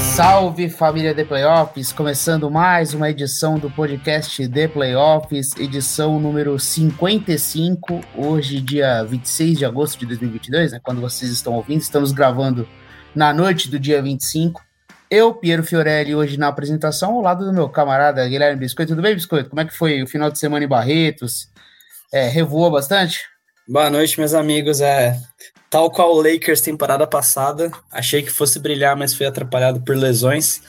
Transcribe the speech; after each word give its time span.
Salve 0.00 0.68
família 0.68 1.14
The 1.14 1.24
Playoffs, 1.24 1.92
começando 1.92 2.50
mais 2.50 2.94
uma 2.94 3.10
edição 3.10 3.58
do 3.58 3.70
podcast 3.70 4.48
The 4.48 4.68
Playoffs, 4.68 5.50
edição 5.58 6.18
número 6.18 6.58
55, 6.58 8.00
hoje 8.16 8.60
dia 8.60 9.04
26 9.04 9.58
de 9.58 9.64
agosto 9.64 9.98
de 9.98 10.06
2022, 10.06 10.72
né, 10.72 10.80
quando 10.82 11.00
vocês 11.00 11.30
estão 11.30 11.54
ouvindo, 11.54 11.80
estamos 11.80 12.12
gravando 12.12 12.68
na 13.14 13.32
noite 13.32 13.70
do 13.70 13.78
dia 13.78 14.02
25. 14.02 14.60
Eu, 15.10 15.34
Piero 15.34 15.64
Fiorelli, 15.64 16.14
hoje 16.14 16.38
na 16.38 16.48
apresentação, 16.48 17.14
ao 17.14 17.20
lado 17.20 17.44
do 17.44 17.52
meu 17.52 17.68
camarada 17.68 18.26
Guilherme 18.28 18.60
Biscoito. 18.60 18.92
Tudo 18.92 19.02
bem, 19.02 19.14
Biscoito? 19.14 19.50
Como 19.50 19.60
é 19.60 19.64
que 19.64 19.76
foi 19.76 20.02
o 20.02 20.06
final 20.06 20.30
de 20.30 20.38
semana 20.38 20.64
em 20.64 20.68
Barretos? 20.68 21.48
É, 22.12 22.28
revoou 22.28 22.70
bastante? 22.70 23.20
Boa 23.68 23.90
noite, 23.90 24.18
meus 24.18 24.34
amigos. 24.34 24.80
É, 24.80 25.16
Tal 25.70 25.88
qual 25.88 26.12
o 26.12 26.20
Lakers 26.20 26.60
temporada 26.60 27.06
passada, 27.06 27.70
achei 27.92 28.24
que 28.24 28.30
fosse 28.30 28.58
brilhar, 28.58 28.96
mas 28.96 29.14
fui 29.14 29.24
atrapalhado 29.24 29.80
por 29.80 29.96
lesões. 29.96 30.60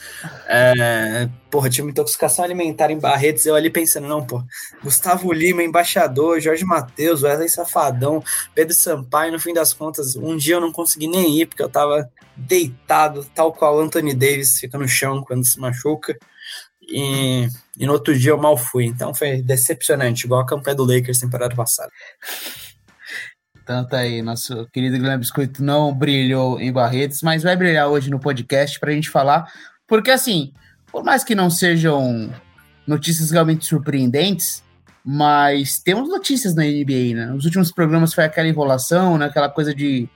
É, 0.46 1.28
porra, 1.50 1.68
tinha 1.68 1.84
uma 1.84 1.90
intoxicação 1.90 2.44
alimentar 2.44 2.88
em 2.88 3.00
Barretos, 3.00 3.44
eu 3.44 3.56
ali 3.56 3.68
pensando, 3.68 4.06
não, 4.06 4.24
pô, 4.24 4.40
Gustavo 4.80 5.32
Lima, 5.32 5.60
embaixador, 5.60 6.40
Jorge 6.40 6.64
Matheus, 6.64 7.24
Wesley 7.24 7.48
Safadão, 7.48 8.22
Pedro 8.54 8.76
Sampaio, 8.76 9.32
no 9.32 9.40
fim 9.40 9.52
das 9.52 9.72
contas, 9.72 10.14
um 10.14 10.36
dia 10.36 10.54
eu 10.54 10.60
não 10.60 10.70
consegui 10.70 11.08
nem 11.08 11.40
ir, 11.40 11.46
porque 11.46 11.64
eu 11.64 11.68
tava 11.68 12.08
deitado, 12.36 13.26
tal 13.34 13.52
qual 13.52 13.80
Anthony 13.80 14.14
Davis 14.14 14.60
fica 14.60 14.78
no 14.78 14.86
chão 14.86 15.20
quando 15.24 15.44
se 15.44 15.58
machuca. 15.58 16.16
E, 16.80 17.48
e 17.76 17.86
no 17.86 17.94
outro 17.94 18.16
dia 18.16 18.30
eu 18.30 18.38
mal 18.38 18.56
fui, 18.56 18.84
então 18.84 19.12
foi 19.12 19.42
decepcionante, 19.42 20.26
igual 20.26 20.42
a 20.42 20.46
campanha 20.46 20.76
do 20.76 20.84
Lakers 20.84 21.18
temporada 21.18 21.56
passada. 21.56 21.90
Tanto 23.72 23.96
aí, 23.96 24.20
nosso 24.20 24.66
querido 24.70 24.98
Guilherme 24.98 25.20
Biscoito 25.20 25.64
não 25.64 25.94
brilhou 25.94 26.60
em 26.60 26.70
Barretos, 26.70 27.22
mas 27.22 27.42
vai 27.42 27.56
brilhar 27.56 27.88
hoje 27.88 28.10
no 28.10 28.20
podcast 28.20 28.78
para 28.78 28.90
a 28.90 28.94
gente 28.94 29.08
falar, 29.08 29.50
porque 29.88 30.10
assim, 30.10 30.52
por 30.92 31.02
mais 31.02 31.24
que 31.24 31.34
não 31.34 31.48
sejam 31.48 32.30
notícias 32.86 33.30
realmente 33.30 33.64
surpreendentes, 33.64 34.62
mas 35.02 35.78
temos 35.78 36.10
notícias 36.10 36.54
na 36.54 36.64
NBA, 36.64 37.14
né? 37.14 37.26
Nos 37.32 37.46
últimos 37.46 37.72
programas 37.72 38.12
foi 38.12 38.24
aquela 38.24 38.46
enrolação, 38.46 39.16
né? 39.16 39.24
aquela 39.24 39.48
coisa 39.48 39.74
de 39.74 40.06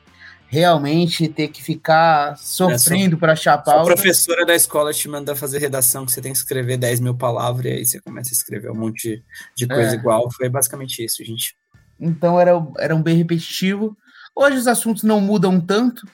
realmente 0.48 1.27
ter 1.27 1.48
que 1.48 1.62
ficar 1.62 2.36
sofrendo 2.36 3.16
é, 3.16 3.18
para 3.18 3.32
achar 3.32 3.54
a 3.54 3.58
pauta. 3.58 3.94
Professora 3.94 4.44
da 4.44 4.54
escola 4.54 4.92
te 4.92 5.08
manda 5.08 5.34
fazer 5.34 5.60
redação 5.60 6.04
que 6.04 6.12
você 6.12 6.20
tem 6.20 6.32
que 6.32 6.38
escrever 6.38 6.77
10 6.77 7.00
mil 7.00 7.16
palavras 7.16 7.64
e 7.64 7.68
aí 7.68 7.86
você 7.86 7.98
começa 8.02 8.30
a 8.32 8.36
escrever 8.36 8.70
um 8.70 8.77
monte 8.77 9.24
de 9.56 9.66
coisa 9.66 9.92
é. 9.92 9.94
igual. 9.94 10.30
Foi 10.30 10.46
basicamente 10.50 11.02
isso, 11.02 11.24
gente. 11.24 11.56
Então 12.00 12.41
era, 12.41 12.52
era 12.78 12.94
um 12.94 13.02
bem 13.02 13.16
repetitivo. 13.16 13.97
Hoje 14.34 14.56
os 14.58 14.66
assuntos 14.66 15.02
não 15.02 15.20
mudam 15.20 15.61
tanto, 15.61 16.06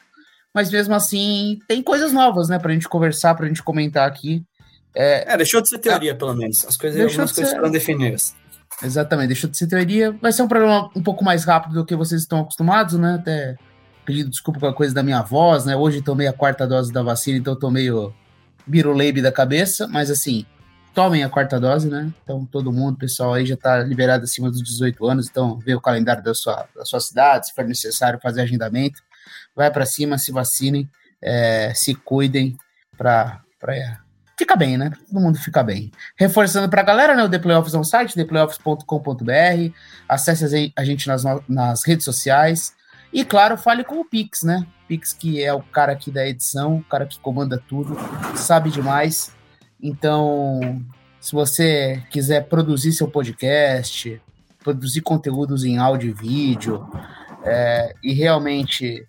mas 0.54 0.70
mesmo 0.70 0.94
assim 0.94 1.58
tem 1.66 1.82
coisas 1.82 2.12
novas, 2.12 2.48
né, 2.48 2.58
pra 2.58 2.72
gente 2.72 2.88
conversar, 2.88 3.34
pra 3.34 3.48
gente 3.48 3.62
comentar 3.62 4.06
aqui. 4.06 4.44
É, 4.94 5.32
é 5.32 5.36
deixou 5.36 5.60
de 5.60 5.68
ser 5.68 5.78
teoria, 5.78 6.12
é, 6.12 6.14
pelo 6.14 6.34
menos. 6.34 6.64
As 6.64 6.76
coisas, 6.76 7.00
algumas 7.00 7.30
de 7.30 7.34
coisas 7.34 7.50
ser... 7.50 7.56
foram 7.56 7.70
definidas. 7.70 8.34
Exatamente, 8.82 9.28
deixou 9.28 9.50
de 9.50 9.56
ser 9.56 9.66
teoria. 9.66 10.12
Vai 10.20 10.32
ser 10.32 10.42
um 10.42 10.48
programa 10.48 10.90
um 10.94 11.02
pouco 11.02 11.24
mais 11.24 11.44
rápido 11.44 11.74
do 11.74 11.84
que 11.84 11.96
vocês 11.96 12.22
estão 12.22 12.40
acostumados, 12.40 12.98
né? 12.98 13.14
Até 13.14 13.56
pedindo 14.04 14.30
desculpa 14.30 14.60
com 14.60 14.66
a 14.66 14.74
coisa 14.74 14.94
da 14.94 15.02
minha 15.02 15.22
voz, 15.22 15.64
né? 15.64 15.76
Hoje 15.76 16.02
tomei 16.02 16.26
a 16.26 16.32
quarta 16.32 16.66
dose 16.66 16.92
da 16.92 17.02
vacina, 17.02 17.38
então 17.38 17.56
tô 17.56 17.70
meio 17.70 18.12
biruleibe 18.66 19.22
da 19.22 19.32
cabeça, 19.32 19.86
mas 19.88 20.10
assim, 20.10 20.44
tomem 20.94 21.24
a 21.24 21.28
quarta 21.28 21.58
dose, 21.58 21.88
né? 21.88 22.12
Então, 22.22 22.44
todo 22.44 22.72
mundo, 22.72 22.98
pessoal 22.98 23.34
aí 23.34 23.46
já 23.46 23.54
está 23.54 23.78
liberado 23.82 24.24
acima 24.24 24.50
dos 24.50 24.62
18 24.62 25.06
anos, 25.06 25.28
então 25.28 25.58
vê 25.58 25.74
o 25.74 25.80
calendário 25.80 26.22
da 26.22 26.34
sua, 26.34 26.66
da 26.74 26.84
sua 26.84 27.00
cidade, 27.00 27.46
se 27.46 27.54
for 27.54 27.64
necessário 27.64 28.20
fazer 28.20 28.42
agendamento, 28.42 29.02
vai 29.54 29.70
para 29.70 29.86
cima, 29.86 30.18
se 30.18 30.32
vacinem, 30.32 30.88
é, 31.20 31.72
se 31.74 31.94
cuidem 31.94 32.56
para 32.96 33.42
ficar 34.36 34.56
bem, 34.56 34.76
né? 34.76 34.90
Todo 35.08 35.20
mundo 35.20 35.38
fica 35.38 35.62
bem. 35.62 35.90
Reforçando 36.16 36.68
para 36.68 36.82
a 36.82 36.84
galera, 36.84 37.14
né? 37.14 37.24
O 37.24 37.28
The 37.28 37.38
Playoffs 37.38 37.74
é 37.74 37.78
um 37.78 37.84
site, 37.84 38.14
theplayoffs.com.br, 38.14 39.74
acesse 40.08 40.72
a 40.76 40.84
gente 40.84 41.06
nas, 41.06 41.22
nas 41.48 41.84
redes 41.86 42.04
sociais, 42.04 42.74
e 43.12 43.24
claro, 43.24 43.56
fale 43.56 43.84
com 43.84 44.00
o 44.00 44.04
Pix, 44.04 44.42
né? 44.42 44.66
Pix 44.88 45.12
que 45.12 45.42
é 45.42 45.52
o 45.52 45.62
cara 45.62 45.92
aqui 45.92 46.10
da 46.10 46.26
edição, 46.26 46.76
o 46.76 46.84
cara 46.84 47.06
que 47.06 47.18
comanda 47.20 47.62
tudo, 47.68 47.96
sabe 48.36 48.70
demais, 48.70 49.32
então, 49.82 50.80
se 51.20 51.32
você 51.32 52.00
quiser 52.08 52.48
produzir 52.48 52.92
seu 52.92 53.08
podcast, 53.08 54.22
produzir 54.62 55.00
conteúdos 55.00 55.64
em 55.64 55.76
áudio 55.76 56.10
e 56.10 56.12
vídeo, 56.12 56.88
é, 57.44 57.92
e 58.00 58.12
realmente, 58.12 59.04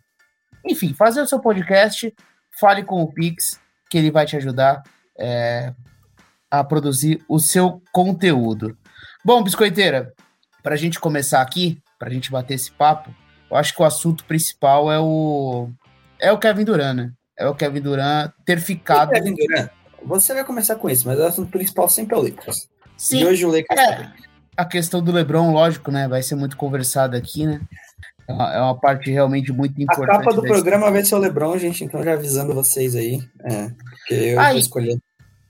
enfim, 0.66 0.96
fazer 0.96 1.22
o 1.22 1.28
seu 1.28 1.40
podcast, 1.40 2.12
fale 2.60 2.84
com 2.84 3.04
o 3.04 3.14
Pix, 3.14 3.60
que 3.88 4.00
ele 4.00 4.10
vai 4.10 4.26
te 4.26 4.36
ajudar 4.36 4.82
é, 5.16 5.72
a 6.50 6.64
produzir 6.64 7.24
o 7.30 7.38
seu 7.38 7.80
conteúdo. 7.92 8.76
Bom, 9.24 9.44
biscoiteira, 9.44 10.12
para 10.64 10.74
a 10.74 10.78
gente 10.78 11.00
começar 11.00 11.40
aqui, 11.40 11.80
para 12.00 12.10
a 12.10 12.12
gente 12.12 12.32
bater 12.32 12.56
esse 12.56 12.72
papo, 12.72 13.14
eu 13.50 13.56
acho 13.56 13.76
que 13.76 13.82
o 13.82 13.86
assunto 13.86 14.26
principal 14.26 14.92
é 14.92 15.00
o 15.00 15.70
é 16.20 16.32
o 16.32 16.40
Kevin 16.40 16.64
Durant, 16.64 16.96
né? 16.96 17.12
É 17.38 17.48
o 17.48 17.54
Kevin 17.54 17.82
Durant 17.82 18.32
ter 18.46 18.60
ficado. 18.60 19.12
Kevin 19.12 19.36
Durant 19.36 19.70
você 20.06 20.34
vai 20.34 20.44
começar 20.44 20.76
com 20.76 20.90
isso, 20.90 21.08
mas 21.08 21.20
o 21.20 21.24
assunto 21.24 21.52
principal 21.52 21.90
sempre 21.90 22.16
é 22.16 22.18
o 22.18 22.22
Lakers. 22.22 22.68
Sim. 22.98 23.20
E 23.20 23.26
hoje 23.26 23.46
o 23.46 23.50
Lakers 23.50 23.80
é, 23.80 24.12
A 24.56 24.66
questão 24.66 25.02
do 25.02 25.12
LeBron, 25.12 25.52
lógico, 25.52 25.92
né? 25.92 26.08
Vai 26.08 26.22
ser 26.24 26.36
muito 26.36 26.58
conversada 26.58 27.18
aqui, 27.18 27.46
né? 27.46 27.62
É 28.28 28.34
uma, 28.34 28.54
é 28.54 28.62
uma 28.62 28.80
parte 28.80 29.12
realmente 29.12 29.52
muito 29.52 29.82
importante. 29.82 30.16
A 30.16 30.20
capa 30.20 30.34
do 30.34 30.42
programa 30.42 30.90
vai 30.90 31.04
ser 31.04 31.16
o 31.16 31.18
LeBron, 31.18 31.58
gente, 31.58 31.84
então 31.84 32.04
já 32.04 32.14
avisando 32.14 32.54
vocês 32.54 32.96
aí. 32.96 33.22
É, 33.44 33.70
porque 33.90 34.14
eu 34.14 34.40
ah, 34.40 34.50
vou 34.50 34.60
escolher. 34.60 34.98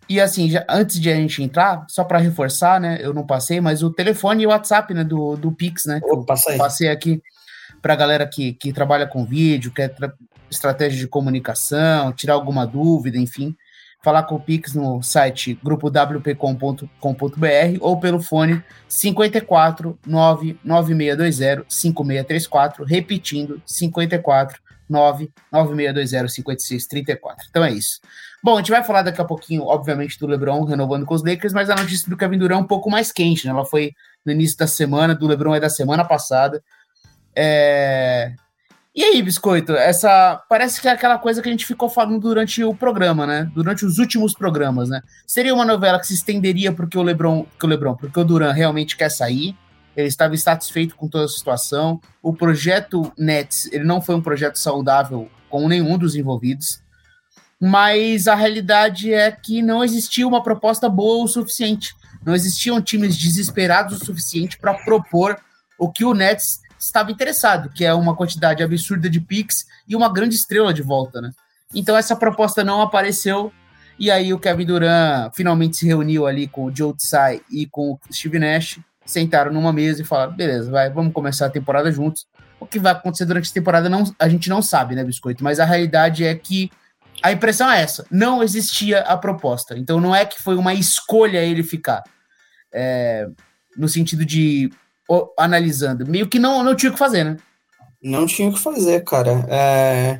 E 0.09 0.19
assim, 0.19 0.49
já, 0.49 0.65
antes 0.67 0.99
de 0.99 1.09
a 1.11 1.15
gente 1.15 1.41
entrar, 1.43 1.85
só 1.87 2.03
para 2.03 2.17
reforçar, 2.17 2.79
né? 2.79 2.99
Eu 3.01 3.13
não 3.13 3.25
passei, 3.25 3.61
mas 3.61 3.83
o 3.83 3.91
telefone 3.91 4.43
e 4.43 4.47
o 4.47 4.49
WhatsApp, 4.49 4.93
né? 4.93 5.03
Do, 5.03 5.35
do 5.35 5.51
Pix, 5.51 5.85
né? 5.85 6.01
Oh, 6.03 6.23
passei. 6.23 6.57
Passei 6.57 6.89
aqui 6.89 7.21
para 7.81 7.95
galera 7.95 8.25
que, 8.25 8.53
que 8.53 8.73
trabalha 8.73 9.05
com 9.05 9.25
vídeo, 9.25 9.71
quer 9.71 9.93
estratégia 10.49 10.99
de 10.99 11.07
comunicação, 11.07 12.13
tirar 12.13 12.33
alguma 12.33 12.65
dúvida, 12.65 13.17
enfim 13.17 13.55
falar 14.03 14.23
com 14.23 14.35
o 14.35 14.39
Pix 14.39 14.73
no 14.73 15.01
site 15.01 15.57
grupowp.com.br 15.63 16.87
ou 17.79 17.99
pelo 17.99 18.21
fone 18.21 18.61
54 18.87 19.97
99620 20.05 21.65
5634, 21.69 22.83
repetindo 22.83 23.61
54 23.65 24.61
99620 24.89 26.31
5634. 26.31 27.47
Então 27.49 27.63
é 27.63 27.71
isso. 27.71 28.01
Bom, 28.43 28.55
a 28.55 28.57
gente 28.57 28.71
vai 28.71 28.83
falar 28.83 29.03
daqui 29.03 29.21
a 29.21 29.25
pouquinho, 29.25 29.63
obviamente, 29.63 30.19
do 30.19 30.27
LeBron 30.27 30.65
renovando 30.65 31.05
com 31.05 31.13
os 31.13 31.23
Lakers, 31.23 31.53
mas 31.53 31.69
a 31.69 31.75
notícia 31.75 32.09
do 32.09 32.17
Kevin 32.17 32.37
Durant 32.37 32.59
é 32.59 32.63
um 32.63 32.67
pouco 32.67 32.91
mais 32.91 33.09
quente, 33.09 33.45
né? 33.45 33.51
Ela 33.51 33.65
foi 33.65 33.93
no 34.25 34.33
início 34.33 34.57
da 34.57 34.67
semana, 34.67 35.15
do 35.15 35.25
LeBron 35.25 35.55
é 35.55 35.61
da 35.61 35.69
semana 35.69 36.03
passada. 36.03 36.61
É... 37.33 38.33
E 38.95 39.03
aí, 39.03 39.23
Biscoito, 39.23 39.73
essa 39.73 40.43
parece 40.47 40.79
que 40.79 40.87
é 40.87 40.91
aquela 40.91 41.17
coisa 41.17 41.41
que 41.41 41.49
a 41.49 41.51
gente 41.51 41.65
ficou 41.65 41.89
falando 41.89 42.19
durante 42.19 42.63
o 42.63 42.75
programa, 42.75 43.25
né? 43.25 43.49
Durante 43.51 43.83
os 43.83 43.97
últimos 43.97 44.35
programas, 44.35 44.87
né? 44.87 45.01
Seria 45.25 45.53
uma 45.53 45.65
novela 45.65 45.99
que 45.99 46.05
se 46.05 46.13
estenderia 46.13 46.71
porque 46.71 46.95
o 46.95 47.01
LeBron, 47.01 47.43
porque 47.43 47.65
o 47.65 47.69
LeBron, 47.69 47.95
porque 47.95 48.19
o 48.19 48.23
Duran 48.23 48.51
realmente 48.51 48.95
quer 48.95 49.09
sair. 49.09 49.57
Ele 49.97 50.07
estava 50.07 50.35
insatisfeito 50.35 50.95
com 50.95 51.07
toda 51.07 51.25
a 51.25 51.27
situação. 51.27 51.99
O 52.21 52.33
projeto 52.33 53.11
Nets, 53.17 53.67
ele 53.71 53.83
não 53.83 53.99
foi 53.99 54.13
um 54.13 54.21
projeto 54.21 54.57
saudável 54.57 55.27
com 55.49 55.67
nenhum 55.67 55.97
dos 55.97 56.15
envolvidos. 56.15 56.79
Mas 57.59 58.27
a 58.27 58.35
realidade 58.35 59.11
é 59.11 59.31
que 59.31 59.63
não 59.63 59.83
existia 59.83 60.27
uma 60.27 60.43
proposta 60.43 60.87
boa 60.87 61.23
o 61.23 61.27
suficiente. 61.27 61.95
Não 62.23 62.35
existiam 62.35 62.79
times 62.79 63.17
desesperados 63.17 64.01
o 64.01 64.05
suficiente 64.05 64.59
para 64.59 64.75
propor 64.75 65.39
o 65.79 65.91
que 65.91 66.05
o 66.05 66.13
Nets 66.13 66.62
estava 66.85 67.11
interessado, 67.11 67.69
que 67.69 67.85
é 67.85 67.93
uma 67.93 68.15
quantidade 68.15 68.61
absurda 68.61 69.09
de 69.09 69.19
picks 69.19 69.65
e 69.87 69.95
uma 69.95 70.11
grande 70.11 70.35
estrela 70.35 70.73
de 70.73 70.81
volta, 70.81 71.21
né? 71.21 71.31
Então 71.73 71.97
essa 71.97 72.15
proposta 72.15 72.63
não 72.63 72.81
apareceu 72.81 73.51
e 73.97 74.11
aí 74.11 74.33
o 74.33 74.39
Kevin 74.39 74.65
Durant 74.65 75.33
finalmente 75.35 75.77
se 75.77 75.85
reuniu 75.85 76.25
ali 76.25 76.47
com 76.47 76.65
o 76.65 76.75
Joe 76.75 76.93
Tsai 76.93 77.41
e 77.49 77.65
com 77.65 77.91
o 77.91 77.99
Steve 78.11 78.39
Nash, 78.39 78.79
sentaram 79.05 79.51
numa 79.51 79.71
mesa 79.71 80.01
e 80.01 80.05
falaram: 80.05 80.33
beleza, 80.33 80.69
vai, 80.69 80.89
vamos 80.89 81.13
começar 81.13 81.45
a 81.45 81.49
temporada 81.49 81.91
juntos. 81.91 82.25
O 82.59 82.65
que 82.65 82.79
vai 82.79 82.91
acontecer 82.91 83.25
durante 83.25 83.49
a 83.49 83.53
temporada 83.53 83.89
não, 83.89 84.03
a 84.17 84.29
gente 84.29 84.49
não 84.49 84.61
sabe, 84.61 84.95
né, 84.95 85.03
Biscoito? 85.03 85.43
Mas 85.43 85.59
a 85.59 85.65
realidade 85.65 86.23
é 86.23 86.33
que 86.33 86.71
a 87.21 87.31
impressão 87.31 87.69
é 87.69 87.81
essa: 87.81 88.05
não 88.09 88.41
existia 88.41 88.99
a 89.01 89.17
proposta. 89.17 89.77
Então 89.77 89.99
não 89.99 90.15
é 90.15 90.25
que 90.25 90.41
foi 90.41 90.55
uma 90.55 90.73
escolha 90.73 91.39
ele 91.39 91.63
ficar. 91.63 92.03
É, 92.71 93.27
no 93.77 93.87
sentido 93.87 94.25
de 94.25 94.71
analisando, 95.37 96.05
meio 96.07 96.27
que 96.27 96.39
não, 96.39 96.63
não 96.63 96.75
tinha 96.75 96.89
o 96.89 96.93
que 96.93 96.99
fazer, 96.99 97.23
né? 97.23 97.37
Não 98.01 98.25
tinha 98.25 98.49
o 98.49 98.53
que 98.53 98.59
fazer, 98.59 99.03
cara. 99.03 99.45
É... 99.49 100.19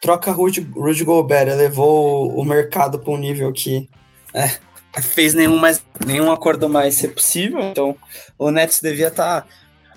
Troca 0.00 0.30
Rudy, 0.30 0.60
Rudy 0.60 1.04
Gobert, 1.04 1.56
levou 1.56 2.30
o 2.38 2.44
mercado 2.44 2.98
para 2.98 3.12
um 3.12 3.16
nível 3.16 3.52
que 3.52 3.88
é, 4.34 5.00
fez 5.00 5.34
nenhum, 5.34 5.58
mais, 5.58 5.82
nenhum 6.04 6.30
acordo 6.30 6.68
mais 6.68 6.94
ser 6.94 7.08
possível. 7.08 7.60
Então, 7.60 7.96
o 8.38 8.50
Nets 8.50 8.80
devia 8.80 9.08
estar. 9.08 9.42
Tá... 9.42 9.46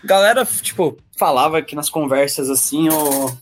Galera, 0.03 0.45
tipo, 0.45 0.97
falava 1.17 1.61
que 1.61 1.75
nas 1.75 1.89
conversas 1.89 2.49
assim, 2.49 2.87
o... 2.89 3.37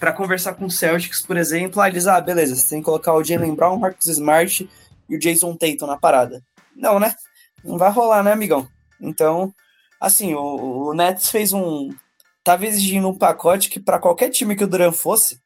para 0.00 0.12
conversar 0.12 0.54
com 0.54 0.64
o 0.64 0.70
Celtics, 0.70 1.20
por 1.20 1.36
exemplo, 1.36 1.80
ah, 1.80 1.88
eles, 1.88 2.06
ah, 2.06 2.20
beleza, 2.20 2.56
você 2.56 2.70
tem 2.70 2.78
que 2.78 2.84
colocar 2.84 3.14
o 3.14 3.22
Jalen 3.22 3.54
Brown, 3.54 3.76
o 3.76 3.80
Marcus 3.80 4.06
Smart 4.06 4.68
e 5.08 5.16
o 5.16 5.18
Jason 5.18 5.54
Tatum 5.54 5.86
na 5.86 5.98
parada. 5.98 6.42
Não, 6.74 6.98
né? 6.98 7.14
Não 7.62 7.76
vai 7.76 7.90
rolar, 7.90 8.22
né, 8.22 8.32
amigão? 8.32 8.66
Então, 9.00 9.54
assim, 10.02 10.34
o, 10.34 10.88
o 10.88 10.94
Nets 10.94 11.30
fez 11.30 11.52
um. 11.52 11.90
Tava 12.42 12.66
exigindo 12.66 13.08
um 13.08 13.16
pacote 13.16 13.70
que 13.70 13.78
para 13.78 14.00
qualquer 14.00 14.28
time 14.28 14.56
que 14.56 14.64
o 14.64 14.66
Duran 14.66 14.90
fosse, 14.90 15.40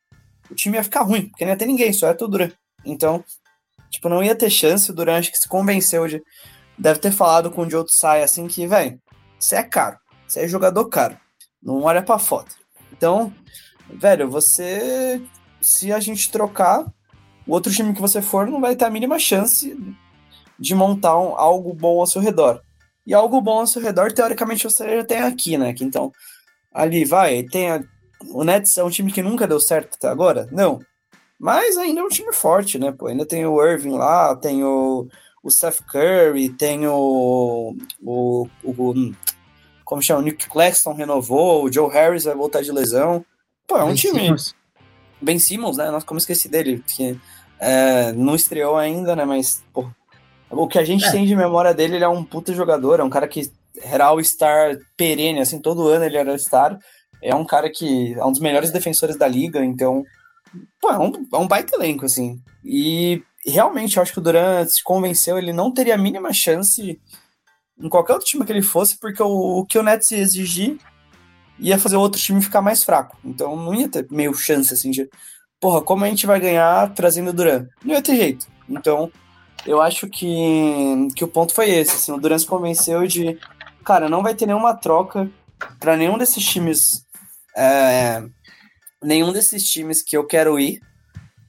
o 0.50 0.54
time 0.54 0.78
ia 0.78 0.82
ficar 0.82 1.02
ruim, 1.02 1.28
porque 1.28 1.44
não 1.44 1.52
ia 1.52 1.58
ter 1.58 1.66
ninguém, 1.66 1.92
só 1.92 2.06
ia 2.06 2.14
ter 2.14 2.24
o 2.24 2.28
Duran. 2.28 2.50
Então, 2.82 3.22
tipo, 3.90 4.08
não 4.08 4.24
ia 4.24 4.34
ter 4.34 4.48
chance. 4.48 4.90
O 4.90 4.94
Duran 4.94 5.18
acho 5.18 5.30
que 5.30 5.38
se 5.38 5.46
convenceu 5.46 6.08
de. 6.08 6.22
Deve 6.78 6.98
ter 6.98 7.12
falado 7.12 7.50
com 7.50 7.62
o 7.62 7.70
Joe 7.70 7.84
Tsai 7.84 8.22
assim 8.22 8.46
que, 8.46 8.66
velho, 8.66 8.98
você 9.38 9.56
é 9.56 9.62
caro. 9.62 9.98
Você 10.26 10.40
é 10.40 10.48
jogador 10.48 10.86
caro. 10.86 11.18
Não 11.62 11.82
olha 11.82 12.02
pra 12.02 12.18
foto. 12.18 12.56
Então, 12.92 13.32
velho, 13.90 14.30
você. 14.30 15.20
Se 15.60 15.92
a 15.92 16.00
gente 16.00 16.30
trocar, 16.30 16.86
o 17.46 17.52
outro 17.52 17.72
time 17.72 17.92
que 17.92 18.00
você 18.00 18.22
for 18.22 18.46
não 18.46 18.60
vai 18.60 18.74
ter 18.74 18.86
a 18.86 18.90
mínima 18.90 19.18
chance 19.18 19.76
de 20.58 20.74
montar 20.74 21.18
um, 21.18 21.34
algo 21.36 21.74
bom 21.74 22.00
ao 22.00 22.06
seu 22.06 22.22
redor. 22.22 22.62
E 23.06 23.14
algo 23.14 23.40
bom 23.40 23.60
ao 23.60 23.66
seu 23.66 23.80
redor, 23.80 24.12
teoricamente, 24.12 24.64
você 24.64 24.96
já 24.96 25.04
tem 25.04 25.18
aqui, 25.18 25.56
né? 25.56 25.72
Que 25.72 25.84
então, 25.84 26.12
ali 26.72 27.04
vai, 27.04 27.44
tem 27.44 27.70
a, 27.70 27.82
o 28.30 28.42
Nets 28.42 28.76
é 28.76 28.84
um 28.84 28.90
time 28.90 29.12
que 29.12 29.22
nunca 29.22 29.46
deu 29.46 29.60
certo 29.60 29.94
até 29.94 30.08
agora? 30.08 30.48
Não. 30.50 30.80
Mas 31.38 31.76
ainda 31.76 32.00
é 32.00 32.02
um 32.02 32.08
time 32.08 32.32
forte, 32.32 32.78
né? 32.78 32.90
Pô, 32.92 33.06
ainda 33.06 33.26
tem 33.26 33.46
o 33.46 33.62
Irving 33.64 33.96
lá, 33.96 34.34
tem 34.34 34.64
o, 34.64 35.06
o 35.42 35.50
Seth 35.50 35.82
Curry, 35.86 36.48
tem 36.48 36.86
o, 36.86 37.76
o, 38.02 38.48
o 38.64 38.94
como 39.84 40.02
chama? 40.02 40.20
O 40.20 40.22
Nick 40.24 40.48
Claxton 40.48 40.92
renovou, 40.94 41.64
o 41.64 41.72
Joe 41.72 41.88
Harris 41.90 42.24
vai 42.24 42.34
voltar 42.34 42.62
de 42.62 42.72
lesão. 42.72 43.24
Pô, 43.68 43.76
é 43.76 43.84
um 43.84 43.88
ben 43.88 43.94
time. 43.94 44.20
Simmons. 44.20 44.54
Ben 45.22 45.38
Simmons, 45.38 45.76
né? 45.76 45.90
Nossa, 45.90 46.04
como 46.04 46.18
esqueci 46.18 46.48
dele, 46.48 46.82
que 46.84 47.18
é, 47.60 48.12
não 48.12 48.34
estreou 48.34 48.76
ainda, 48.76 49.14
né? 49.14 49.24
Mas, 49.24 49.62
pô, 49.72 49.88
o 50.50 50.68
que 50.68 50.78
a 50.78 50.84
gente 50.84 51.04
é. 51.04 51.10
tem 51.10 51.26
de 51.26 51.34
memória 51.34 51.74
dele, 51.74 51.96
ele 51.96 52.04
é 52.04 52.08
um 52.08 52.24
puta 52.24 52.54
jogador, 52.54 53.00
é 53.00 53.04
um 53.04 53.10
cara 53.10 53.26
que 53.26 53.50
era 53.82 54.06
All-Star 54.06 54.78
perene, 54.96 55.40
assim, 55.40 55.60
todo 55.60 55.88
ano 55.88 56.04
ele 56.04 56.16
era 56.16 56.30
All-Star. 56.30 56.78
É 57.22 57.34
um 57.34 57.44
cara 57.44 57.70
que 57.70 58.14
é 58.14 58.24
um 58.24 58.30
dos 58.30 58.40
melhores 58.40 58.70
defensores 58.70 59.16
da 59.16 59.26
liga, 59.26 59.64
então, 59.64 60.04
pô, 60.80 60.90
é 60.90 60.98
um, 60.98 61.12
é 61.32 61.36
um 61.36 61.48
baita 61.48 61.76
elenco, 61.76 62.04
assim. 62.04 62.40
E 62.64 63.22
realmente, 63.44 63.96
eu 63.96 64.02
acho 64.02 64.12
que 64.12 64.18
o 64.18 64.22
Durant 64.22 64.68
se 64.68 64.82
convenceu, 64.82 65.38
ele 65.38 65.52
não 65.52 65.72
teria 65.72 65.94
a 65.94 65.98
mínima 65.98 66.32
chance 66.32 67.00
em 67.78 67.88
qualquer 67.88 68.14
outro 68.14 68.28
time 68.28 68.44
que 68.44 68.52
ele 68.52 68.62
fosse, 68.62 68.98
porque 68.98 69.22
o, 69.22 69.60
o 69.60 69.66
que 69.66 69.78
o 69.78 69.82
Nets 69.82 70.10
ia 70.10 70.18
exigir 70.18 70.78
ia 71.58 71.78
fazer 71.78 71.96
o 71.96 72.00
outro 72.00 72.20
time 72.20 72.42
ficar 72.42 72.60
mais 72.60 72.84
fraco. 72.84 73.16
Então 73.24 73.56
não 73.56 73.74
ia 73.74 73.88
ter 73.88 74.06
meio 74.10 74.34
chance, 74.34 74.72
assim, 74.72 74.90
de, 74.90 75.08
porra, 75.60 75.82
como 75.82 76.04
a 76.04 76.08
gente 76.08 76.26
vai 76.26 76.40
ganhar 76.40 76.92
trazendo 76.94 77.30
o 77.30 77.32
Durant? 77.32 77.66
Não 77.84 77.94
ia 77.94 78.02
ter 78.02 78.16
jeito. 78.16 78.46
Então, 78.68 79.10
eu 79.66 79.80
acho 79.80 80.08
que, 80.08 81.08
que 81.14 81.24
o 81.24 81.28
ponto 81.28 81.54
foi 81.54 81.70
esse. 81.70 81.96
Assim, 81.96 82.12
o 82.12 82.18
Durant 82.18 82.40
se 82.40 82.46
convenceu 82.46 83.06
de, 83.06 83.38
cara, 83.84 84.08
não 84.08 84.22
vai 84.22 84.34
ter 84.34 84.46
nenhuma 84.46 84.74
troca 84.74 85.30
para 85.80 85.96
nenhum 85.96 86.16
desses 86.16 86.44
times. 86.44 87.04
É, 87.56 88.22
nenhum 89.02 89.32
desses 89.32 89.68
times 89.68 90.02
que 90.02 90.16
eu 90.16 90.24
quero 90.24 90.58
ir. 90.58 90.80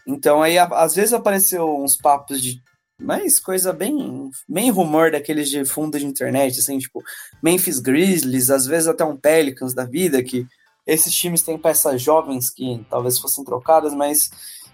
Então 0.08 0.42
aí 0.42 0.58
às 0.58 0.96
vezes 0.96 1.14
apareceu 1.14 1.68
uns 1.78 1.98
papos 1.98 2.42
de 2.42 2.62
mais 3.00 3.40
coisa 3.40 3.72
bem 3.72 4.32
bem 4.48 4.72
rumor 4.72 5.12
daqueles 5.12 5.50
de 5.50 5.66
fundo 5.66 6.00
de 6.00 6.06
internet, 6.06 6.60
assim, 6.60 6.80
tipo 6.80 7.04
Memphis 7.44 7.80
Grizzlies, 7.80 8.50
às 8.50 8.66
vezes 8.66 8.88
até 8.88 9.04
um 9.04 9.18
Pelicans 9.18 9.74
da 9.74 9.84
vida 9.84 10.24
que 10.24 10.48
esses 10.86 11.14
times 11.14 11.42
têm 11.42 11.58
peças 11.58 12.02
jovens 12.02 12.50
que 12.50 12.84
talvez 12.90 13.20
fossem 13.20 13.44
trocadas, 13.44 13.94
mas 13.94 14.30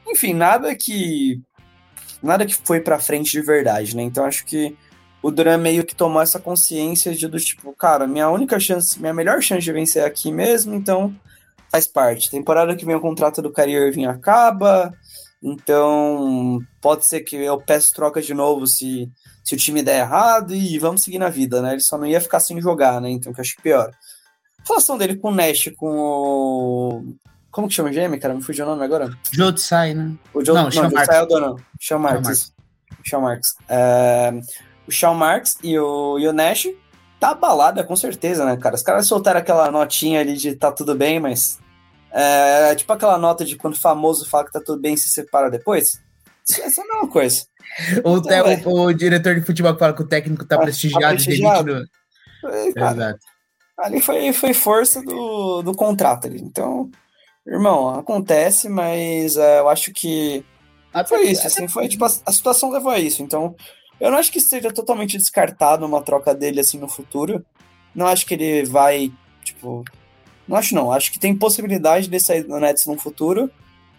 enfim, 0.08 0.34
nada 0.34 0.76
que 0.76 1.42
nada 2.24 2.46
que 2.46 2.56
foi 2.56 2.80
para 2.80 3.00
frente 3.00 3.32
de 3.32 3.42
verdade, 3.42 3.96
né? 3.96 4.04
Então 4.04 4.26
acho 4.26 4.46
que 4.46 4.76
o 5.22 5.32
Duran 5.32 5.58
meio 5.58 5.86
que 5.86 5.96
tomou 5.96 6.22
essa 6.22 6.40
consciência 6.40 7.14
de 7.14 7.28
do 7.28 7.40
tipo, 7.40 7.74
cara, 7.74 8.08
minha 8.08 8.30
única 8.30 8.60
chance, 8.60 9.00
minha 9.00 9.14
melhor 9.14 9.42
chance 9.42 9.62
de 9.62 9.72
vencer 9.72 10.04
é 10.04 10.06
aqui 10.06 10.32
mesmo, 10.32 10.74
então 10.74 11.16
faz 11.72 11.88
parte. 11.88 12.30
Temporada 12.30 12.76
que 12.76 12.86
vem 12.86 12.96
o 12.96 13.02
contrato 13.02 13.42
do 13.42 13.52
Kyrie 13.52 13.76
Irving 13.76 14.06
acaba, 14.06 14.94
então 15.42 16.60
pode 16.82 17.06
ser 17.06 17.22
que 17.22 17.36
eu 17.36 17.60
peço 17.60 17.94
troca 17.94 18.22
de 18.22 18.34
novo 18.34 18.68
se, 18.68 19.10
se 19.44 19.56
o 19.56 19.58
time 19.58 19.82
der 19.82 20.00
errado 20.00 20.54
e 20.54 20.78
vamos 20.80 21.02
seguir 21.04 21.20
na 21.20 21.30
vida, 21.30 21.62
né? 21.62 21.74
Ele 21.74 21.82
só 21.82 21.98
não 21.98 22.06
ia 22.06 22.22
ficar 22.22 22.40
sem 22.40 22.62
jogar, 22.62 23.02
né? 23.02 23.10
Então 23.10 23.34
que 23.34 23.40
eu 23.40 23.44
acho 23.44 23.62
pior. 23.62 23.92
A 24.60 24.68
relação 24.68 24.98
dele 24.98 25.18
com 25.18 25.30
o 25.30 25.36
Nash, 25.36 25.72
com 25.78 25.90
o 25.90 27.16
como 27.54 27.68
que 27.68 27.76
chama 27.76 27.90
o 27.90 27.94
GM, 27.94 28.20
cara? 28.20 28.34
Me 28.34 28.42
fugiu 28.42 28.66
o 28.66 28.70
nome 28.70 28.84
agora. 28.84 29.16
Joe 29.32 29.54
Tsai, 29.54 29.94
né? 29.94 30.16
O 30.34 30.44
Joe, 30.44 30.56
não, 30.56 30.64
não, 30.64 30.72
Joe 30.72 30.90
Tsai 30.90 31.20
é 31.20 31.22
o 31.22 31.26
dono. 31.28 31.56
Sean 31.80 32.00
Marks. 32.00 32.52
Sean 33.06 33.20
Marks. 33.20 33.56
É, 33.70 34.32
o 34.88 34.92
Sean 34.92 35.14
Marks 35.14 35.58
e 35.64 35.78
o, 35.78 36.18
e 36.18 36.28
o 36.28 36.34
Nash 36.34 36.68
tá 37.20 37.36
balada, 37.36 37.84
com 37.84 37.96
certeza, 37.96 38.44
né, 38.44 38.58
cara? 38.58 38.74
Os 38.74 38.82
caras 38.82 39.06
soltaram 39.06 39.40
aquela 39.40 39.70
notinha 39.70 40.20
ali 40.20 40.36
de 40.36 40.56
tá 40.56 40.72
tudo 40.72 40.96
bem, 40.96 41.20
mas. 41.20 41.60
É, 42.12 42.74
tipo 42.74 42.92
aquela 42.92 43.20
nota 43.20 43.46
de 43.46 43.56
quando 43.56 43.76
o 43.76 43.80
famoso 43.80 44.28
fala 44.28 44.46
que 44.46 44.52
tá 44.52 44.60
tudo 44.60 44.82
bem 44.82 44.96
e 44.96 44.98
se 44.98 45.10
separa 45.10 45.52
depois. 45.52 46.02
Essa 46.50 46.82
é 46.82 46.84
a 46.84 46.88
mesma 46.88 47.08
coisa. 47.08 47.46
o, 48.04 48.18
então, 48.18 48.56
te, 48.58 48.68
o, 48.68 48.82
o, 48.86 48.94
diretor 48.94 49.36
de 49.36 49.46
futebol 49.46 49.78
fala 49.78 49.94
que 49.94 50.02
o 50.02 50.08
técnico 50.08 50.44
tá, 50.44 50.58
tá 50.58 50.64
prestigiado, 50.64 51.04
tá 51.04 51.10
prestigiado. 51.10 51.88
no... 52.44 52.50
É, 52.50 52.68
Exato. 52.68 53.20
Ali 53.78 54.02
foi, 54.02 54.34
foi 54.34 54.54
força 54.54 55.04
do, 55.04 55.62
do 55.62 55.76
contrato 55.76 56.28
ali. 56.28 56.42
Então, 56.42 56.90
Irmão, 57.46 57.90
acontece, 57.90 58.70
mas 58.70 59.36
é, 59.36 59.60
eu 59.60 59.70
acho 59.70 59.92
que 59.92 60.46
foi 61.08 61.24
isso, 61.24 61.48
assim, 61.48 61.68
foi 61.68 61.88
tipo, 61.88 62.06
a, 62.06 62.08
a, 62.08 62.32
situação 62.32 62.72
levou 62.72 62.92
a 62.92 63.00
isso. 63.00 63.24
Então, 63.24 63.56
eu 64.00 64.12
não 64.12 64.18
acho 64.18 64.32
que 64.32 64.40
seja 64.40 64.72
totalmente 64.72 65.18
descartado 65.18 65.86
uma 65.86 66.02
troca 66.02 66.36
dele 66.36 66.60
assim 66.60 66.78
no 66.78 66.88
futuro. 66.88 67.44
Não 67.96 68.08
acho 68.08 68.26
que 68.26 68.36
ele 68.36 68.64
vai, 68.64 69.12
tipo, 69.44 69.84
não 70.48 70.56
acho 70.56 70.76
não. 70.76 70.92
Acho 70.92 71.12
que 71.12 71.20
tem 71.20 71.36
possibilidade 71.36 72.08
de 72.08 72.20
sair 72.20 72.44
do 72.44 72.60
Nets 72.60 72.86
no 72.86 72.98
futuro, 72.98 73.50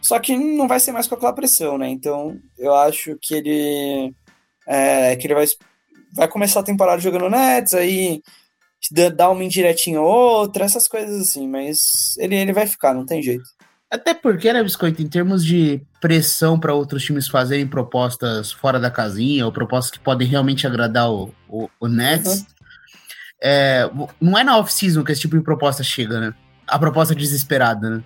só 0.01 0.19
que 0.19 0.37
não 0.37 0.69
vai 0.69 0.79
ser 0.79 0.93
mais 0.93 1.07
com 1.07 1.15
aquela 1.15 1.33
pressão, 1.33 1.77
né? 1.77 1.89
Então, 1.89 2.39
eu 2.59 2.75
acho 2.75 3.17
que 3.21 3.35
ele 3.35 4.15
é, 4.67 5.17
que 5.17 5.27
ele 5.27 5.35
vai 5.35 5.47
vai 6.15 6.29
começar 6.29 6.61
a 6.61 6.65
temporada 6.65 7.03
jogando 7.03 7.29
Nets, 7.29 7.75
aí 7.75 8.23
dar 8.91 9.31
uma 9.31 9.45
indiretinha 9.45 10.01
ou 10.01 10.07
outra, 10.07 10.65
essas 10.65 10.87
coisas 10.87 11.21
assim, 11.21 11.49
mas 11.49 12.15
ele, 12.19 12.37
ele 12.37 12.53
vai 12.53 12.67
ficar, 12.67 12.95
não 12.95 13.07
tem 13.07 13.23
jeito. 13.23 13.45
Até 13.91 14.13
porque, 14.13 14.53
né, 14.53 14.63
Biscoito, 14.63 15.01
em 15.01 15.09
termos 15.09 15.45
de 15.45 15.81
pressão 16.01 16.59
para 16.59 16.75
outros 16.75 17.05
times 17.05 17.29
fazerem 17.29 17.67
propostas 17.67 18.51
fora 18.51 18.81
da 18.81 18.91
casinha, 18.91 19.47
ou 19.47 19.53
propostas 19.53 19.93
que 19.93 20.01
podem 20.01 20.27
realmente 20.27 20.67
agradar 20.67 21.11
o, 21.11 21.33
o, 21.49 21.71
o 21.79 21.87
Nets, 21.87 22.41
uhum. 22.41 22.47
é, 23.41 23.91
não 24.21 24.37
é 24.37 24.43
na 24.43 24.59
off-season 24.59 25.05
que 25.05 25.13
esse 25.13 25.21
tipo 25.21 25.39
de 25.39 25.45
proposta 25.45 25.85
chega, 25.85 26.19
né? 26.19 26.35
A 26.67 26.77
proposta 26.77 27.15
desesperada, 27.15 27.89
né? 27.89 28.05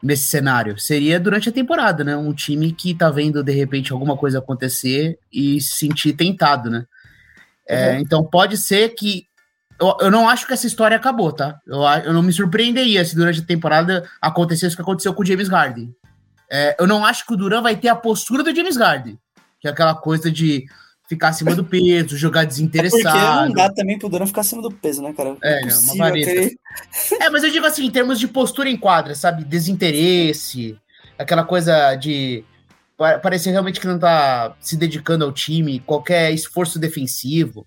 Nesse 0.00 0.28
cenário. 0.28 0.78
Seria 0.78 1.18
durante 1.18 1.48
a 1.48 1.52
temporada, 1.52 2.04
né? 2.04 2.16
Um 2.16 2.32
time 2.32 2.70
que 2.72 2.94
tá 2.94 3.10
vendo, 3.10 3.42
de 3.42 3.52
repente, 3.52 3.92
alguma 3.92 4.16
coisa 4.16 4.38
acontecer 4.38 5.18
e 5.32 5.60
se 5.60 5.78
sentir 5.78 6.12
tentado, 6.12 6.70
né? 6.70 6.86
É, 7.66 7.94
uhum. 7.94 7.98
Então 7.98 8.24
pode 8.24 8.56
ser 8.56 8.90
que 8.90 9.26
eu, 9.82 9.96
eu 10.00 10.10
não 10.10 10.28
acho 10.28 10.46
que 10.46 10.52
essa 10.52 10.66
história 10.66 10.96
acabou, 10.96 11.32
tá? 11.32 11.58
Eu, 11.66 11.82
eu 12.04 12.12
não 12.12 12.22
me 12.22 12.32
surpreenderia 12.32 13.04
se 13.04 13.16
durante 13.16 13.40
a 13.40 13.44
temporada 13.44 14.08
acontecesse 14.20 14.74
o 14.74 14.76
que 14.76 14.82
aconteceu 14.82 15.12
com 15.12 15.22
o 15.22 15.26
James 15.26 15.48
Harden. 15.48 15.92
É, 16.48 16.76
eu 16.78 16.86
não 16.86 17.04
acho 17.04 17.26
que 17.26 17.32
o 17.32 17.36
Duran 17.36 17.60
vai 17.60 17.74
ter 17.74 17.88
a 17.88 17.96
postura 17.96 18.44
do 18.44 18.54
James 18.54 18.76
Harden, 18.76 19.18
que 19.60 19.66
é 19.66 19.70
aquela 19.70 19.94
coisa 19.94 20.30
de 20.30 20.64
ficar 21.08 21.28
acima 21.28 21.54
do 21.54 21.64
peso, 21.64 22.16
jogar 22.16 22.44
desinteressado. 22.44 23.08
É 23.08 23.20
porque 23.20 23.48
não 23.48 23.52
dá 23.52 23.72
também 23.72 23.98
pro 23.98 24.08
Duran 24.08 24.26
ficar 24.26 24.42
acima 24.42 24.62
do 24.62 24.70
peso, 24.70 25.02
né, 25.02 25.12
cara? 25.12 25.36
É, 25.42 25.62
é 25.62 25.74
uma 25.74 25.96
vareta. 25.96 26.54
É, 27.20 27.28
mas 27.28 27.42
eu 27.42 27.50
digo 27.50 27.66
assim, 27.66 27.84
em 27.84 27.90
termos 27.90 28.20
de 28.20 28.28
postura 28.28 28.70
em 28.70 28.76
quadra, 28.76 29.16
sabe? 29.16 29.44
Desinteresse, 29.44 30.78
aquela 31.18 31.42
coisa 31.44 31.96
de 31.96 32.44
parecer 33.20 33.50
realmente 33.50 33.80
que 33.80 33.86
não 33.88 33.98
tá 33.98 34.54
se 34.60 34.76
dedicando 34.76 35.24
ao 35.24 35.32
time, 35.32 35.80
qualquer 35.80 36.32
esforço 36.32 36.78
defensivo. 36.78 37.66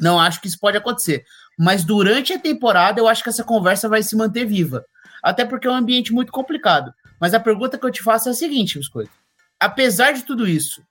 Não 0.00 0.18
acho 0.18 0.40
que 0.40 0.48
isso 0.48 0.58
pode 0.58 0.76
acontecer. 0.76 1.24
Mas 1.58 1.84
durante 1.84 2.32
a 2.32 2.38
temporada, 2.38 3.00
eu 3.00 3.08
acho 3.08 3.22
que 3.22 3.28
essa 3.28 3.44
conversa 3.44 3.88
vai 3.88 4.02
se 4.02 4.16
manter 4.16 4.46
viva. 4.46 4.84
Até 5.22 5.44
porque 5.44 5.66
é 5.66 5.70
um 5.70 5.74
ambiente 5.74 6.12
muito 6.12 6.32
complicado. 6.32 6.92
Mas 7.20 7.34
a 7.34 7.40
pergunta 7.40 7.76
que 7.76 7.84
eu 7.84 7.90
te 7.90 8.02
faço 8.02 8.28
é 8.28 8.32
a 8.32 8.34
seguinte, 8.34 8.78
Biscoito. 8.78 9.10
Apesar 9.58 10.12
de 10.12 10.22
tudo 10.22 10.48
isso, 10.48 10.82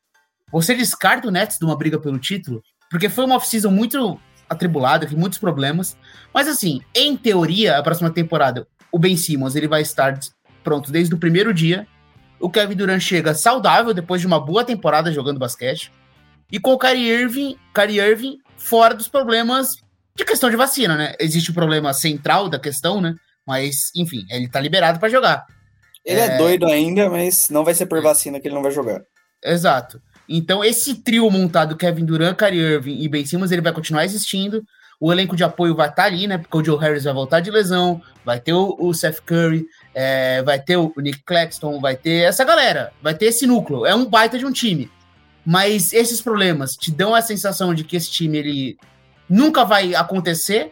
você 0.51 0.75
descarta 0.75 1.28
o 1.28 1.32
Nets 1.32 1.58
de 1.58 1.66
uma 1.66 1.75
briga 1.75 2.00
pelo 2.00 2.20
título? 2.20 2.62
Porque 2.89 3.10
foi 3.10 3.25
uma 3.25 3.36
off-season 3.36 3.72
muito 3.72 4.20
atribulado, 4.48 5.08
tem 5.08 5.18
muitos 5.18 5.39
problemas. 5.39 5.98
Mas 6.34 6.48
assim, 6.48 6.82
em 6.94 7.18
teoria, 7.18 7.78
a 7.78 7.84
próxima 7.84 8.12
temporada, 8.12 8.68
o 8.92 9.00
Ben 9.00 9.18
Simmons 9.18 9.56
ele 9.56 9.68
vai 9.68 9.82
estar 9.82 10.20
pronto 10.63 10.92
desde 10.92 11.13
o 11.13 11.18
primeiro 11.18 11.54
dia. 11.54 11.88
O 12.39 12.50
Kevin 12.50 12.75
Durant 12.75 13.01
chega 13.01 13.34
saudável 13.34 13.94
depois 13.94 14.22
de 14.22 14.28
uma 14.28 14.39
boa 14.39 14.63
temporada 14.63 15.12
jogando 15.12 15.39
basquete. 15.39 15.92
E 16.51 16.60
com 16.60 16.74
o 16.74 16.80
Kyrie 16.80 17.10
Irving, 17.10 17.58
Kyrie 17.74 18.00
Irving 18.00 18.39
fora 18.60 18.94
dos 18.94 19.08
problemas 19.08 19.78
de 20.16 20.25
questão 20.25 20.50
de 20.50 20.56
vacina, 20.56 20.96
né? 20.96 21.13
Existe 21.20 21.51
o 21.51 21.54
problema 21.54 21.94
central 21.94 22.50
da 22.50 22.60
questão, 22.60 23.00
né? 23.00 23.16
Mas, 23.48 23.92
enfim, 23.96 24.25
ele 24.30 24.48
tá 24.48 24.60
liberado 24.60 25.00
para 25.00 25.10
jogar. 25.10 25.46
Ele 26.06 26.20
é... 26.20 26.25
é... 26.25 26.38
doido 26.38 26.68
ainda, 26.68 27.10
mas 27.10 27.50
não 27.50 27.63
vai 27.63 27.74
ser 27.74 27.86
por 27.86 28.01
vacina 28.01 28.39
que 28.39 28.48
ele 28.48 28.56
não 28.56 28.62
vai 28.62 28.72
jogar. 28.72 29.01
Exato. 29.44 30.01
Então, 30.28 30.63
esse 30.63 30.96
trio 30.96 31.30
montado, 31.32 31.75
Kevin 31.75 32.06
Durant, 32.06 32.38
Kyrie 32.38 32.60
Irving 32.60 33.01
e 33.01 33.10
Ben 33.10 33.25
Simmons, 33.25 33.51
ele 33.51 33.62
vai 33.62 33.74
continuar 33.74 34.06
existindo. 34.06 34.63
O 35.01 35.12
elenco 35.12 35.36
de 35.36 35.44
apoio 35.44 35.75
vai 35.75 35.88
estar 35.88 36.04
tá 36.04 36.08
ali, 36.08 36.28
né? 36.28 36.38
Porque 36.38 36.58
o 36.58 36.63
Joe 36.63 36.78
Harris 36.78 37.06
vai 37.06 37.13
voltar 37.13 37.39
de 37.39 37.50
lesão, 37.50 38.01
vai 38.25 38.39
ter 38.39 38.54
o, 38.54 38.75
o 38.78 38.94
Seth 38.94 39.22
Curry, 39.25 39.66
é, 39.96 40.44
vai 40.44 40.60
ter 40.60 40.75
o 40.75 40.94
Nick 40.98 41.24
Claxton, 41.24 41.80
vai 41.80 41.96
ter 41.96 42.25
essa 42.25 42.44
galera, 42.44 42.92
vai 43.01 43.16
ter 43.16 43.28
esse 43.28 43.48
núcleo. 43.48 43.86
É 43.86 43.96
um 43.96 44.06
baita 44.06 44.38
de 44.38 44.46
um 44.46 44.51
time. 44.51 44.92
Mas 45.51 45.94
esses 45.94 46.22
problemas 46.22 46.75
te 46.75 46.91
dão 46.91 47.15
a 47.15 47.24
sensação 47.24 47.74
de 47.74 47.84
que 47.84 47.96
esse 47.96 48.12
time 48.12 48.38
ele 48.38 48.77
nunca 49.27 49.65
vai 49.65 49.96
acontecer 49.96 50.70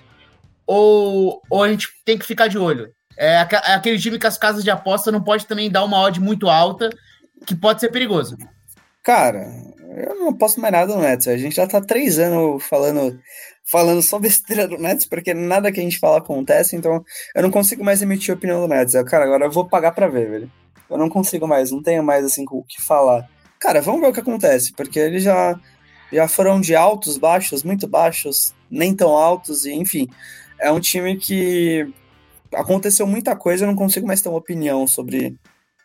ou, 0.68 1.42
ou 1.50 1.64
a 1.64 1.70
gente 1.70 1.88
tem 2.06 2.16
que 2.16 2.28
ficar 2.28 2.48
de 2.48 2.60
olho? 2.60 2.94
É, 3.18 3.38
é 3.38 3.74
aquele 3.74 3.98
time 3.98 4.20
que 4.20 4.28
as 4.28 4.38
casas 4.38 4.64
de 4.64 4.70
aposta 4.70 5.12
não 5.12 5.24
pode 5.24 5.48
também 5.48 5.72
dar 5.72 5.84
uma 5.84 6.00
odd 6.00 6.20
muito 6.22 6.48
alta, 6.48 6.92
que 7.44 7.56
pode 7.56 7.80
ser 7.80 7.90
perigoso. 7.90 8.38
Cara, 9.04 9.48
eu 9.96 10.14
não 10.14 10.32
posso 10.32 10.62
mais 10.62 10.72
nada 10.72 10.94
no 10.94 11.02
Nets. 11.02 11.28
A 11.28 11.38
gente 11.38 11.56
já 11.56 11.66
tá 11.66 11.82
três 11.82 12.20
anos 12.20 12.64
falando, 12.64 13.20
falando 13.66 14.04
só 14.04 14.20
besteira 14.20 14.68
do 14.68 14.78
Nets, 14.78 15.08
porque 15.08 15.34
nada 15.34 15.72
que 15.72 15.80
a 15.80 15.84
gente 15.84 15.98
fala 15.98 16.20
acontece, 16.20 16.76
então 16.76 17.04
eu 17.34 17.42
não 17.42 17.50
consigo 17.50 17.84
mais 17.84 18.04
emitir 18.04 18.32
opinião 18.32 18.62
do 18.62 18.68
Nets. 18.68 18.94
Cara, 19.08 19.26
agora 19.26 19.46
eu 19.46 19.52
vou 19.52 19.68
pagar 19.68 19.94
pra 19.94 20.08
ver, 20.08 20.30
velho. 20.30 20.52
Eu 20.88 21.00
não 21.00 21.10
consigo 21.10 21.48
mais, 21.48 21.72
não 21.72 21.82
tenho 21.82 22.04
mais 22.04 22.24
assim 22.24 22.46
o 22.48 22.64
que 22.64 22.80
falar. 22.80 23.28
Cara, 23.60 23.82
vamos 23.82 24.02
ver 24.02 24.08
o 24.08 24.14
que 24.14 24.20
acontece, 24.20 24.72
porque 24.74 25.00
eles 25.00 25.24
já, 25.24 25.60
já 26.12 26.28
foram 26.28 26.62
de 26.62 26.76
altos, 26.76 27.18
baixos, 27.18 27.64
muito 27.64 27.88
baixos, 27.88 28.54
nem 28.70 28.96
tão 28.96 29.10
altos, 29.10 29.66
e 29.66 29.74
enfim. 29.74 30.08
É 30.60 30.72
um 30.72 30.80
time 30.80 31.18
que 31.18 31.92
aconteceu 32.54 33.06
muita 33.06 33.36
coisa, 33.36 33.64
eu 33.64 33.68
não 33.68 33.76
consigo 33.76 34.08
mais 34.08 34.22
ter 34.22 34.30
uma 34.30 34.38
opinião 34.38 34.88
sobre, 34.88 35.36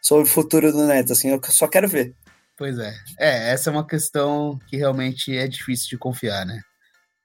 sobre 0.00 0.24
o 0.24 0.30
futuro 0.30 0.72
do 0.72 0.86
Nets, 0.86 1.10
assim, 1.10 1.30
eu 1.30 1.40
só 1.44 1.66
quero 1.66 1.88
ver. 1.88 2.14
Pois 2.56 2.78
é. 2.78 2.94
É, 3.18 3.52
essa 3.52 3.70
é 3.70 3.72
uma 3.72 3.86
questão 3.86 4.58
que 4.68 4.76
realmente 4.76 5.36
é 5.36 5.48
difícil 5.48 5.88
de 5.88 5.98
confiar, 5.98 6.46
né? 6.46 6.60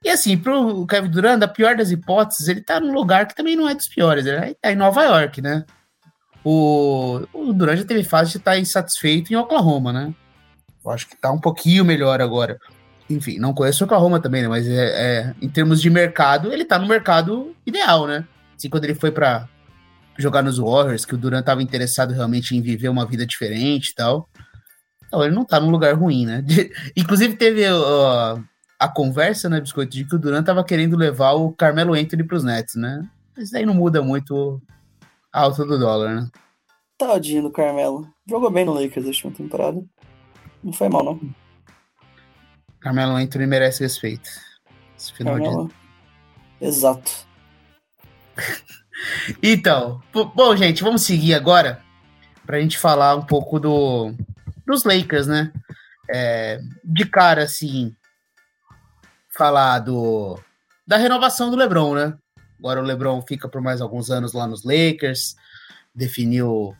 E 0.03 0.09
assim, 0.09 0.37
pro 0.37 0.85
Kevin 0.85 1.09
Durant, 1.09 1.41
a 1.41 1.47
pior 1.47 1.75
das 1.75 1.91
hipóteses, 1.91 2.47
ele 2.47 2.61
tá 2.61 2.79
num 2.79 2.93
lugar 2.93 3.27
que 3.27 3.35
também 3.35 3.55
não 3.55 3.67
é 3.67 3.75
dos 3.75 3.87
piores, 3.87 4.25
ele 4.25 4.55
tá 4.55 4.71
em 4.71 4.75
Nova 4.75 5.03
York, 5.03 5.41
né? 5.41 5.65
O, 6.43 7.21
o 7.33 7.51
Durant 7.51 7.79
já 7.79 7.85
teve 7.85 8.03
fase 8.03 8.31
de 8.31 8.37
estar 8.37 8.51
tá 8.51 8.59
insatisfeito 8.59 9.33
em 9.33 9.35
Oklahoma, 9.35 9.91
né? 9.91 10.13
Eu 10.87 10.93
acho 10.93 11.07
que 11.07 11.17
tá 11.17 11.31
um 11.31 11.39
pouquinho 11.39 11.83
melhor 11.83 12.21
agora. 12.21 12.59
Enfim, 13.09 13.37
não 13.39 13.53
conheço 13.53 13.83
o 13.83 13.85
Oklahoma 13.85 14.19
também, 14.19 14.41
né? 14.41 14.47
Mas 14.47 14.67
é, 14.67 14.73
é, 14.73 15.35
em 15.41 15.49
termos 15.49 15.81
de 15.81 15.89
mercado, 15.89 16.51
ele 16.51 16.65
tá 16.65 16.79
no 16.79 16.87
mercado 16.87 17.55
ideal, 17.65 18.07
né? 18.07 18.25
Assim, 18.55 18.69
quando 18.69 18.85
ele 18.85 18.95
foi 18.95 19.11
para 19.11 19.47
jogar 20.17 20.41
nos 20.41 20.57
Warriors, 20.57 21.05
que 21.05 21.13
o 21.13 21.17
Durant 21.17 21.45
tava 21.45 21.61
interessado 21.61 22.13
realmente 22.13 22.55
em 22.55 22.61
viver 22.61 22.89
uma 22.89 23.05
vida 23.05 23.25
diferente 23.25 23.89
e 23.89 23.95
tal. 23.95 24.27
Então, 25.05 25.23
ele 25.23 25.35
não 25.35 25.45
tá 25.45 25.59
num 25.59 25.69
lugar 25.69 25.93
ruim, 25.93 26.25
né? 26.25 26.41
De, 26.41 26.71
inclusive, 26.97 27.35
teve 27.35 27.63
uh, 27.69 28.43
a 28.79 28.87
conversa, 28.87 29.47
né, 29.47 29.61
Biscoito, 29.61 29.95
de 29.95 30.05
que 30.05 30.15
o 30.15 30.19
Durant 30.19 30.45
tava 30.45 30.63
querendo 30.63 30.97
levar 30.97 31.33
o 31.33 31.51
Carmelo 31.51 31.93
Anthony 31.93 32.23
pros 32.23 32.43
Nets, 32.43 32.75
né? 32.75 33.07
Isso 33.37 33.51
daí 33.51 33.65
não 33.65 33.73
muda 33.73 34.01
muito 34.01 34.61
a 35.31 35.41
alta 35.41 35.63
do 35.63 35.77
dólar, 35.77 36.15
né? 36.15 36.29
Tadinho 36.97 37.43
do 37.43 37.51
Carmelo. 37.51 38.07
Jogou 38.27 38.49
bem 38.49 38.65
no 38.65 38.73
Lakers 38.73 39.05
a 39.05 39.09
última 39.09 39.31
temporada. 39.31 39.85
Não 40.67 40.73
foi 40.73 40.89
mal, 40.89 41.01
não. 41.01 41.33
Carmelo 42.81 43.15
Anthony 43.15 43.47
merece 43.47 43.83
respeito. 43.83 44.29
Esse 44.97 45.13
final 45.13 45.35
Carmelo... 45.35 45.71
de... 46.59 46.67
Exato. 46.67 47.09
então, 49.41 50.01
bom, 50.11 50.53
gente, 50.57 50.83
vamos 50.83 51.03
seguir 51.03 51.35
agora 51.35 51.81
para 52.45 52.57
a 52.57 52.59
gente 52.59 52.77
falar 52.77 53.15
um 53.15 53.25
pouco 53.25 53.61
do, 53.61 54.13
dos 54.65 54.83
Lakers, 54.83 55.25
né? 55.27 55.53
É, 56.09 56.59
de 56.83 57.05
cara, 57.05 57.43
assim, 57.43 57.95
falar 59.37 59.79
do, 59.79 60.37
da 60.85 60.97
renovação 60.97 61.49
do 61.49 61.55
LeBron, 61.55 61.95
né? 61.95 62.17
Agora 62.59 62.81
o 62.81 62.85
LeBron 62.85 63.21
fica 63.25 63.47
por 63.47 63.61
mais 63.61 63.79
alguns 63.79 64.11
anos 64.11 64.33
lá 64.33 64.45
nos 64.45 64.65
Lakers, 64.65 65.33
definiu 65.95 66.75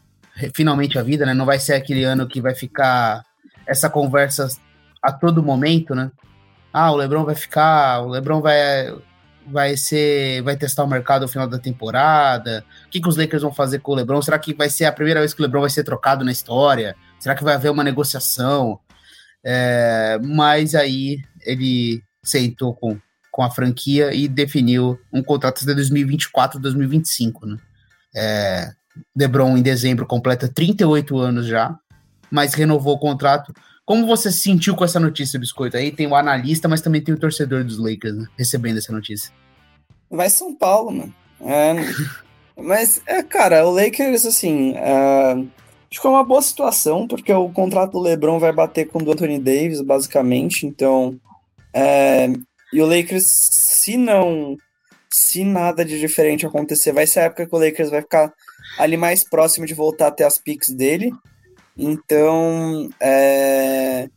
finalmente 0.53 0.99
a 0.99 1.03
vida, 1.03 1.25
né? 1.25 1.33
Não 1.33 1.45
vai 1.45 1.57
ser 1.57 1.75
aquele 1.75 2.03
ano 2.03 2.27
que 2.27 2.41
vai 2.41 2.53
ficar 2.53 3.23
essa 3.67 3.89
conversa 3.89 4.47
a 5.01 5.11
todo 5.11 5.43
momento, 5.43 5.93
né? 5.93 6.11
Ah, 6.73 6.91
o 6.91 6.95
LeBron 6.95 7.25
vai 7.25 7.35
ficar, 7.35 8.01
o 8.01 8.09
LeBron 8.09 8.41
vai 8.41 8.93
vai 9.49 9.77
ser, 9.77 10.41
vai 10.41 10.57
testar 10.57 10.83
o 10.83 10.87
mercado 10.87 11.21
no 11.21 11.27
final 11.27 11.47
da 11.47 11.57
temporada? 11.57 12.65
O 12.85 12.89
que, 12.89 12.99
que 12.99 13.07
os 13.07 13.15
Lakers 13.15 13.41
vão 13.41 13.53
fazer 13.53 13.79
com 13.79 13.93
o 13.93 13.95
LeBron? 13.95 14.21
Será 14.21 14.37
que 14.37 14.53
vai 14.53 14.69
ser 14.69 14.85
a 14.85 14.91
primeira 14.91 15.21
vez 15.21 15.33
que 15.33 15.39
o 15.39 15.43
LeBron 15.43 15.61
vai 15.61 15.69
ser 15.69 15.83
trocado 15.83 16.25
na 16.25 16.31
história? 16.31 16.95
Será 17.19 17.33
que 17.33 17.43
vai 17.43 17.55
haver 17.55 17.71
uma 17.71 17.83
negociação? 17.83 18.79
É, 19.45 20.19
mas 20.21 20.75
aí 20.75 21.21
ele 21.45 22.03
sentou 22.23 22.75
com, 22.75 22.99
com 23.31 23.41
a 23.41 23.49
franquia 23.49 24.13
e 24.13 24.27
definiu 24.27 24.99
um 25.13 25.23
contrato 25.23 25.61
de 25.61 25.73
2024 25.73 26.59
2025, 26.59 27.45
né? 27.45 27.57
É, 28.15 28.71
LeBron 29.15 29.57
em 29.57 29.61
dezembro 29.61 30.05
completa 30.05 30.49
38 30.49 31.17
anos 31.17 31.45
já, 31.45 31.77
mas 32.31 32.53
renovou 32.53 32.95
o 32.95 32.99
contrato 32.99 33.53
como 33.87 34.05
você 34.05 34.29
se 34.29 34.41
sentiu 34.41 34.75
com 34.75 34.83
essa 34.83 34.99
notícia, 34.99 35.39
Biscoito? 35.39 35.77
Aí 35.77 35.93
tem 35.93 36.05
o 36.07 36.13
analista, 36.13 36.67
mas 36.67 36.81
também 36.81 37.01
tem 37.01 37.15
o 37.15 37.17
torcedor 37.17 37.63
dos 37.63 37.77
Lakers, 37.77 38.17
né? 38.17 38.25
Recebendo 38.37 38.79
essa 38.79 38.91
notícia. 38.91 39.31
Vai 40.11 40.29
São 40.29 40.53
Paulo, 40.53 40.91
mano. 40.91 41.15
É, 41.39 41.73
mas, 42.61 43.01
é, 43.05 43.23
cara, 43.23 43.65
o 43.65 43.71
Lakers, 43.71 44.25
assim, 44.25 44.73
é, 44.75 45.35
acho 45.89 46.01
que 46.01 46.05
é 46.05 46.09
uma 46.09 46.25
boa 46.25 46.41
situação, 46.41 47.07
porque 47.07 47.31
o 47.31 47.47
contrato 47.47 47.93
do 47.93 48.01
LeBron 48.01 48.37
vai 48.39 48.51
bater 48.51 48.89
com 48.89 48.99
o 48.99 49.05
do 49.05 49.13
Anthony 49.13 49.39
Davis, 49.39 49.79
basicamente, 49.79 50.67
então. 50.67 51.17
É, 51.73 52.27
e 52.73 52.81
o 52.81 52.85
Lakers, 52.85 53.25
se 53.25 53.95
não. 53.95 54.57
Se 55.09 55.45
nada 55.45 55.85
de 55.85 55.97
diferente 55.97 56.45
acontecer, 56.45 56.91
vai 56.91 57.07
ser 57.07 57.21
a 57.21 57.23
época 57.23 57.47
que 57.47 57.55
o 57.55 57.57
Lakers 57.57 57.89
vai 57.89 58.01
ficar 58.01 58.33
ali 58.77 58.97
mais 58.97 59.23
próximo 59.23 59.65
de 59.65 59.73
voltar 59.73 60.07
até 60.07 60.25
as 60.25 60.37
picks 60.37 60.69
dele. 60.69 61.09
Então, 61.77 62.89
é... 62.99 64.09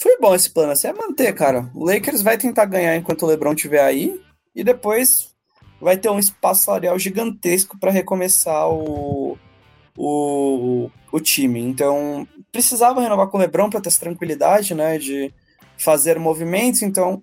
foi 0.00 0.18
bom 0.18 0.34
esse 0.34 0.50
plano. 0.50 0.72
Assim, 0.72 0.88
é 0.88 0.92
manter, 0.92 1.32
cara. 1.34 1.70
O 1.74 1.84
Lakers 1.84 2.22
vai 2.22 2.36
tentar 2.36 2.64
ganhar 2.64 2.96
enquanto 2.96 3.22
o 3.22 3.26
LeBron 3.26 3.52
estiver 3.52 3.82
aí. 3.82 4.20
E 4.54 4.64
depois 4.64 5.34
vai 5.80 5.96
ter 5.96 6.08
um 6.08 6.18
espaço 6.18 6.64
salarial 6.64 6.98
gigantesco 6.98 7.78
para 7.78 7.90
recomeçar 7.90 8.68
o, 8.68 9.38
o, 9.96 10.90
o 11.12 11.20
time. 11.20 11.60
Então, 11.60 12.26
precisava 12.50 13.00
renovar 13.00 13.28
com 13.28 13.36
o 13.36 13.40
LeBron 13.40 13.70
para 13.70 13.80
ter 13.80 13.88
essa 13.88 14.00
tranquilidade, 14.00 14.74
né? 14.74 14.98
De 14.98 15.32
fazer 15.76 16.18
movimentos. 16.18 16.82
Então, 16.82 17.22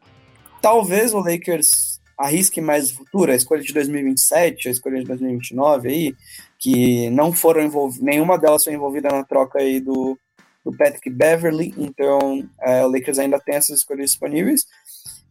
talvez 0.62 1.14
o 1.14 1.20
Lakers 1.20 2.00
arrisque 2.18 2.62
mais 2.62 2.92
o 2.92 2.96
futuro, 2.96 3.32
a 3.32 3.36
escolha 3.36 3.64
de 3.64 3.74
2027, 3.74 4.68
a 4.68 4.72
escolha 4.72 5.00
de 5.00 5.06
2029 5.06 5.90
aí, 5.90 6.16
que 6.62 7.10
não 7.10 7.34
foram 7.34 7.64
envolvidas, 7.64 8.06
nenhuma 8.06 8.38
delas 8.38 8.64
foi 8.64 8.74
envolvida 8.74 9.10
na 9.10 9.24
troca 9.24 9.58
aí 9.58 9.80
do, 9.80 10.16
do 10.64 10.72
Patrick 10.72 11.10
Beverly, 11.10 11.74
então 11.76 12.48
é, 12.62 12.86
o 12.86 12.88
Lakers 12.88 13.18
ainda 13.18 13.40
tem 13.40 13.56
essas 13.56 13.80
escolhas 13.80 14.12
disponíveis, 14.12 14.68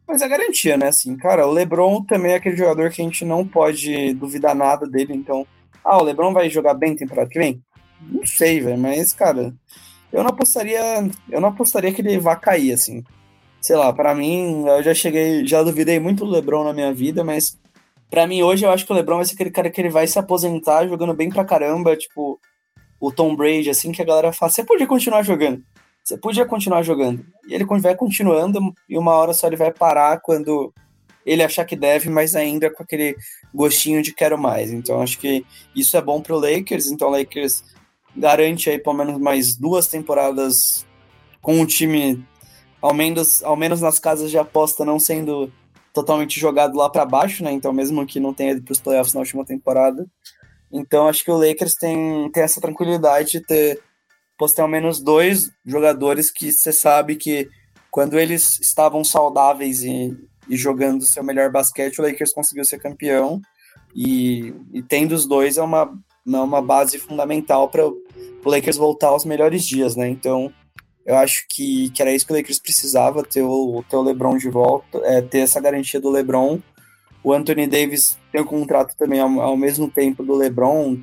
mas 0.09 0.23
é 0.23 0.29
garantia, 0.29 0.77
né, 0.77 0.89
assim, 0.89 1.17
cara, 1.17 1.47
o 1.47 1.53
LeBron 1.53 2.03
também 2.03 2.33
é 2.33 2.35
aquele 2.35 2.57
jogador 2.57 2.91
que 2.91 3.01
a 3.01 3.05
gente 3.05 3.25
não 3.25 3.47
pode 3.47 4.13
duvidar 4.15 4.57
nada 4.57 4.89
dele, 4.89 5.15
então, 5.15 5.47
ah, 5.85 5.99
o 5.99 6.03
LeBron 6.03 6.33
vai 6.33 6.51
jogar 6.51 6.75
bem 6.75 6.97
temporada 6.97 7.31
que 7.31 7.39
vem? 7.39 7.63
Não 8.03 8.27
sei, 8.27 8.61
velho, 8.61 8.77
mas, 8.77 9.13
cara, 9.13 9.55
eu 10.13 10.25
não 10.25 10.31
apostaria, 10.31 10.81
eu 11.31 11.41
não 11.41 11.51
apostaria 11.51 11.93
que 11.93 12.01
ele 12.01 12.19
vá 12.19 12.35
cair, 12.35 12.73
assim, 12.73 13.05
sei 13.61 13.77
lá, 13.77 13.93
para 13.93 14.17
mim, 14.17 14.67
eu 14.67 14.83
já 14.83 14.95
cheguei, 14.95 15.47
já 15.47 15.63
duvidei 15.63 16.01
muito 16.01 16.25
do 16.25 16.33
LeBron 16.33 16.65
na 16.65 16.73
minha 16.73 16.93
vida, 16.93 17.23
mas 17.23 17.57
para 18.11 18.27
mim 18.27 18.43
hoje 18.43 18.67
eu 18.67 18.71
acho 18.71 18.85
que 18.85 18.93
o 18.93 18.95
LeBron 18.95 19.17
vai 19.17 19.25
ser 19.25 19.35
aquele 19.35 19.51
cara 19.51 19.71
que 19.71 19.81
ele 19.81 19.89
vai 19.89 20.07
se 20.07 20.19
aposentar 20.19 20.87
jogando 20.87 21.15
bem 21.15 21.31
pra 21.31 21.45
caramba, 21.45 21.97
tipo 21.97 22.41
o 23.01 23.11
Tom 23.11 23.35
Brady, 23.35 23.71
assim, 23.71 23.93
que 23.93 24.03
a 24.03 24.05
galera 24.05 24.33
fala, 24.33 24.51
você 24.51 24.63
podia 24.63 24.87
continuar 24.87 25.23
jogando, 25.23 25.63
você 26.05 26.19
podia 26.19 26.45
continuar 26.45 26.83
jogando. 26.83 27.25
E 27.49 27.55
ele 27.55 27.65
vai 27.65 27.95
continuando 27.95 28.75
e 28.87 28.99
uma 28.99 29.15
hora 29.15 29.33
só 29.33 29.47
ele 29.47 29.57
vai 29.57 29.73
parar 29.73 30.21
quando 30.21 30.73
ele 31.25 31.43
achar 31.43 31.65
que 31.65 31.77
deve, 31.77 32.11
mas 32.11 32.35
ainda 32.35 32.71
com 32.71 32.83
aquele 32.83 33.17
gostinho 33.55 34.03
de 34.03 34.13
quero 34.13 34.37
mais. 34.37 34.71
Então 34.71 35.01
acho 35.01 35.19
que 35.19 35.47
isso 35.75 35.97
é 35.97 36.03
bom 36.03 36.21
pro 36.21 36.39
Lakers, 36.39 36.89
então 36.89 37.09
o 37.09 37.13
Lakers 37.13 37.65
garante 38.15 38.69
aí 38.69 38.79
pelo 38.79 38.97
menos 38.97 39.19
mais 39.19 39.57
duas 39.57 39.87
temporadas 39.87 40.85
com 41.41 41.61
o 41.61 41.67
time 41.67 42.23
ao 42.83 42.93
menos, 42.93 43.43
ao 43.43 43.57
menos 43.57 43.81
nas 43.81 43.99
casas 43.99 44.31
de 44.31 44.39
aposta 44.39 44.85
não 44.85 44.99
sendo 44.99 45.53
totalmente 45.93 46.39
jogado 46.39 46.77
lá 46.77 46.89
para 46.89 47.05
baixo, 47.05 47.43
né? 47.43 47.53
Então, 47.53 47.73
mesmo 47.73 48.07
que 48.07 48.21
não 48.21 48.33
tenha 48.33 48.53
ido 48.53 48.63
para 48.63 48.73
os 48.73 48.81
playoffs 48.81 49.15
na 49.15 49.21
última 49.21 49.45
temporada. 49.45 50.07
Então, 50.73 51.09
acho 51.09 51.25
que 51.25 51.31
o 51.31 51.37
Lakers 51.37 51.75
tem, 51.75 52.31
tem 52.31 52.43
essa 52.43 52.61
tranquilidade 52.61 53.33
de 53.33 53.41
ter, 53.41 53.83
ter 54.55 54.63
ao 54.63 54.69
menos 54.69 55.01
dois 55.01 55.51
jogadores 55.65 56.31
que 56.31 56.53
você 56.53 56.73
sabe 56.73 57.17
que 57.17 57.49
quando 57.91 58.19
eles 58.19 58.61
estavam 58.61 59.03
saudáveis 59.03 59.83
e, 59.83 60.17
e 60.49 60.57
jogando 60.57 61.05
seu 61.05 61.25
melhor 61.25 61.51
basquete, 61.51 61.99
o 61.99 62.03
Lakers 62.03 62.33
conseguiu 62.33 62.65
ser 62.65 62.79
campeão. 62.79 63.41
E, 63.95 64.55
e 64.73 64.83
tendo 64.83 65.13
os 65.13 65.27
dois 65.27 65.59
é 65.59 65.63
uma, 65.63 65.93
é 66.27 66.37
uma 66.37 66.63
base 66.63 66.99
fundamental 66.99 67.69
para 67.69 67.85
o 67.85 68.01
Lakers 68.45 68.77
voltar 68.77 69.09
aos 69.09 69.25
melhores 69.25 69.65
dias, 69.65 69.97
né? 69.97 70.09
Então, 70.09 70.53
eu 71.11 71.17
acho 71.17 71.45
que, 71.49 71.91
que 71.91 72.01
era 72.01 72.13
isso 72.13 72.25
que 72.25 72.33
o 72.33 72.37
Lakers 72.37 72.61
precisava, 72.61 73.25
ter 73.25 73.43
o, 73.43 73.85
ter 73.89 73.97
o 73.97 74.03
LeBron 74.03 74.37
de 74.37 74.49
volta, 74.49 74.99
é, 75.05 75.21
ter 75.21 75.41
essa 75.41 75.61
garantia 75.61 76.01
do 76.01 76.09
LeBron. 76.09 76.61
O 77.25 77.33
Anthony 77.33 77.67
Davis 77.67 78.17
tem 78.31 78.41
um 78.41 78.47
contrato 78.47 78.97
também 78.97 79.19
ao, 79.19 79.41
ao 79.41 79.57
mesmo 79.57 79.91
tempo 79.91 80.23
do 80.23 80.37
LeBron. 80.37 80.99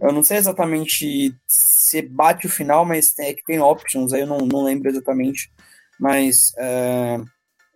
Eu 0.00 0.12
não 0.12 0.22
sei 0.22 0.36
exatamente 0.36 1.34
se 1.44 2.02
bate 2.02 2.46
o 2.46 2.50
final, 2.50 2.84
mas 2.84 3.18
é 3.18 3.34
que 3.34 3.44
tem 3.44 3.58
options, 3.58 4.12
aí 4.12 4.20
eu 4.20 4.28
não, 4.28 4.38
não 4.38 4.62
lembro 4.62 4.88
exatamente. 4.88 5.50
Mas. 5.98 6.52
É, 6.56 7.18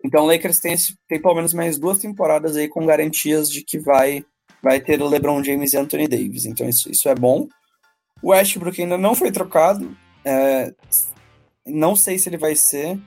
então 0.05 0.23
o 0.23 0.27
Lakers 0.27 0.61
tem, 0.61 0.77
tem 1.09 1.21
pelo 1.21 1.35
menos 1.35 1.53
mais 1.53 1.79
duas 1.79 1.99
temporadas 1.99 2.57
aí 2.57 2.69
com 2.69 2.87
garantias 2.87 3.51
de 3.51 3.65
que 3.65 3.79
vai, 3.81 4.25
vai 4.63 4.81
ter 4.81 5.03
o 5.03 5.09
LeBron 5.09 5.43
James 5.43 5.73
e 5.73 5.77
Anthony 5.77 6.07
Davis. 6.07 6.45
Então 6.45 6.69
isso, 6.69 6.89
isso 6.89 7.09
é 7.09 7.15
bom. 7.15 7.49
O 8.23 8.31
Westbrook 8.31 8.81
ainda 8.81 8.97
não 8.97 9.17
foi 9.17 9.33
trocado. 9.33 9.97
É, 10.25 10.73
não 11.67 11.95
sei 11.95 12.19
se 12.19 12.29
ele 12.29 12.37
vai 12.37 12.55
ser. 12.55 12.99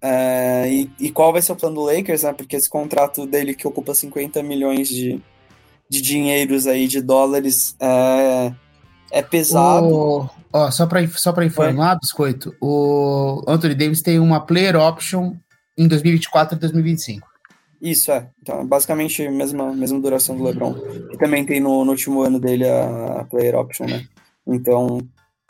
É, 0.00 0.68
e, 0.70 0.90
e, 1.00 1.10
qual 1.10 1.32
vai 1.32 1.40
ser 1.40 1.52
o 1.52 1.56
plano 1.56 1.76
do 1.76 1.84
Lakers, 1.84 2.22
né? 2.22 2.32
Porque 2.32 2.56
esse 2.56 2.68
contrato 2.68 3.26
dele 3.26 3.54
que 3.54 3.66
ocupa 3.66 3.94
50 3.94 4.42
milhões 4.42 4.88
de, 4.88 5.20
de 5.88 6.02
dinheiros 6.02 6.66
aí, 6.66 6.86
de 6.86 7.00
dólares, 7.00 7.74
é, 7.80 8.52
é 9.10 9.22
pesado. 9.22 9.86
O, 9.86 10.30
ó, 10.52 10.70
só 10.70 10.86
para 10.86 11.06
só 11.08 11.32
informar, 11.42 11.94
Oi? 11.94 11.98
Biscoito, 12.00 12.54
o 12.60 13.42
Anthony 13.48 13.74
Davis 13.74 14.02
tem 14.02 14.18
uma 14.18 14.40
player 14.40 14.76
option 14.76 15.34
em 15.76 15.88
2024 15.88 16.56
e 16.56 16.60
2025. 16.60 17.26
Isso, 17.80 18.10
é. 18.10 18.28
Então, 18.40 18.66
basicamente 18.66 19.26
a 19.26 19.30
mesma, 19.30 19.72
mesma 19.72 20.00
duração 20.00 20.36
do 20.36 20.44
LeBron. 20.44 20.74
E 21.12 21.16
também 21.16 21.44
tem 21.44 21.60
no, 21.60 21.84
no 21.84 21.90
último 21.90 22.22
ano 22.22 22.40
dele 22.40 22.68
a, 22.68 23.20
a 23.20 23.24
player 23.24 23.54
option, 23.54 23.86
né? 23.86 24.06
Então, 24.46 25.00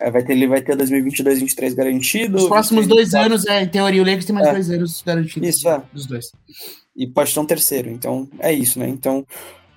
é, 0.01 0.11
vai 0.11 0.23
ter, 0.23 0.33
ele 0.33 0.47
vai 0.47 0.61
ter 0.61 0.77
2022, 0.77 1.25
2023 1.25 1.75
garantido. 1.75 2.37
Os 2.37 2.49
próximos 2.49 2.87
dois 2.87 3.15
anos, 3.15 3.47
é, 3.47 3.63
em 3.63 3.69
teoria, 3.69 4.03
o 4.03 4.05
Lakers 4.05 4.27
tem 4.27 4.35
mais 4.35 4.49
é. 4.49 4.53
dois 4.53 4.71
anos 4.71 5.03
garantidos. 5.03 5.49
Isso, 5.49 5.69
é. 5.69 5.83
Dos 5.93 6.07
dois. 6.07 6.33
E 6.95 7.07
pode 7.07 7.33
ter 7.33 7.41
um 7.41 7.47
terceiro. 7.47 7.91
Então, 7.91 8.29
é 8.39 8.53
isso, 8.53 8.79
né? 8.79 8.89
Então, 8.89 9.27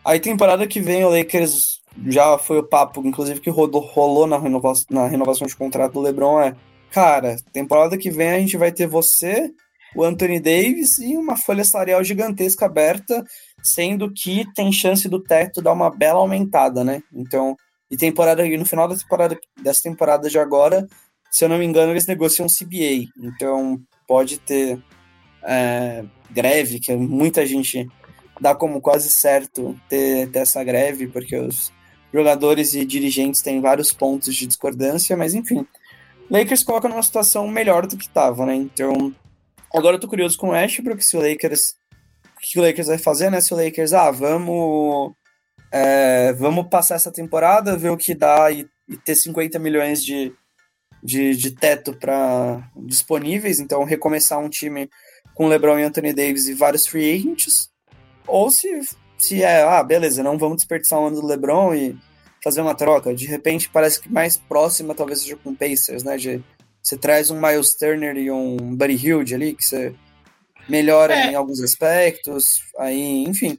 aí 0.03 0.19
temporada 0.19 0.67
que 0.67 0.81
vem 0.81 1.05
o 1.05 1.09
Lakers 1.09 1.79
já 2.07 2.37
foi 2.37 2.59
o 2.59 2.63
papo, 2.63 3.05
inclusive, 3.05 3.39
que 3.39 3.49
rolou, 3.49 3.81
rolou 3.81 4.27
na, 4.27 4.37
renovação, 4.37 4.85
na 4.89 5.07
renovação 5.07 5.47
de 5.47 5.55
contrato 5.55 5.93
do 5.93 6.01
LeBron 6.01 6.41
é, 6.41 6.55
cara, 6.91 7.35
temporada 7.53 7.97
que 7.97 8.11
vem 8.11 8.29
a 8.29 8.39
gente 8.39 8.57
vai 8.57 8.71
ter 8.71 8.87
você, 8.87 9.51
o 9.95 10.03
Anthony 10.03 10.39
Davis 10.39 10.97
e 10.99 11.15
uma 11.15 11.35
folha 11.35 11.63
salarial 11.63 12.03
gigantesca 12.03 12.65
aberta, 12.65 13.23
sendo 13.63 14.11
que 14.13 14.45
tem 14.53 14.71
chance 14.71 15.07
do 15.09 15.21
teto 15.21 15.61
dar 15.61 15.73
uma 15.73 15.89
bela 15.89 16.19
aumentada, 16.19 16.83
né? 16.83 17.01
Então, 17.13 17.55
e 17.89 17.97
temporada 17.97 18.45
e 18.45 18.57
no 18.57 18.65
final 18.65 18.87
da 18.87 18.95
temporada 18.95 19.37
dessa 19.61 19.81
temporada 19.81 20.29
de 20.29 20.37
agora, 20.37 20.87
se 21.31 21.43
eu 21.43 21.49
não 21.49 21.57
me 21.57 21.65
engano, 21.65 21.91
eles 21.91 22.07
negociam 22.07 22.47
CBA. 22.47 23.09
Então 23.17 23.79
pode 24.07 24.39
ter 24.39 24.79
é, 25.43 26.03
greve, 26.29 26.79
que 26.79 26.95
muita 26.95 27.45
gente 27.45 27.87
dá 28.39 28.55
como 28.55 28.81
quase 28.81 29.09
certo 29.09 29.79
ter, 29.87 30.29
ter 30.29 30.39
essa 30.39 30.63
greve, 30.63 31.07
porque 31.07 31.35
os 31.35 31.71
jogadores 32.13 32.73
e 32.73 32.85
dirigentes 32.85 33.41
têm 33.41 33.61
vários 33.61 33.93
pontos 33.93 34.33
de 34.35 34.47
discordância, 34.47 35.15
mas 35.15 35.33
enfim. 35.33 35.65
Lakers 36.29 36.63
coloca 36.63 36.87
numa 36.87 37.03
situação 37.03 37.47
melhor 37.47 37.87
do 37.87 37.97
que 37.97 38.05
estava, 38.05 38.45
né? 38.45 38.55
Então, 38.55 39.13
agora 39.73 39.95
eu 39.95 39.99
tô 39.99 40.07
curioso 40.07 40.37
com 40.37 40.49
o 40.49 40.53
Ashbrook, 40.53 41.03
se 41.03 41.17
o 41.17 41.21
Lakers. 41.21 41.75
O 42.37 42.41
que 42.41 42.59
o 42.59 42.61
Lakers 42.61 42.87
vai 42.87 42.97
fazer, 42.97 43.29
né? 43.29 43.41
Se 43.41 43.53
o 43.53 43.57
Lakers, 43.57 43.93
ah, 43.93 44.11
vamos 44.11 45.13
é, 45.71 46.33
vamos 46.33 46.67
passar 46.67 46.95
essa 46.95 47.11
temporada, 47.11 47.77
ver 47.77 47.89
o 47.89 47.97
que 47.97 48.15
dá 48.15 48.51
e, 48.51 48.67
e 48.87 48.97
ter 48.97 49.15
50 49.15 49.59
milhões 49.59 50.03
de, 50.03 50.33
de, 51.03 51.35
de 51.35 51.51
teto 51.51 51.93
para 51.93 52.69
disponíveis, 52.75 53.59
então 53.59 53.83
recomeçar 53.83 54.39
um 54.39 54.49
time 54.49 54.89
com 55.33 55.47
LeBron 55.47 55.79
e 55.79 55.83
Anthony 55.83 56.13
Davis 56.13 56.47
e 56.47 56.53
vários 56.53 56.85
free 56.87 57.13
agents, 57.13 57.69
ou 58.27 58.51
se, 58.51 58.81
se 59.17 59.43
é, 59.43 59.63
ah, 59.63 59.83
beleza, 59.83 60.23
não 60.23 60.37
vamos 60.37 60.57
desperdiçar 60.57 60.99
o 60.99 61.07
ano 61.07 61.21
do 61.21 61.27
LeBron 61.27 61.73
e 61.73 61.97
fazer 62.43 62.61
uma 62.61 62.75
troca. 62.75 63.13
De 63.13 63.25
repente 63.25 63.69
parece 63.69 64.01
que 64.01 64.11
mais 64.11 64.37
próxima 64.37 64.95
talvez 64.95 65.21
seja 65.21 65.35
com 65.35 65.55
Pacers, 65.55 66.03
né? 66.03 66.17
De, 66.17 66.43
você 66.81 66.97
traz 66.97 67.29
um 67.29 67.39
Miles 67.39 67.75
Turner 67.75 68.17
e 68.17 68.31
um 68.31 68.57
Buddy 68.75 68.95
Hilde 68.95 69.35
ali, 69.35 69.53
que 69.53 69.63
você 69.63 69.93
melhora 70.67 71.13
é. 71.13 71.31
em 71.31 71.35
alguns 71.35 71.61
aspectos, 71.61 72.45
aí, 72.77 73.23
enfim. 73.23 73.57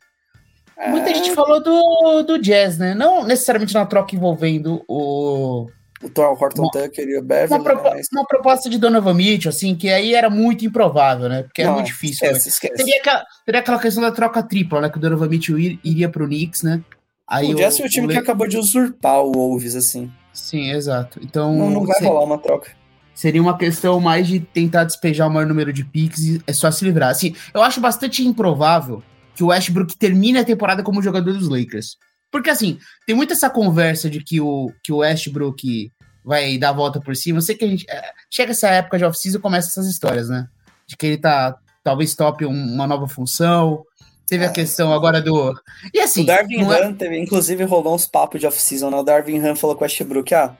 Muita 0.88 1.14
gente 1.14 1.32
falou 1.32 1.62
do, 1.62 2.22
do 2.22 2.38
Jazz, 2.38 2.78
né? 2.78 2.94
Não 2.94 3.24
necessariamente 3.24 3.74
na 3.74 3.84
troca 3.84 4.14
envolvendo 4.14 4.82
o. 4.88 5.66
O 6.02 6.08
Thor 6.08 6.32
Horton 6.42 6.62
uma, 6.62 6.70
Tucker 6.70 7.06
e 7.06 7.18
o 7.18 7.22
Beverly. 7.22 7.54
Uma, 7.54 7.62
propo 7.62 7.90
mas... 7.90 8.08
uma, 8.10 8.24
proposta 8.24 8.70
de 8.70 8.78
Donovan 8.78 9.12
Mitchell, 9.12 9.50
assim, 9.50 9.76
que 9.76 9.90
aí 9.90 10.14
era 10.14 10.30
muito 10.30 10.64
improvável, 10.64 11.28
né? 11.28 11.42
Porque 11.42 11.60
era 11.60 11.72
muito 11.72 11.86
difícil. 11.88 12.26
Esquece, 12.26 12.48
esquece. 12.48 12.74
Teria, 12.74 12.98
aquela, 12.98 13.24
teria 13.44 13.60
aquela 13.60 13.78
questão 13.78 14.02
da 14.02 14.10
troca 14.10 14.42
tripla, 14.42 14.80
né? 14.80 14.88
Que 14.88 14.96
o 14.96 15.00
Donovan 15.00 15.28
Mitchell 15.28 15.58
ir, 15.58 15.78
iria 15.84 16.08
pro 16.08 16.26
Knicks, 16.26 16.62
né? 16.62 16.82
Aí 17.28 17.52
o 17.52 17.54
Jazz 17.54 17.78
é 17.78 17.84
o 17.84 17.88
time 17.88 18.06
o... 18.06 18.10
que 18.10 18.16
acabou 18.16 18.48
de 18.48 18.56
usurpar 18.56 19.20
o 19.22 19.32
Wolves, 19.32 19.76
assim. 19.76 20.10
Sim, 20.32 20.70
exato. 20.70 21.20
Então. 21.22 21.54
Não, 21.54 21.68
não 21.68 21.84
vai 21.84 21.98
ser... 21.98 22.06
rolar 22.06 22.24
uma 22.24 22.38
troca 22.38 22.80
seria 23.12 23.42
uma 23.42 23.58
questão 23.58 24.00
mais 24.00 24.26
de 24.26 24.40
tentar 24.40 24.84
despejar 24.84 25.28
o 25.28 25.30
maior 25.30 25.46
número 25.46 25.74
de 25.74 25.84
picks 25.84 26.20
e 26.20 26.42
é 26.46 26.54
só 26.54 26.70
se 26.70 26.82
livrar. 26.86 27.10
Assim, 27.10 27.36
eu 27.52 27.60
acho 27.60 27.78
bastante 27.78 28.26
improvável 28.26 29.02
que 29.40 29.44
o 29.44 29.46
Westbrook 29.46 29.96
termine 29.96 30.38
a 30.38 30.44
temporada 30.44 30.82
como 30.82 31.00
jogador 31.00 31.32
dos 31.32 31.48
Lakers. 31.48 31.96
Porque, 32.30 32.50
assim, 32.50 32.78
tem 33.06 33.16
muita 33.16 33.32
essa 33.32 33.48
conversa 33.48 34.10
de 34.10 34.22
que 34.22 34.38
o, 34.38 34.70
que 34.84 34.92
o 34.92 34.98
Westbrook 34.98 35.90
vai 36.22 36.58
dar 36.58 36.68
a 36.68 36.74
volta 36.74 37.00
por 37.00 37.16
cima. 37.16 37.38
Eu 37.38 37.42
sei 37.42 37.56
que 37.56 37.64
a 37.64 37.68
gente. 37.68 37.86
É, 37.88 38.12
chega 38.30 38.50
essa 38.52 38.68
época 38.68 38.98
de 38.98 39.04
off-season 39.06 39.38
e 39.38 39.40
começa 39.40 39.68
essas 39.68 39.86
histórias, 39.86 40.28
né? 40.28 40.46
De 40.86 40.94
que 40.94 41.06
ele 41.06 41.16
tá. 41.16 41.56
Talvez 41.82 42.14
top 42.14 42.44
uma 42.44 42.86
nova 42.86 43.08
função. 43.08 43.82
Teve 44.26 44.44
é, 44.44 44.48
a 44.48 44.52
questão 44.52 44.92
agora 44.92 45.22
do. 45.22 45.54
E 45.94 45.98
assim. 46.00 46.22
O 46.22 46.26
Darvin 46.26 46.62
é... 46.62 46.84
Ham 46.84 46.92
teve, 46.92 47.18
inclusive, 47.18 47.64
rolou 47.64 47.94
uns 47.94 48.04
papos 48.04 48.38
de 48.38 48.46
off-season, 48.46 48.90
né? 48.90 48.98
O 48.98 49.02
Darvin 49.02 49.38
Ham 49.38 49.56
falou 49.56 49.74
com 49.74 49.80
o 49.80 49.84
Westbrook: 49.84 50.34
ah, 50.34 50.54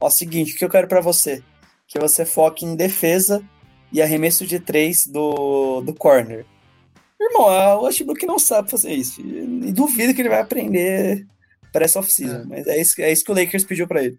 ó, 0.00 0.10
seguinte, 0.10 0.56
o 0.56 0.58
que 0.58 0.64
eu 0.64 0.70
quero 0.70 0.88
para 0.88 1.00
você? 1.00 1.40
Que 1.86 2.00
você 2.00 2.24
foque 2.24 2.66
em 2.66 2.74
defesa 2.74 3.40
e 3.92 4.02
arremesso 4.02 4.44
de 4.44 4.58
três 4.58 5.06
do, 5.06 5.80
do 5.82 5.94
corner. 5.94 6.44
Irmão, 7.26 7.78
o 7.78 7.84
Westbrook 7.84 8.26
não 8.26 8.38
sabe 8.38 8.70
fazer 8.70 8.92
isso. 8.92 9.20
E 9.20 9.72
duvido 9.72 10.14
que 10.14 10.22
ele 10.22 10.28
vai 10.28 10.40
aprender 10.40 11.26
para 11.72 11.84
essa 11.84 11.98
off-season. 11.98 12.42
É. 12.42 12.44
Mas 12.44 12.66
é 12.66 12.80
isso, 12.80 13.00
é 13.00 13.12
isso 13.12 13.24
que 13.24 13.32
o 13.32 13.34
Lakers 13.34 13.64
pediu 13.64 13.86
para 13.86 14.04
ele. 14.04 14.18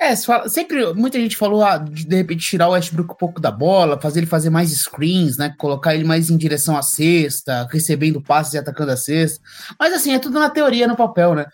É, 0.00 0.14
sempre 0.48 0.92
muita 0.92 1.20
gente 1.20 1.36
falou 1.36 1.64
ah, 1.64 1.78
de, 1.78 2.04
de 2.04 2.16
repente 2.16 2.44
tirar 2.44 2.68
o 2.68 2.72
Westbrook 2.72 3.12
um 3.12 3.16
pouco 3.16 3.40
da 3.40 3.50
bola, 3.50 4.00
fazer 4.00 4.20
ele 4.20 4.26
fazer 4.26 4.50
mais 4.50 4.70
screens, 4.70 5.36
né? 5.38 5.54
Colocar 5.56 5.94
ele 5.94 6.04
mais 6.04 6.30
em 6.30 6.36
direção 6.36 6.76
à 6.76 6.82
cesta, 6.82 7.68
recebendo 7.70 8.20
passes 8.20 8.54
e 8.54 8.58
atacando 8.58 8.90
a 8.90 8.96
cesta. 8.96 9.40
Mas 9.78 9.94
assim, 9.94 10.12
é 10.12 10.18
tudo 10.18 10.38
na 10.38 10.50
teoria, 10.50 10.88
no 10.88 10.96
papel, 10.96 11.34
né? 11.34 11.46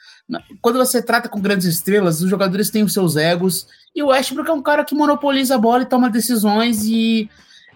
Quando 0.63 0.79
você 0.79 1.03
trata 1.03 1.29
com 1.29 1.41
grandes 1.41 1.67
estrelas, 1.67 2.23
os 2.23 2.31
jogadores 2.31 2.71
têm 2.71 2.83
os 2.83 2.95
seus 2.95 3.15
egos, 3.15 3.67
e 3.95 4.03
o 4.03 4.09
Westbrook 4.09 4.49
é 4.49 4.55
um 4.55 4.63
cara 4.63 4.85
que 4.85 4.95
monopoliza 4.95 5.57
a 5.57 5.59
bola 5.59 5.83
e 5.83 5.87
toma 5.87 6.09
decisões 6.09 6.85
e 6.85 7.29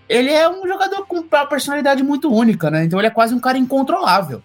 ele 0.08 0.30
é 0.30 0.48
um 0.48 0.66
jogador 0.66 1.06
com 1.06 1.20
uma 1.20 1.46
personalidade 1.46 2.02
muito 2.02 2.32
única, 2.32 2.70
né? 2.70 2.84
Então 2.84 2.98
ele 2.98 3.08
é 3.08 3.10
quase 3.10 3.34
um 3.34 3.40
cara 3.40 3.58
incontrolável. 3.58 4.42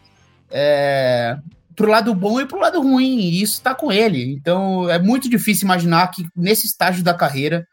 É, 0.50 1.38
pro 1.76 1.90
lado 1.90 2.14
bom 2.14 2.42
e 2.42 2.46
pro 2.46 2.60
lado 2.60 2.82
ruim, 2.82 3.20
e 3.20 3.42
isso 3.42 3.62
tá 3.62 3.74
com 3.74 3.92
ele. 3.92 4.34
Então 4.34 4.90
é 4.90 5.00
muito 5.00 5.30
difícil 5.30 5.66
imaginar 5.66 6.10
que 6.12 6.26
nesse 6.36 6.66
estágio 6.66 7.04
da 7.04 7.14
carreira, 7.14 7.68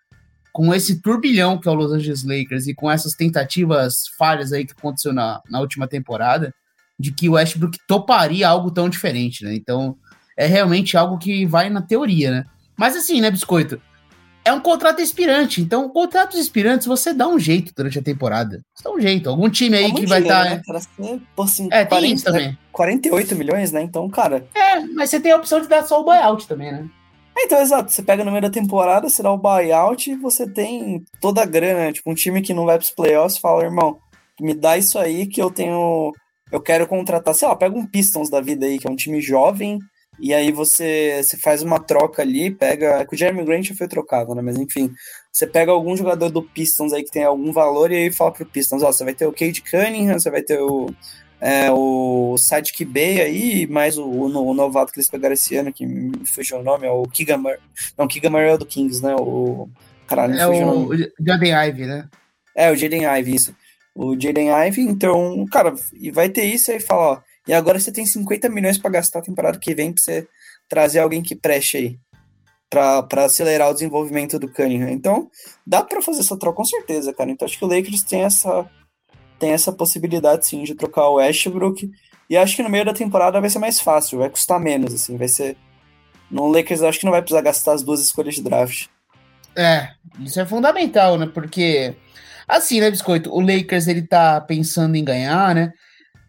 com 0.53 0.75
esse 0.75 1.01
turbilhão 1.01 1.59
que 1.59 1.69
é 1.69 1.71
o 1.71 1.75
Los 1.75 1.93
Angeles 1.93 2.25
Lakers 2.25 2.67
e 2.67 2.75
com 2.75 2.91
essas 2.91 3.15
tentativas 3.15 3.97
falhas 4.19 4.53
aí 4.53 4.65
que 4.65 4.73
aconteceu 4.73 5.13
na, 5.13 5.41
na 5.51 5.61
última 5.61 5.87
temporada, 5.87 6.53
de 6.99 7.13
que 7.13 7.29
o 7.29 7.33
Westbrook 7.33 7.79
toparia 7.87 8.49
algo 8.49 8.71
tão 8.71 8.89
diferente, 8.89 9.45
né? 9.45 9.55
Então 9.55 9.97
é 10.37 10.47
realmente 10.47 10.97
algo 10.97 11.19
que 11.19 11.45
vai 11.45 11.69
na 11.69 11.83
teoria, 11.83 12.31
né? 12.31 12.45
Mas 12.77 12.97
assim, 12.97 13.21
né, 13.21 13.31
Biscoito? 13.31 13.81
É 14.47 14.53
um 14.53 14.61
contrato 14.61 15.01
expirante. 15.01 15.61
Então, 15.61 15.89
contratos 15.89 16.39
expirantes 16.39 16.87
você 16.87 17.13
dá 17.13 17.27
um 17.27 17.39
jeito 17.39 17.73
durante 17.75 17.99
a 17.99 18.03
temporada. 18.03 18.63
Você 18.73 18.85
dá 18.85 18.91
um 18.93 19.01
jeito. 19.01 19.29
Algum 19.29 19.51
time 19.51 19.77
aí 19.77 19.93
que 19.93 20.07
vai 20.07 20.23
estar. 20.23 20.45
Tá, 20.45 20.51
né? 20.51 20.63
né? 20.99 21.21
Assim, 21.37 21.69
é, 21.73 21.85
40, 21.85 21.89
tem 21.89 22.13
isso 22.15 22.25
também. 22.25 22.59
48 22.71 23.35
milhões, 23.35 23.73
né? 23.73 23.83
Então, 23.83 24.09
cara. 24.09 24.47
É, 24.55 24.81
mas 24.95 25.11
você 25.11 25.19
tem 25.19 25.33
a 25.33 25.37
opção 25.37 25.61
de 25.61 25.67
dar 25.67 25.85
só 25.85 26.01
o 26.01 26.05
buyout 26.05 26.47
também, 26.47 26.71
né? 26.71 26.89
É, 27.37 27.45
então, 27.45 27.61
exato. 27.61 27.91
Você 27.91 28.03
pega 28.05 28.25
no 28.25 28.31
meio 28.31 28.43
da 28.43 28.51
temporada, 28.51 29.09
você 29.09 29.21
dá 29.21 29.33
o 29.33 29.37
buyout 29.37 30.11
e 30.11 30.15
você 30.15 30.49
tem 30.49 31.05
toda 31.21 31.43
a 31.43 31.47
grana. 31.47 31.93
Tipo, 31.93 32.13
um 32.13 32.15
time 32.15 32.41
que 32.41 32.55
não 32.55 32.65
vai 32.65 32.79
pros 32.79 32.91
playoffs 32.91 33.39
fala, 33.39 33.65
irmão, 33.65 33.99
me 34.41 34.55
dá 34.55 34.79
isso 34.79 34.97
aí 34.97 35.27
que 35.27 35.43
eu 35.43 35.51
tenho 35.51 36.13
eu 36.51 36.61
quero 36.61 36.87
contratar, 36.87 37.35
sei 37.35 37.49
lá, 37.49 37.57
pega 37.57 37.77
um 37.77 37.87
Pistons 37.87 38.31
da 38.31 38.41
vida 38.41 38.67
aí, 38.67 38.79
que 38.79 38.87
é 38.87 38.91
um 38.91 38.97
time 38.97 39.21
jovem, 39.21 39.81
e 40.19 40.33
aí 40.33 40.51
você, 40.51 41.21
você 41.23 41.37
faz 41.37 41.63
uma 41.63 41.79
troca 41.79 42.23
ali, 42.23 42.51
pega. 42.51 43.01
É 43.01 43.07
que 43.07 43.15
o 43.15 43.19
Jeremy 43.19 43.45
Grant 43.45 43.67
já 43.67 43.75
foi 43.75 43.87
trocado, 43.89 44.35
né? 44.35 44.43
Mas 44.43 44.57
enfim, 44.57 44.91
você 45.31 45.47
pega 45.47 45.71
algum 45.73 45.97
jogador 45.97 46.31
do 46.31 46.43
Pistons 46.43 46.93
aí 46.93 47.05
que 47.05 47.11
tem 47.11 47.25
algum 47.25 47.53
valor 47.53 47.93
e 47.93 47.97
aí 47.97 48.11
fala 48.11 48.33
pro 48.33 48.47
Pistons, 48.47 48.83
ó, 48.83 48.91
você 48.91 49.05
vai 49.05 49.15
ter 49.15 49.27
o 49.27 49.33
Cade 49.33 49.63
Cunningham, 49.63 50.19
você 50.19 50.31
vai 50.31 50.43
ter 50.43 50.59
o, 50.61 50.89
é, 51.41 51.71
o 51.71 52.37
Sidekick 52.39 52.85
Bay 52.87 53.21
aí, 53.21 53.67
mais 53.67 53.99
o, 53.99 54.05
o, 54.05 54.25
o, 54.25 54.55
novato 54.55 54.93
que 54.93 54.99
eles 54.99 55.11
pegaram 55.11 55.35
esse 55.35 55.55
ano, 55.57 55.73
que 55.73 55.85
me 55.85 56.25
fugiu 56.25 56.59
o 56.59 56.63
nome, 56.63 56.87
é 56.87 56.91
o 56.91 57.03
Kigamar. 57.03 57.59
Não, 57.99 58.09
Kigamar 58.09 58.43
é 58.43 58.55
o 58.55 58.59
do 58.59 58.67
Kings, 58.67 59.03
né? 59.03 59.15
O. 59.15 59.69
Caralho, 60.07 60.35
é 60.35 60.47
o, 60.47 60.89
o 60.89 60.97
Jaden 61.21 61.53
Ivy, 61.69 61.87
né? 61.87 62.09
É, 62.55 62.71
o 62.71 62.77
Jaden 62.77 63.05
Ivy, 63.05 63.35
isso. 63.35 63.55
O 63.95 64.19
Jaden 64.19 64.51
Ivy, 64.69 64.83
então, 64.83 65.45
cara, 65.53 65.75
e 65.93 66.11
vai 66.11 66.29
ter 66.31 66.45
isso 66.45 66.71
aí 66.71 66.81
fala, 66.81 67.03
ó. 67.03 67.26
E 67.47 67.55
agora 67.55 67.79
você 67.79 67.93
tem 67.93 68.05
50 68.05 68.49
milhões 68.49 68.79
para 68.79 68.91
gastar 68.91 69.21
a 69.21 69.23
temporada 69.23 69.59
que 69.59 69.75
vem 69.75 69.93
para 69.93 70.03
você 70.03 70.29
trazer 70.69 70.99
alguém 70.99 71.23
que 71.23 71.35
preste 71.35 71.77
aí. 71.77 71.99
para 72.69 73.25
acelerar 73.25 73.71
o 73.71 73.75
desenvolvimento 73.75 74.39
do 74.39 74.53
Cunningham. 74.53 74.91
Então, 74.91 75.31
dá 75.65 75.85
para 75.85 76.03
fazer 76.03 76.21
essa 76.21 76.37
troca 76.37 76.57
com 76.57 76.65
certeza, 76.65 77.15
cara. 77.15 77.31
Então, 77.31 77.47
acho 77.47 77.57
que 77.57 77.65
o 77.65 77.69
Lakers 77.69 78.03
tem 78.03 78.23
essa, 78.23 78.69
tem 79.39 79.53
essa 79.53 79.73
possibilidade, 79.73 80.47
sim, 80.47 80.65
de 80.65 80.75
trocar 80.75 81.09
o 81.09 81.15
Westbrook. 81.15 81.89
E 82.29 82.37
acho 82.37 82.57
que 82.57 82.63
no 82.63 82.69
meio 82.69 82.85
da 82.85 82.93
temporada 82.93 83.41
vai 83.41 83.49
ser 83.49 83.61
mais 83.61 83.81
fácil, 83.81 84.19
vai 84.19 84.29
custar 84.29 84.59
menos, 84.59 84.93
assim. 84.93 85.17
Vai 85.17 85.29
ser. 85.29 85.57
No 86.29 86.49
Lakers, 86.49 86.83
acho 86.83 86.99
que 86.99 87.05
não 87.05 87.13
vai 87.13 87.23
precisar 87.23 87.41
gastar 87.41 87.73
as 87.75 87.85
duas 87.85 88.01
escolhas 88.01 88.35
de 88.35 88.43
draft. 88.43 88.87
É, 89.57 89.91
isso 90.19 90.41
é 90.41 90.45
fundamental, 90.45 91.17
né? 91.17 91.27
Porque, 91.33 91.95
assim, 92.49 92.81
né, 92.81 92.91
Biscoito? 92.91 93.33
O 93.33 93.41
Lakers, 93.41 93.87
ele 93.87 94.03
tá 94.03 94.41
pensando 94.41 94.97
em 94.97 95.05
ganhar, 95.05 95.55
né? 95.55 95.73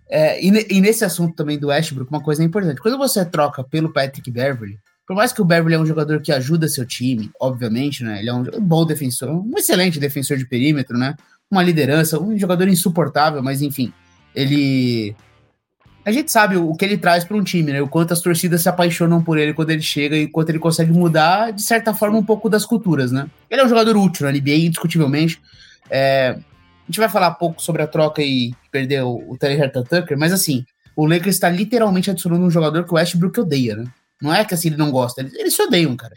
É, 0.10 0.42
e, 0.42 0.50
e, 0.70 0.82
nesse 0.82 1.04
assunto 1.04 1.36
também 1.36 1.60
do 1.60 1.68
Westbrook, 1.68 2.10
uma 2.10 2.22
coisa 2.22 2.44
importante. 2.44 2.82
Quando 2.82 2.98
você 2.98 3.26
troca 3.26 3.64
pelo 3.64 3.92
Patrick 3.92 4.32
Beverly, 4.32 4.80
por 5.06 5.16
mais 5.16 5.32
que 5.32 5.42
o 5.42 5.46
Beverly 5.46 5.76
é 5.76 5.80
um 5.80 5.86
jogador 5.86 6.22
que 6.22 6.32
ajuda 6.32 6.68
seu 6.68 6.86
time, 6.86 7.32
obviamente, 7.40 8.04
né? 8.04 8.20
Ele 8.20 8.30
é 8.30 8.34
um 8.34 8.44
bom 8.60 8.86
defensor, 8.86 9.30
um 9.30 9.58
excelente 9.58 10.00
defensor 10.00 10.38
de 10.38 10.46
perímetro, 10.46 10.98
né? 10.98 11.16
Uma 11.50 11.64
liderança, 11.64 12.22
um 12.22 12.38
jogador 12.38 12.68
insuportável, 12.68 13.42
mas 13.42 13.62
enfim, 13.62 13.94
ele. 14.36 15.16
A 16.06 16.12
gente 16.12 16.32
sabe 16.32 16.56
o 16.56 16.74
que 16.74 16.86
ele 16.86 16.98
traz 16.98 17.26
para 17.26 17.36
um 17.36 17.44
time, 17.44 17.72
né? 17.72 17.82
O 17.82 17.88
quanto 17.88 18.14
as 18.14 18.22
torcidas 18.22 18.62
se 18.62 18.70
apaixonam 18.70 19.22
por 19.22 19.38
ele 19.38 19.54
quando 19.54 19.72
ele 19.72 19.82
chega 19.82 20.16
e 20.16 20.28
quanto 20.28 20.50
ele 20.50 20.60
consegue 20.60 20.92
mudar, 20.92 21.52
de 21.52 21.62
certa 21.62 21.94
forma, 21.94 22.18
um 22.18 22.24
pouco 22.24 22.50
das 22.50 22.66
culturas, 22.66 23.12
né? 23.12 23.28
Ele 23.50 23.62
é 23.62 23.66
um 23.66 23.70
jogador 23.70 23.96
útil 23.98 24.26
na 24.26 24.32
NBA, 24.32 24.56
indiscutivelmente. 24.56 25.42
É, 25.90 26.38
a 26.88 26.92
gente 26.92 27.00
vai 27.00 27.10
falar 27.10 27.32
pouco 27.32 27.62
sobre 27.62 27.82
a 27.82 27.88
troca 27.88 28.22
e 28.22 28.54
perder 28.72 29.04
o, 29.04 29.32
o 29.32 29.38
Taylor 29.38 29.70
Tucker, 29.70 30.18
mas 30.18 30.32
assim, 30.32 30.66
o 30.96 31.06
Lakers 31.06 31.36
está 31.36 31.50
literalmente 31.50 32.10
adicionando 32.10 32.46
um 32.46 32.50
jogador 32.50 32.86
que 32.86 32.94
o 32.94 32.96
Westbrook 32.96 33.42
odeia, 33.42 33.76
né? 33.76 33.86
Não 34.22 34.34
é 34.34 34.46
que 34.46 34.54
assim 34.54 34.70
ele 34.70 34.78
não 34.78 34.90
gosta, 34.90 35.22
eles, 35.22 35.34
eles 35.34 35.54
se 35.54 35.62
odeiam, 35.62 35.96
cara. 35.98 36.16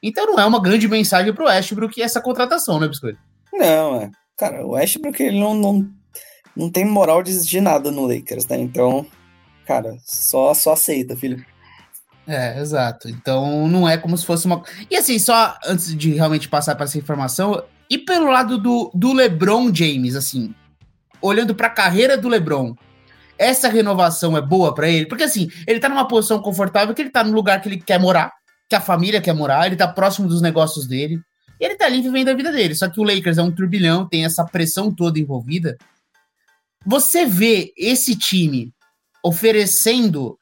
Então 0.00 0.24
não 0.26 0.38
é 0.38 0.46
uma 0.46 0.62
grande 0.62 0.86
mensagem 0.86 1.32
pro 1.34 1.46
Westbrook 1.46 2.00
essa 2.00 2.20
contratação, 2.20 2.78
né, 2.78 2.86
Biscoito? 2.86 3.18
Não, 3.52 4.00
é. 4.00 4.10
Cara, 4.38 4.64
o 4.64 4.70
Westbrook 4.70 5.20
ele 5.20 5.40
não, 5.40 5.54
não, 5.54 5.90
não 6.56 6.70
tem 6.70 6.84
moral 6.84 7.22
de 7.22 7.30
exigir 7.30 7.60
nada 7.60 7.90
no 7.90 8.06
Lakers, 8.06 8.46
né? 8.46 8.58
Então, 8.58 9.04
cara, 9.66 9.96
só, 10.04 10.54
só 10.54 10.74
aceita, 10.74 11.16
filho. 11.16 11.44
É, 12.26 12.58
exato. 12.60 13.08
Então 13.08 13.68
não 13.68 13.88
é 13.88 13.98
como 13.98 14.16
se 14.16 14.24
fosse 14.24 14.46
uma. 14.46 14.62
E 14.90 14.96
assim, 14.96 15.18
só 15.18 15.56
antes 15.66 15.94
de 15.94 16.12
realmente 16.14 16.48
passar 16.48 16.74
para 16.74 16.84
essa 16.84 16.98
informação, 16.98 17.62
e 17.94 17.98
pelo 17.98 18.26
lado 18.26 18.58
do, 18.58 18.90
do 18.92 19.12
LeBron 19.12 19.72
James, 19.72 20.16
assim, 20.16 20.52
olhando 21.22 21.54
para 21.54 21.68
a 21.68 21.70
carreira 21.70 22.18
do 22.18 22.28
LeBron, 22.28 22.74
essa 23.38 23.68
renovação 23.68 24.36
é 24.36 24.40
boa 24.40 24.74
para 24.74 24.88
ele? 24.88 25.06
Porque 25.06 25.22
assim, 25.22 25.48
ele 25.64 25.78
tá 25.78 25.88
numa 25.88 26.08
posição 26.08 26.42
confortável, 26.42 26.92
que 26.92 27.02
ele 27.02 27.10
tá 27.10 27.22
no 27.22 27.32
lugar 27.32 27.60
que 27.60 27.68
ele 27.68 27.80
quer 27.80 28.00
morar, 28.00 28.32
que 28.68 28.74
a 28.74 28.80
família 28.80 29.20
quer 29.20 29.32
morar, 29.32 29.68
ele 29.68 29.76
tá 29.76 29.86
próximo 29.86 30.26
dos 30.26 30.42
negócios 30.42 30.88
dele, 30.88 31.20
e 31.60 31.64
ele 31.64 31.76
tá 31.76 31.86
ali 31.86 32.02
vivendo 32.02 32.30
a 32.30 32.34
vida 32.34 32.50
dele. 32.50 32.74
Só 32.74 32.88
que 32.88 32.98
o 32.98 33.04
Lakers 33.04 33.38
é 33.38 33.42
um 33.44 33.52
turbilhão, 33.52 34.08
tem 34.08 34.24
essa 34.24 34.44
pressão 34.44 34.92
toda 34.92 35.20
envolvida. 35.20 35.78
Você 36.84 37.24
vê 37.24 37.72
esse 37.78 38.16
time 38.16 38.72
oferecendo 39.24 40.36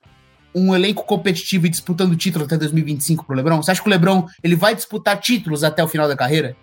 um 0.55 0.75
elenco 0.75 1.05
competitivo 1.05 1.67
e 1.67 1.71
disputando 1.71 2.17
título 2.17 2.47
até 2.47 2.57
2025 2.57 3.27
pro 3.27 3.37
LeBron? 3.37 3.63
Você 3.63 3.73
acha 3.73 3.83
que 3.83 3.89
o 3.89 3.91
LeBron 3.91 4.27
ele 4.43 4.57
vai 4.57 4.75
disputar 4.75 5.21
títulos 5.21 5.63
até 5.63 5.85
o 5.85 5.89
final 5.89 6.09
da 6.09 6.17
carreira? 6.17 6.57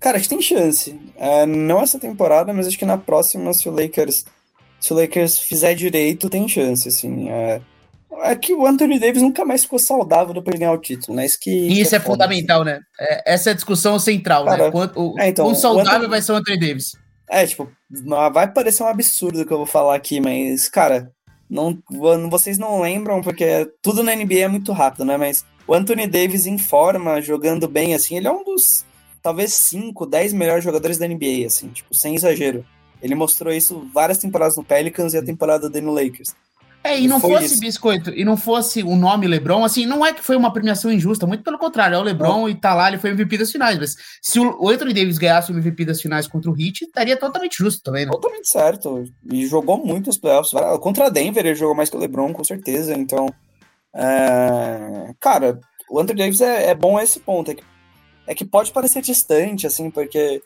Cara, 0.00 0.16
acho 0.16 0.28
que 0.28 0.34
tem 0.34 0.42
chance. 0.42 0.98
É, 1.16 1.44
não 1.44 1.82
essa 1.82 1.98
temporada, 1.98 2.52
mas 2.54 2.66
acho 2.66 2.78
que 2.78 2.86
na 2.86 2.96
próxima, 2.96 3.52
se 3.52 3.68
o 3.68 3.72
Lakers, 3.72 4.24
se 4.80 4.92
o 4.94 4.96
Lakers 4.96 5.38
fizer 5.38 5.74
direito, 5.74 6.30
tem 6.30 6.48
chance, 6.48 6.88
assim. 6.88 7.28
É, 7.28 7.60
é 8.22 8.34
que 8.34 8.54
o 8.54 8.66
Anthony 8.66 8.98
Davis 8.98 9.20
nunca 9.20 9.44
mais 9.44 9.62
ficou 9.62 9.78
saudável 9.78 10.32
depois 10.32 10.54
de 10.54 10.60
ganhar 10.60 10.72
o 10.72 10.78
título, 10.78 11.16
né? 11.16 11.26
Isso, 11.26 11.38
que, 11.38 11.50
e 11.50 11.82
isso 11.82 11.94
é, 11.94 11.98
é 11.98 12.00
fundamental, 12.00 12.64
né? 12.64 12.80
É, 12.98 13.34
essa 13.34 13.50
é 13.50 13.52
a 13.52 13.54
discussão 13.54 13.98
central, 13.98 14.46
né? 14.46 14.50
Cara, 14.52 14.64
né? 14.64 14.70
Quanto, 14.70 14.98
o, 14.98 15.20
é, 15.20 15.28
então, 15.28 15.46
o 15.46 15.54
saudável 15.54 15.92
o 15.92 15.94
Anthony... 15.96 16.10
vai 16.10 16.22
ser 16.22 16.32
o 16.32 16.36
Anthony 16.36 16.58
Davis. 16.58 16.92
É, 17.28 17.46
tipo, 17.46 17.70
vai 18.32 18.50
parecer 18.50 18.82
um 18.82 18.88
absurdo 18.88 19.42
o 19.42 19.46
que 19.46 19.52
eu 19.52 19.58
vou 19.58 19.66
falar 19.66 19.94
aqui, 19.94 20.18
mas, 20.18 20.68
cara, 20.68 21.12
não, 21.48 21.78
vocês 22.30 22.58
não 22.58 22.80
lembram, 22.80 23.20
porque 23.20 23.70
tudo 23.82 24.02
na 24.02 24.16
NBA 24.16 24.40
é 24.40 24.48
muito 24.48 24.72
rápido, 24.72 25.04
né? 25.04 25.16
Mas 25.18 25.44
o 25.66 25.74
Anthony 25.74 26.06
Davis 26.06 26.46
em 26.46 26.58
forma, 26.58 27.20
jogando 27.20 27.68
bem, 27.68 27.94
assim, 27.94 28.16
ele 28.16 28.26
é 28.26 28.32
um 28.32 28.42
dos 28.42 28.84
talvez 29.22 29.54
5, 29.54 30.06
10 30.06 30.32
melhores 30.32 30.64
jogadores 30.64 30.98
da 30.98 31.06
NBA, 31.06 31.46
assim, 31.46 31.68
tipo, 31.68 31.94
sem 31.94 32.14
exagero. 32.14 32.64
Ele 33.02 33.14
mostrou 33.14 33.52
isso 33.52 33.88
várias 33.92 34.18
temporadas 34.18 34.56
no 34.56 34.64
Pelicans 34.64 35.14
e 35.14 35.18
a 35.18 35.24
temporada 35.24 35.68
dele 35.70 35.86
no 35.86 35.94
Lakers. 35.94 36.34
É, 36.82 36.98
e 36.98 37.06
não 37.06 37.20
fosse 37.20 37.44
isso. 37.44 37.60
biscoito, 37.60 38.10
e 38.10 38.24
não 38.24 38.38
fosse 38.38 38.82
o 38.82 38.96
nome 38.96 39.26
LeBron, 39.26 39.62
assim, 39.64 39.84
não 39.84 40.04
é 40.04 40.14
que 40.14 40.22
foi 40.22 40.34
uma 40.34 40.50
premiação 40.50 40.90
injusta, 40.90 41.26
muito 41.26 41.44
pelo 41.44 41.58
contrário, 41.58 41.94
é 41.94 41.98
o 41.98 42.02
LeBron 42.02 42.48
e 42.48 42.54
tá 42.54 42.72
lá, 42.72 42.88
ele 42.88 42.96
foi 42.96 43.10
MVP 43.10 43.36
das 43.36 43.52
finais, 43.52 43.78
mas 43.78 43.96
se 44.22 44.40
o 44.40 44.66
Anthony 44.66 44.94
Davis 44.94 45.18
ganhasse 45.18 45.52
o 45.52 45.54
MVP 45.54 45.84
das 45.84 46.00
finais 46.00 46.26
contra 46.26 46.50
o 46.50 46.54
Heat, 46.58 46.84
estaria 46.84 47.18
totalmente 47.18 47.58
justo 47.58 47.82
também, 47.82 48.06
né? 48.06 48.12
Totalmente 48.12 48.48
certo, 48.48 49.04
e 49.30 49.46
jogou 49.46 49.76
muito 49.76 50.08
os 50.08 50.16
playoffs, 50.16 50.58
contra 50.80 51.10
Denver 51.10 51.44
ele 51.44 51.54
jogou 51.54 51.74
mais 51.74 51.90
que 51.90 51.96
o 51.96 52.00
LeBron, 52.00 52.32
com 52.32 52.44
certeza, 52.44 52.94
então, 52.94 53.28
é... 53.94 55.12
cara, 55.20 55.60
o 55.90 56.00
Anthony 56.00 56.20
Davis 56.20 56.40
é, 56.40 56.70
é 56.70 56.74
bom 56.74 56.96
a 56.96 57.04
esse 57.04 57.20
ponto, 57.20 57.50
é 57.50 57.54
que 57.54 57.62
é 58.30 58.34
que 58.34 58.44
pode 58.44 58.70
parecer 58.70 59.02
distante, 59.02 59.66
assim, 59.66 59.90
porque, 59.90 60.40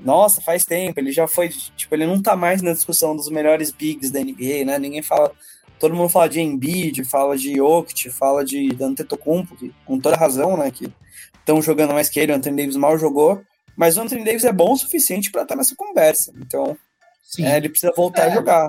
nossa, 0.00 0.40
faz 0.40 0.64
tempo, 0.64 0.98
ele 0.98 1.12
já 1.12 1.28
foi, 1.28 1.50
tipo, 1.50 1.94
ele 1.94 2.06
não 2.06 2.22
tá 2.22 2.34
mais 2.34 2.62
na 2.62 2.72
discussão 2.72 3.14
dos 3.14 3.28
melhores 3.28 3.70
bigs 3.70 4.10
da 4.10 4.20
NBA, 4.20 4.64
né? 4.64 4.78
Ninguém 4.78 5.02
fala, 5.02 5.30
todo 5.78 5.94
mundo 5.94 6.08
fala 6.08 6.30
de 6.30 6.40
Embiid, 6.40 7.04
fala 7.04 7.36
de 7.36 7.54
Jokic, 7.56 8.08
fala 8.08 8.42
de 8.42 8.74
Antetokounmpo, 8.80 9.54
que, 9.54 9.70
com 9.84 10.00
toda 10.00 10.16
razão, 10.16 10.56
né, 10.56 10.70
que 10.70 10.90
estão 11.38 11.60
jogando 11.60 11.92
mais 11.92 12.08
que 12.08 12.18
ele, 12.18 12.32
o 12.32 12.36
Anthony 12.36 12.56
Davis 12.56 12.76
mal 12.76 12.96
jogou, 12.96 13.42
mas 13.76 13.98
o 13.98 14.00
Anthony 14.00 14.24
Davis 14.24 14.44
é 14.44 14.52
bom 14.52 14.72
o 14.72 14.78
suficiente 14.78 15.30
para 15.30 15.42
estar 15.42 15.56
nessa 15.56 15.76
conversa, 15.76 16.32
então 16.38 16.74
é, 17.38 17.58
ele 17.58 17.68
precisa 17.68 17.92
voltar 17.94 18.28
é. 18.28 18.30
a 18.30 18.34
jogar. 18.34 18.66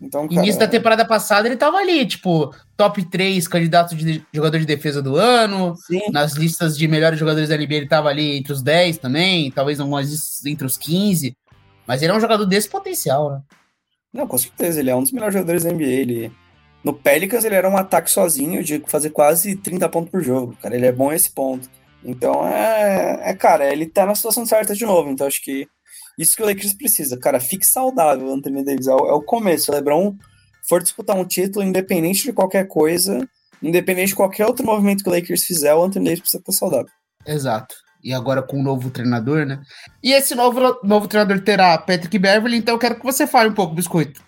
Então, 0.00 0.26
cara, 0.26 0.40
Início 0.40 0.58
da 0.58 0.66
temporada 0.66 1.04
passada 1.04 1.46
ele 1.46 1.56
tava 1.56 1.76
ali, 1.76 2.06
tipo, 2.06 2.54
top 2.76 3.04
3 3.04 3.46
candidato 3.46 3.94
de 3.94 4.24
jogador 4.32 4.58
de 4.58 4.64
defesa 4.64 5.02
do 5.02 5.16
ano. 5.16 5.76
Sim. 5.76 6.00
Nas 6.10 6.32
listas 6.32 6.76
de 6.76 6.88
melhores 6.88 7.18
jogadores 7.18 7.48
da 7.48 7.56
NBA 7.56 7.74
ele 7.74 7.88
tava 7.88 8.08
ali 8.08 8.38
entre 8.38 8.52
os 8.52 8.62
10 8.62 8.98
também, 8.98 9.50
talvez 9.50 9.78
algumas 9.78 10.44
entre 10.46 10.66
os 10.66 10.78
15. 10.78 11.36
Mas 11.86 12.02
ele 12.02 12.12
é 12.12 12.14
um 12.14 12.20
jogador 12.20 12.46
desse 12.46 12.68
potencial, 12.68 13.30
né? 13.30 13.40
Não, 14.12 14.26
com 14.26 14.38
certeza, 14.38 14.80
ele 14.80 14.90
é 14.90 14.96
um 14.96 15.02
dos 15.02 15.12
melhores 15.12 15.34
jogadores 15.34 15.64
da 15.64 15.70
NBA. 15.70 15.84
Ele... 15.84 16.32
No 16.82 16.94
Pelicans 16.94 17.44
ele 17.44 17.54
era 17.54 17.68
um 17.68 17.76
ataque 17.76 18.10
sozinho 18.10 18.64
de 18.64 18.82
fazer 18.86 19.10
quase 19.10 19.54
30 19.54 19.88
pontos 19.88 20.10
por 20.10 20.22
jogo. 20.22 20.56
Cara, 20.62 20.74
ele 20.74 20.86
é 20.86 20.92
bom 20.92 21.12
esse 21.12 21.30
ponto. 21.30 21.68
Então 22.02 22.46
é, 22.46 23.20
é 23.30 23.34
cara, 23.34 23.70
ele 23.70 23.86
tá 23.86 24.06
na 24.06 24.14
situação 24.14 24.46
certa 24.46 24.74
de 24.74 24.86
novo. 24.86 25.10
Então 25.10 25.26
acho 25.26 25.42
que 25.42 25.68
isso 26.20 26.36
que 26.36 26.42
o 26.42 26.46
Lakers 26.46 26.74
precisa, 26.74 27.16
cara, 27.16 27.40
fique 27.40 27.66
saudável, 27.66 28.30
Anthony 28.30 28.62
Davis. 28.62 28.86
É 28.86 28.94
o, 28.94 29.08
é 29.08 29.12
o 29.14 29.22
começo. 29.22 29.72
O 29.72 29.74
LeBron 29.74 30.14
for 30.68 30.82
disputar 30.82 31.16
um 31.16 31.24
título, 31.24 31.64
independente 31.64 32.24
de 32.24 32.32
qualquer 32.32 32.68
coisa, 32.68 33.26
independente 33.62 34.08
de 34.08 34.16
qualquer 34.16 34.46
outro 34.46 34.64
movimento 34.66 35.02
que 35.02 35.08
o 35.08 35.12
Lakers 35.12 35.44
fizer, 35.44 35.74
o 35.74 35.82
Anthony 35.82 36.04
Davis 36.04 36.20
precisa 36.20 36.40
estar 36.40 36.52
saudável. 36.52 36.92
Exato. 37.26 37.74
E 38.04 38.12
agora 38.12 38.42
com 38.42 38.58
o 38.58 38.60
um 38.60 38.62
novo 38.62 38.90
treinador, 38.90 39.46
né? 39.46 39.62
E 40.02 40.12
esse 40.12 40.34
novo, 40.34 40.78
novo 40.84 41.08
treinador 41.08 41.40
terá 41.40 41.76
Patrick 41.78 42.18
Beverly, 42.18 42.58
então 42.58 42.74
eu 42.74 42.78
quero 42.78 42.96
que 42.96 43.04
você 43.04 43.26
fale 43.26 43.48
um 43.48 43.54
pouco, 43.54 43.74
Biscoito. 43.74 44.22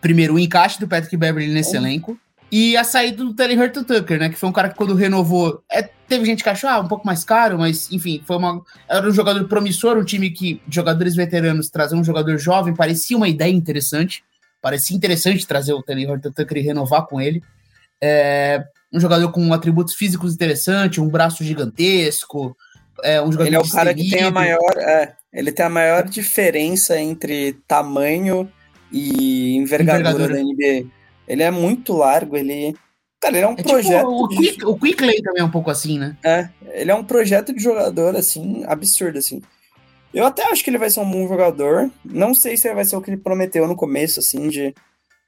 Primeiro, 0.00 0.34
o 0.34 0.38
encaixe 0.38 0.78
do 0.78 0.86
Patrick 0.86 1.16
Beverly 1.16 1.52
nesse 1.52 1.76
elenco. 1.76 2.16
E 2.52 2.76
a 2.76 2.84
saída 2.84 3.24
do 3.24 3.32
Terry 3.32 3.58
Hurton 3.58 3.82
Tucker, 3.82 4.18
né? 4.18 4.28
Que 4.28 4.36
foi 4.36 4.46
um 4.46 4.52
cara 4.52 4.68
que 4.68 4.74
quando 4.74 4.94
renovou. 4.94 5.64
É, 5.72 5.88
teve 6.06 6.26
gente 6.26 6.42
que 6.44 6.50
achou 6.50 6.68
ah, 6.68 6.80
um 6.80 6.86
pouco 6.86 7.06
mais 7.06 7.24
caro, 7.24 7.58
mas 7.58 7.90
enfim, 7.90 8.22
foi 8.26 8.36
uma. 8.36 8.62
Era 8.86 9.08
um 9.08 9.12
jogador 9.12 9.48
promissor, 9.48 9.96
um 9.96 10.04
time 10.04 10.30
que 10.30 10.60
jogadores 10.68 11.16
veteranos 11.16 11.70
trazer 11.70 11.96
um 11.96 12.04
jogador 12.04 12.36
jovem, 12.36 12.74
parecia 12.74 13.16
uma 13.16 13.26
ideia 13.26 13.50
interessante. 13.50 14.22
Parecia 14.60 14.94
interessante 14.94 15.46
trazer 15.46 15.72
o 15.72 15.82
Terry 15.82 16.06
Hurton 16.06 16.30
Tucker 16.30 16.58
e 16.58 16.60
renovar 16.60 17.06
com 17.06 17.18
ele. 17.18 17.42
É, 18.02 18.62
um 18.92 19.00
jogador 19.00 19.32
com 19.32 19.50
atributos 19.54 19.94
físicos 19.94 20.34
interessantes, 20.34 20.98
um 20.98 21.08
braço 21.08 21.42
gigantesco. 21.42 22.54
É, 23.02 23.22
um 23.22 23.32
jogador 23.32 23.46
ele 23.46 23.56
é 23.56 23.60
o 23.60 23.70
cara 23.70 23.94
que 23.94 24.10
tem 24.10 24.24
a 24.24 24.30
maior. 24.30 24.76
É, 24.76 25.14
ele 25.32 25.50
tem 25.52 25.64
a 25.64 25.70
maior 25.70 26.06
diferença 26.06 27.00
entre 27.00 27.54
tamanho 27.66 28.52
e 28.92 29.56
envergadura, 29.56 30.10
envergadura. 30.10 30.34
da 30.34 30.42
NBA. 30.42 31.01
Ele 31.26 31.42
é 31.42 31.50
muito 31.50 31.92
largo, 31.92 32.36
ele. 32.36 32.74
Cara, 33.20 33.36
ele 33.36 33.44
é 33.44 33.48
um 33.48 33.52
é 33.52 33.56
tipo 33.56 33.68
projeto. 33.70 34.08
Tipo, 34.08 34.24
o, 34.24 34.28
de... 34.28 34.36
Quick, 34.36 34.64
o 34.64 34.78
Quickley 34.78 35.22
também 35.22 35.42
é 35.42 35.44
um 35.44 35.50
pouco 35.50 35.70
assim, 35.70 35.98
né? 35.98 36.16
É, 36.24 36.48
ele 36.72 36.90
é 36.90 36.94
um 36.94 37.04
projeto 37.04 37.52
de 37.52 37.62
jogador, 37.62 38.16
assim, 38.16 38.64
absurdo, 38.66 39.18
assim. 39.18 39.40
Eu 40.12 40.26
até 40.26 40.44
acho 40.50 40.62
que 40.62 40.70
ele 40.70 40.78
vai 40.78 40.90
ser 40.90 41.00
um 41.00 41.10
bom 41.10 41.26
jogador. 41.26 41.90
Não 42.04 42.34
sei 42.34 42.56
se 42.56 42.68
ele 42.68 42.74
vai 42.74 42.84
ser 42.84 42.96
o 42.96 43.00
que 43.00 43.10
ele 43.10 43.16
prometeu 43.16 43.66
no 43.66 43.76
começo, 43.76 44.20
assim, 44.20 44.48
de. 44.48 44.74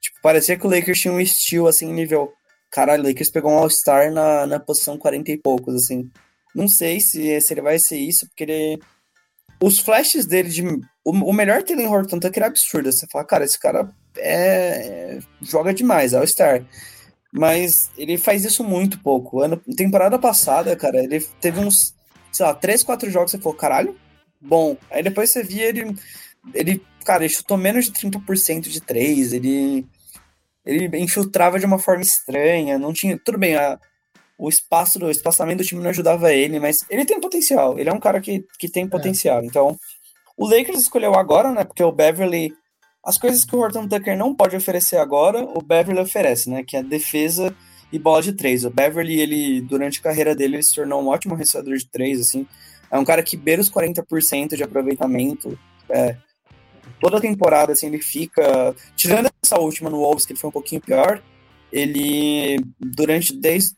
Tipo, 0.01 0.21
parecia 0.23 0.59
que 0.59 0.67
o 0.67 0.71
Lakers 0.71 1.01
tinha 1.01 1.15
um 1.15 1.21
estilo, 1.21 1.69
assim, 1.69 1.91
nível. 1.93 2.33
Caralho, 2.71 3.05
o 3.05 3.07
Lakers 3.07 3.31
pegou 3.31 3.53
um 3.53 3.59
All-Star 3.59 4.13
na, 4.13 4.47
na 4.47 4.59
posição 4.59 4.99
40 4.99 5.31
e 5.31 5.39
poucos, 5.39 5.75
assim. 5.75 6.11
Não 6.55 6.69
sei 6.69 7.01
se, 7.01 7.41
se 7.41 7.55
ele 7.55 7.63
vai 7.63 7.79
ser 7.79 7.97
isso, 7.97 8.27
porque 8.29 8.45
ele. 8.45 8.79
Os 9.63 9.79
flashes 9.79 10.27
dele 10.27 10.49
de. 10.49 10.63
O, 11.05 11.11
o 11.11 11.33
melhor 11.33 11.63
Taylor 11.63 11.91
Horton 11.91 12.19
Tucker 12.19 12.43
é 12.43 12.47
absurdo. 12.47 12.93
Você 12.93 13.07
fala, 13.11 13.25
cara, 13.25 13.45
esse 13.45 13.59
cara 13.59 13.89
é, 14.17 15.19
joga 15.43 15.73
demais, 15.73 16.13
é 16.13 16.19
All-Star. 16.19 16.65
Mas 17.33 17.91
ele 17.97 18.17
faz 18.17 18.45
isso 18.45 18.63
muito 18.63 19.01
pouco. 19.01 19.41
Ano, 19.41 19.61
temporada 19.77 20.19
passada, 20.19 20.77
cara, 20.77 21.03
ele 21.03 21.21
teve 21.41 21.59
uns, 21.59 21.95
sei 22.31 22.47
lá, 22.47 22.55
3, 22.55 22.83
4 22.85 23.11
jogos 23.11 23.33
você 23.33 23.39
falou, 23.39 23.59
caralho, 23.59 23.97
bom. 24.41 24.77
Aí 24.91 25.03
depois 25.03 25.31
você 25.31 25.43
via 25.43 25.67
ele. 25.67 25.97
Ele, 26.53 26.83
cara, 27.05 27.25
ele 27.25 27.33
chutou 27.33 27.57
menos 27.57 27.87
de 27.87 27.93
30% 27.93 28.69
de 28.69 28.81
3, 28.81 29.33
ele. 29.33 29.87
Ele 30.65 30.99
infiltrava 30.99 31.59
de 31.59 31.67
uma 31.67 31.79
forma 31.79 32.03
estranha, 32.03 32.79
não 32.79 32.93
tinha. 32.93 33.19
Tudo 33.19 33.37
bem, 33.37 33.57
a, 33.57 33.79
o 34.39 34.49
espaço 34.49 35.05
o 35.05 35.11
espaçamento 35.11 35.59
do 35.59 35.65
time 35.65 35.83
não 35.83 35.91
ajudava 35.91 36.33
ele, 36.33 36.59
mas 36.59 36.85
ele 36.89 37.05
tem 37.05 37.21
potencial. 37.21 37.79
Ele 37.79 37.89
é 37.89 37.93
um 37.93 38.01
cara 38.01 38.21
que, 38.21 38.45
que 38.59 38.69
tem 38.69 38.85
é. 38.85 38.89
potencial. 38.89 39.41
É. 39.41 39.47
Então, 39.47 39.77
o 40.37 40.49
Lakers 40.49 40.81
escolheu 40.81 41.15
agora, 41.15 41.51
né? 41.51 41.65
Porque 41.65 41.83
o 41.83 41.93
Beverly 41.93 42.53
as 43.05 43.19
coisas 43.19 43.45
que 43.45 43.55
o 43.55 43.59
Horton 43.59 43.87
Tucker 43.87 44.17
não 44.17 44.35
pode 44.35 44.57
oferecer 44.57 44.97
agora, 44.97 45.43
o 45.43 45.61
Beverly 45.61 46.01
oferece, 46.01 46.49
né? 46.49 46.65
Que 46.65 46.77
é 46.77 46.83
defesa 46.83 47.55
e 47.93 47.99
bola 47.99 48.23
de 48.23 48.33
três. 48.33 48.65
O 48.65 48.71
Beverly, 48.71 49.21
ele, 49.21 49.61
durante 49.61 50.01
a 50.01 50.03
carreira 50.03 50.35
dele, 50.35 50.57
ele 50.57 50.63
se 50.63 50.75
tornou 50.75 51.03
um 51.03 51.09
ótimo 51.09 51.35
recebedor 51.35 51.77
de 51.77 51.87
três, 51.87 52.21
assim. 52.21 52.47
É 52.91 52.99
um 52.99 53.05
cara 53.05 53.23
que 53.23 53.37
beira 53.37 53.61
os 53.61 53.71
40% 53.71 54.57
de 54.57 54.63
aproveitamento. 54.63 55.59
É, 55.89 56.17
toda 57.01 57.21
temporada, 57.21 57.73
assim, 57.73 57.87
ele 57.87 58.01
fica... 58.01 58.75
Tirando 58.97 59.31
essa 59.43 59.59
última 59.59 59.91
no 59.91 59.99
Wolves, 59.99 60.25
que 60.25 60.33
ele 60.33 60.41
foi 60.41 60.49
um 60.49 60.53
pouquinho 60.53 60.81
pior, 60.81 61.23
ele, 61.71 62.59
durante... 62.81 63.35
Desde, 63.35 63.77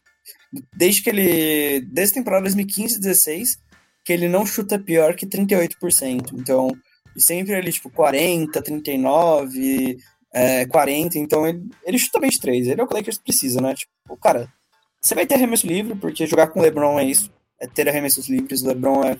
desde 0.72 1.02
que 1.02 1.10
ele... 1.10 1.80
Desde 1.80 2.12
a 2.12 2.20
temporada 2.20 2.44
2015 2.44 3.00
16 3.00 3.66
que 4.06 4.12
ele 4.12 4.28
não 4.28 4.46
chuta 4.46 4.78
pior 4.78 5.16
que 5.16 5.26
38%. 5.26 6.32
Então, 6.34 6.70
e 7.16 7.22
sempre 7.22 7.54
ali, 7.54 7.72
tipo, 7.72 7.88
40, 7.90 8.60
39, 8.60 9.96
é, 10.32 10.66
40. 10.66 11.18
Então 11.18 11.46
ele, 11.46 11.62
ele 11.84 11.98
chuta 11.98 12.20
bem 12.20 12.30
de 12.30 12.38
3. 12.38 12.68
Ele 12.68 12.80
é 12.80 12.84
o 12.84 12.86
que 12.86 12.94
o 12.94 12.96
Lakers 12.96 13.18
precisa, 13.18 13.60
né? 13.60 13.74
Tipo, 13.74 14.16
cara, 14.18 14.52
você 15.00 15.14
vai 15.14 15.26
ter 15.26 15.34
arremesso 15.34 15.66
livre, 15.66 15.94
porque 15.96 16.26
jogar 16.26 16.48
com 16.48 16.60
o 16.60 16.62
LeBron 16.62 16.98
é 16.98 17.04
isso. 17.04 17.32
É 17.60 17.66
ter 17.66 17.88
arremessos 17.88 18.28
livres. 18.28 18.62
O 18.62 18.68
LeBron 18.68 19.04
é. 19.04 19.18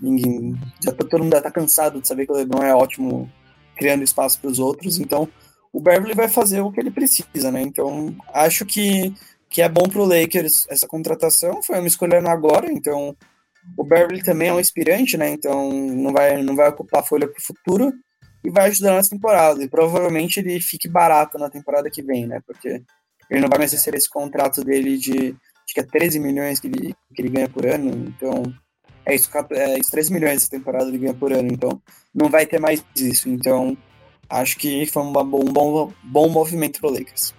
Ninguém. 0.00 0.54
Já 0.84 0.92
tá, 0.92 1.06
todo 1.08 1.22
mundo 1.22 1.32
já 1.32 1.40
tá 1.40 1.50
cansado 1.50 2.00
de 2.00 2.08
saber 2.08 2.26
que 2.26 2.32
o 2.32 2.36
LeBron 2.36 2.62
é 2.62 2.74
ótimo 2.74 3.30
criando 3.76 4.02
espaço 4.02 4.40
para 4.40 4.50
os 4.50 4.58
outros. 4.58 4.98
Então 4.98 5.28
o 5.72 5.80
Beverly 5.80 6.14
vai 6.14 6.28
fazer 6.28 6.60
o 6.60 6.70
que 6.70 6.80
ele 6.80 6.90
precisa, 6.90 7.50
né? 7.50 7.62
Então 7.62 8.14
acho 8.34 8.66
que, 8.66 9.14
que 9.48 9.62
é 9.62 9.68
bom 9.68 9.88
pro 9.88 10.04
Lakers 10.04 10.66
essa 10.68 10.86
contratação. 10.86 11.62
Foi 11.62 11.78
uma 11.78 11.86
escolha 11.86 12.18
agora, 12.28 12.70
então 12.70 13.16
o 13.76 13.84
Beverly 13.84 14.22
também 14.22 14.48
é 14.48 14.54
um 14.54 14.60
inspirante, 14.60 15.16
né? 15.16 15.30
Então 15.30 15.70
não 15.70 16.12
vai, 16.12 16.42
não 16.42 16.56
vai 16.56 16.68
ocupar 16.68 17.06
folha 17.06 17.28
para 17.28 17.38
o 17.38 17.42
futuro 17.42 17.92
e 18.44 18.50
vai 18.50 18.68
ajudar 18.68 18.94
nessa 18.94 19.10
temporada. 19.10 19.62
E 19.62 19.68
provavelmente 19.68 20.40
ele 20.40 20.60
fique 20.60 20.88
barato 20.88 21.38
na 21.38 21.48
temporada 21.48 21.90
que 21.90 22.02
vem, 22.02 22.26
né? 22.26 22.40
Porque 22.46 22.82
ele 23.30 23.40
não 23.40 23.48
vai 23.48 23.58
mais 23.58 23.72
receber 23.72 23.98
esse 23.98 24.10
contrato 24.10 24.64
dele 24.64 24.98
de 24.98 25.34
acho 25.64 25.74
que 25.74 25.80
é 25.80 25.84
13 25.84 26.18
milhões 26.18 26.60
que 26.60 26.66
ele, 26.66 26.94
que 27.14 27.22
ele 27.22 27.30
ganha 27.30 27.48
por 27.48 27.66
ano. 27.66 27.90
Então 28.08 28.42
é 29.06 29.14
isso, 29.14 29.30
é 29.52 29.78
isso 29.78 29.90
13 29.90 30.12
milhões 30.12 30.36
essa 30.42 30.50
temporada 30.50 30.86
ele 30.86 30.98
ganha 30.98 31.14
por 31.14 31.32
ano. 31.32 31.48
Então 31.52 31.80
não 32.14 32.28
vai 32.28 32.46
ter 32.46 32.60
mais 32.60 32.84
isso. 32.96 33.28
Então 33.28 33.76
acho 34.28 34.58
que 34.58 34.86
foi 34.86 35.02
um 35.02 35.12
bom, 35.12 35.44
bom, 35.44 35.92
bom 36.02 36.28
movimento 36.28 36.80
para 36.80 36.90
o 36.90 36.92
Lakers. 36.92 37.34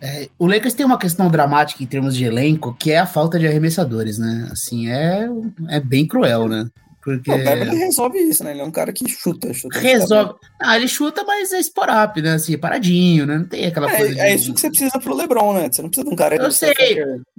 É, 0.00 0.28
o 0.38 0.46
Lakers 0.46 0.74
tem 0.74 0.86
uma 0.86 0.98
questão 0.98 1.30
dramática 1.30 1.82
em 1.82 1.86
termos 1.86 2.14
de 2.14 2.24
elenco, 2.24 2.74
que 2.78 2.92
é 2.92 2.98
a 2.98 3.06
falta 3.06 3.38
de 3.38 3.46
arremessadores, 3.46 4.18
né? 4.18 4.48
Assim, 4.50 4.88
é, 4.88 5.28
é 5.68 5.80
bem 5.80 6.06
cruel, 6.06 6.48
né? 6.48 6.68
Porque... 7.08 7.30
O 7.32 7.38
Beverly 7.38 7.78
resolve 7.78 8.18
isso, 8.18 8.44
né? 8.44 8.50
Ele 8.50 8.60
é 8.60 8.64
um 8.64 8.70
cara 8.70 8.92
que 8.92 9.08
chuta. 9.08 9.52
chuta 9.54 9.78
resolve. 9.78 10.34
Ah, 10.60 10.76
ele 10.76 10.86
chuta, 10.86 11.24
mas 11.24 11.52
é 11.52 11.60
sporap, 11.60 12.20
né? 12.20 12.32
Assim, 12.32 12.58
paradinho, 12.58 13.24
né? 13.24 13.38
Não 13.38 13.46
tem 13.46 13.64
aquela 13.64 13.90
é, 13.90 13.96
coisa. 13.96 14.20
É 14.20 14.28
de... 14.28 14.34
isso 14.34 14.52
que 14.52 14.60
você 14.60 14.68
precisa 14.68 14.98
pro 14.98 15.16
LeBron, 15.16 15.54
né? 15.54 15.68
Você 15.72 15.80
não 15.80 15.88
precisa 15.88 16.06
de 16.06 16.12
um 16.12 16.16
cara. 16.16 16.36
Eu 16.36 16.50
sei. 16.50 16.74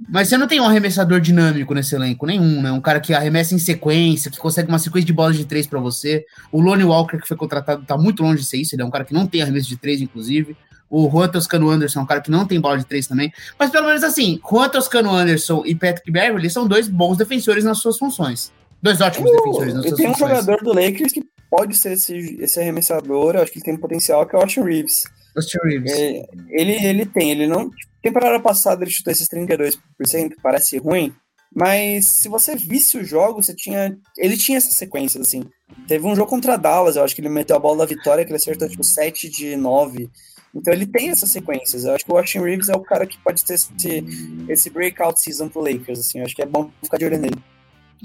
Mas 0.08 0.28
você 0.28 0.36
não 0.36 0.48
tem 0.48 0.60
um 0.60 0.64
arremessador 0.64 1.20
dinâmico 1.20 1.72
nesse 1.72 1.94
elenco, 1.94 2.26
nenhum, 2.26 2.60
né? 2.60 2.72
Um 2.72 2.80
cara 2.80 2.98
que 2.98 3.14
arremessa 3.14 3.54
em 3.54 3.58
sequência, 3.58 4.30
que 4.30 4.38
consegue 4.38 4.68
uma 4.68 4.78
sequência 4.78 5.06
de 5.06 5.12
bolas 5.12 5.36
de 5.36 5.44
três 5.44 5.68
para 5.68 5.78
você. 5.78 6.24
O 6.50 6.60
Lonnie 6.60 6.84
Walker, 6.84 7.18
que 7.18 7.28
foi 7.28 7.36
contratado, 7.36 7.84
tá 7.84 7.96
muito 7.96 8.24
longe 8.24 8.40
de 8.40 8.48
ser 8.48 8.56
isso. 8.56 8.74
Ele 8.74 8.82
é 8.82 8.84
um 8.84 8.90
cara 8.90 9.04
que 9.04 9.14
não 9.14 9.26
tem 9.26 9.40
arremesso 9.40 9.68
de 9.68 9.76
três, 9.76 10.00
inclusive. 10.00 10.56
O 10.90 11.08
Juan 11.08 11.28
Toscano 11.28 11.70
Anderson 11.70 12.00
é 12.00 12.02
um 12.02 12.06
cara 12.06 12.20
que 12.20 12.30
não 12.30 12.44
tem 12.44 12.60
bola 12.60 12.76
de 12.76 12.84
três 12.84 13.06
também. 13.06 13.32
Mas 13.56 13.70
pelo 13.70 13.86
menos 13.86 14.02
assim, 14.02 14.40
Juan 14.50 14.68
Toscano 14.68 15.10
Anderson 15.10 15.62
e 15.64 15.74
Patrick 15.74 16.10
Beverly 16.10 16.50
são 16.50 16.66
dois 16.66 16.88
bons 16.88 17.16
defensores 17.16 17.64
nas 17.64 17.78
suas 17.78 17.96
funções. 17.96 18.52
Dois 18.82 19.00
ótimos 19.00 19.30
defensores 19.30 19.74
nas 19.74 19.84
suas 19.84 19.96
tem 19.96 20.08
funções. 20.08 20.18
Tem 20.18 20.26
um 20.26 20.40
jogador 20.40 20.64
do 20.64 20.74
Lakers 20.74 21.12
que 21.12 21.22
pode 21.48 21.76
ser 21.76 21.92
esse, 21.92 22.38
esse 22.40 22.58
arremessador, 22.58 23.36
acho 23.36 23.52
que 23.52 23.58
ele 23.58 23.64
tem 23.64 23.76
potencial, 23.76 24.26
que 24.26 24.34
é 24.34 24.38
o 24.38 24.42
Austin 24.42 24.62
Reeves. 24.62 25.04
Austin 25.36 25.58
Reeves. 25.64 25.92
É, 25.92 26.26
ele, 26.48 26.72
ele 26.84 27.06
tem, 27.06 27.30
ele 27.30 27.46
não. 27.46 27.70
Temporada 28.02 28.40
passada 28.40 28.82
ele 28.82 28.90
chutou 28.90 29.12
esses 29.12 29.28
32%, 29.28 29.76
parece 30.42 30.78
ruim, 30.78 31.14
mas 31.54 32.06
se 32.06 32.28
você 32.28 32.54
visse 32.54 32.96
o 32.96 33.04
jogo, 33.04 33.42
você 33.42 33.54
tinha. 33.54 33.96
Ele 34.16 34.36
tinha 34.36 34.58
essa 34.58 34.70
sequência, 34.70 35.20
assim. 35.20 35.42
Teve 35.88 36.06
um 36.06 36.14
jogo 36.14 36.30
contra 36.30 36.56
Dallas, 36.56 36.96
eu 36.96 37.02
acho 37.02 37.14
que 37.14 37.20
ele 37.20 37.28
meteu 37.28 37.56
a 37.56 37.60
bola 37.60 37.78
da 37.78 37.86
vitória, 37.86 38.24
que 38.24 38.30
ele 38.30 38.36
acertou 38.36 38.68
tipo 38.68 38.84
7 38.84 39.28
de 39.28 39.56
9. 39.56 40.08
Então 40.54 40.72
ele 40.72 40.86
tem 40.86 41.10
essas 41.10 41.30
sequências. 41.30 41.84
Eu 41.84 41.94
acho 41.94 42.04
que 42.04 42.12
o 42.12 42.16
Austin 42.16 42.40
Reeves 42.40 42.68
é 42.68 42.76
o 42.76 42.80
cara 42.80 43.06
que 43.06 43.18
pode 43.18 43.44
ter 43.44 43.54
esse, 43.54 43.70
esse 44.48 44.70
breakout 44.70 45.20
season 45.20 45.48
pro 45.48 45.62
Lakers. 45.62 46.00
Assim. 46.00 46.18
Eu 46.18 46.24
acho 46.24 46.34
que 46.34 46.42
é 46.42 46.46
bom 46.46 46.70
ficar 46.82 46.98
de 46.98 47.04
olho 47.04 47.18
nele. 47.18 47.38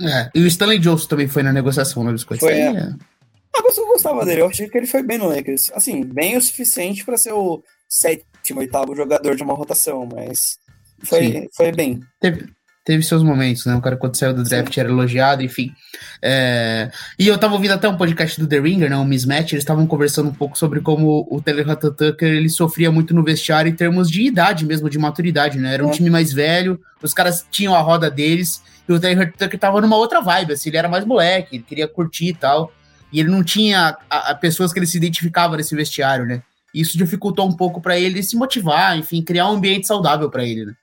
É, 0.01 0.29
e 0.35 0.43
o 0.43 0.47
Stanley 0.47 0.79
Johnson 0.79 1.07
também 1.07 1.27
foi 1.27 1.41
na 1.41 1.53
negociação, 1.53 2.03
né, 2.03 2.13
Foi, 2.37 2.51
é. 2.51 2.67
é. 2.67 2.93
Ah, 3.55 3.61
mas 3.63 3.77
eu 3.77 3.87
gostava 3.87 4.25
dele. 4.25 4.41
Eu 4.41 4.47
achei 4.47 4.67
que 4.67 4.77
ele 4.77 4.87
foi 4.87 5.01
bem 5.01 5.17
no 5.17 5.29
Lakers. 5.29 5.71
Assim, 5.73 6.03
bem 6.03 6.35
o 6.35 6.41
suficiente 6.41 7.05
para 7.05 7.17
ser 7.17 7.33
o 7.33 7.63
sétimo, 7.89 8.59
oitavo 8.59 8.95
jogador 8.95 9.35
de 9.35 9.43
uma 9.43 9.53
rotação, 9.53 10.05
mas 10.05 10.57
foi, 11.03 11.47
foi 11.55 11.71
bem. 11.71 12.01
Teve, 12.19 12.49
teve 12.85 13.01
seus 13.01 13.23
momentos, 13.23 13.65
né? 13.65 13.75
O 13.75 13.81
cara, 13.81 13.97
quando 13.97 14.15
saiu 14.15 14.33
do 14.33 14.43
draft, 14.43 14.73
Sim. 14.73 14.79
era 14.79 14.89
elogiado, 14.89 15.41
enfim. 15.41 15.73
É... 16.21 16.91
E 17.17 17.27
eu 17.27 17.35
tava 17.37 17.55
ouvindo 17.55 17.71
até 17.71 17.89
um 17.89 17.97
podcast 17.97 18.39
do 18.39 18.45
The 18.45 18.59
Ringer, 18.59 18.91
né? 18.91 18.95
O 18.95 19.03
Mismatch, 19.03 19.53
eles 19.53 19.63
estavam 19.63 19.87
conversando 19.87 20.29
um 20.29 20.33
pouco 20.33 20.55
sobre 20.55 20.79
como 20.81 21.27
o 21.29 21.41
Taylor 21.41 21.75
Tucker 21.75 22.29
ele 22.29 22.47
sofria 22.47 22.91
muito 22.91 23.13
no 23.15 23.23
vestiário 23.23 23.69
em 23.69 23.75
termos 23.75 24.09
de 24.09 24.21
idade 24.21 24.65
mesmo, 24.65 24.87
de 24.87 24.99
maturidade, 24.99 25.57
né? 25.57 25.73
Era 25.73 25.85
um 25.85 25.89
é. 25.89 25.93
time 25.93 26.11
mais 26.11 26.31
velho, 26.31 26.79
os 27.01 27.13
caras 27.13 27.45
tinham 27.49 27.73
a 27.73 27.81
roda 27.81 28.09
deles, 28.09 28.61
e 28.87 28.93
o 28.93 28.99
Taylor 28.99 29.33
Tucker 29.35 29.59
tava 29.59 29.81
numa 29.81 29.97
outra 29.97 30.21
vibe, 30.21 30.53
assim, 30.53 30.69
ele 30.69 30.77
era 30.77 30.87
mais 30.87 31.03
moleque, 31.03 31.55
ele 31.55 31.63
queria 31.63 31.87
curtir 31.87 32.29
e 32.29 32.33
tal. 32.35 32.71
E 33.11 33.19
ele 33.19 33.29
não 33.29 33.43
tinha 33.43 33.97
a, 34.09 34.31
a 34.31 34.35
pessoas 34.35 34.71
que 34.71 34.77
ele 34.77 34.85
se 34.85 34.97
identificava 34.97 35.57
nesse 35.57 35.75
vestiário, 35.75 36.25
né? 36.25 36.43
Isso 36.73 36.97
dificultou 36.97 37.47
um 37.47 37.55
pouco 37.55 37.81
para 37.81 37.97
ele 37.97 38.21
se 38.21 38.35
motivar, 38.35 38.97
enfim, 38.97 39.23
criar 39.23 39.49
um 39.49 39.55
ambiente 39.55 39.87
saudável 39.87 40.29
para 40.29 40.43
ele, 40.43 40.65
né? 40.65 40.73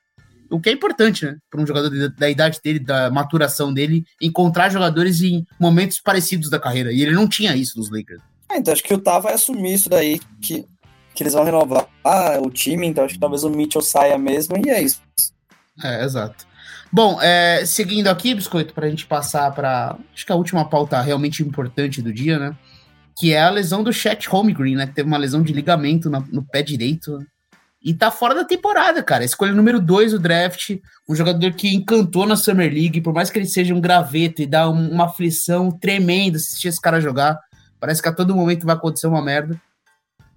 O 0.53 0.61
que 0.61 0.69
é 0.69 0.73
importante, 0.73 1.25
né? 1.25 1.37
Para 1.51 1.61
um 1.61 1.67
jogador 1.67 1.91
da, 1.91 2.09
da, 2.09 2.31
idade 2.31 2.61
dele, 2.62 2.79
da 2.79 3.11
maturação 3.11 3.73
dele, 3.73 4.05
encontrar 4.21 4.71
jogadores 4.71 5.23
em 5.23 5.45
momentos 5.59 5.99
parecidos 5.99 6.51
da 6.51 6.61
carreira. 6.61 6.93
E 6.93 7.01
ele 7.01 7.12
não 7.12 7.27
tinha 7.27 7.57
isso 7.57 7.79
nos 7.79 7.91
Lakers. 7.91 8.21
É, 8.51 8.59
então 8.59 8.73
acho 8.73 8.83
que 8.83 8.93
o 8.93 8.99
Tá 8.99 9.19
vai 9.19 9.33
assumir 9.33 9.75
isso 9.75 9.88
daí, 9.88 10.21
que, 10.41 10.67
que 11.15 11.23
eles 11.23 11.33
vão 11.33 11.45
renovar 11.45 11.88
ah, 12.05 12.38
o 12.41 12.51
time, 12.51 12.87
então 12.87 13.05
acho 13.05 13.15
que 13.15 13.21
talvez 13.21 13.45
o 13.45 13.51
Mitchell 13.51 13.81
saia 13.81 14.19
mesmo, 14.19 14.57
e 14.59 14.69
é 14.69 14.83
isso. 14.83 15.01
É, 15.83 16.05
exato. 16.05 16.47
Bom, 16.93 17.19
é, 17.23 17.65
seguindo 17.65 18.09
aqui, 18.09 18.35
Biscoito, 18.35 18.75
para 18.75 18.87
a 18.87 18.91
gente 18.91 19.07
passar 19.07 19.51
para 19.53 19.97
acho 20.15 20.27
que 20.27 20.33
a 20.33 20.37
última 20.37 20.69
pauta 20.69 21.01
realmente 21.01 21.43
importante 21.43 22.03
do 22.03 22.12
dia, 22.12 22.38
né? 22.38 22.57
Que 23.19 23.33
é 23.33 23.41
a 23.41 23.49
lesão 23.49 23.83
do 23.83 23.93
Chet 23.93 24.29
Holmgren, 24.29 24.77
né? 24.77 24.87
Que 24.87 24.93
teve 24.93 25.09
uma 25.09 25.17
lesão 25.17 25.43
de 25.43 25.55
ligamento 25.55 26.11
no, 26.11 26.21
no 26.31 26.45
pé 26.45 26.62
direito. 26.62 27.19
E 27.85 27.92
tá 27.92 28.11
fora 28.12 28.35
da 28.35 28.45
temporada, 28.45 29.03
cara. 29.03 29.25
Escolha 29.25 29.53
número 29.53 29.81
2 29.81 30.12
do 30.12 30.18
draft, 30.18 30.79
um 31.09 31.14
jogador 31.16 31.53
que 31.53 31.75
encantou 31.75 32.27
na 32.27 32.37
Summer 32.37 32.73
League, 32.73 33.01
por 33.01 33.12
mais 33.12 33.29
que 33.29 33.38
ele 33.38 33.47
seja 33.47 33.75
um 33.75 33.81
graveto 33.81 34.40
e 34.40 34.47
dá 34.47 34.71
um, 34.71 34.90
uma 34.90 35.07
aflição 35.07 35.71
tremenda 35.71 36.37
assistir 36.37 36.68
esse 36.68 36.81
cara 36.81 37.01
jogar. 37.01 37.38
Parece 37.81 38.01
que 38.01 38.09
a 38.09 38.12
todo 38.12 38.37
momento 38.37 38.64
vai 38.64 38.77
acontecer 38.77 39.09
uma 39.09 39.21
merda. 39.21 39.61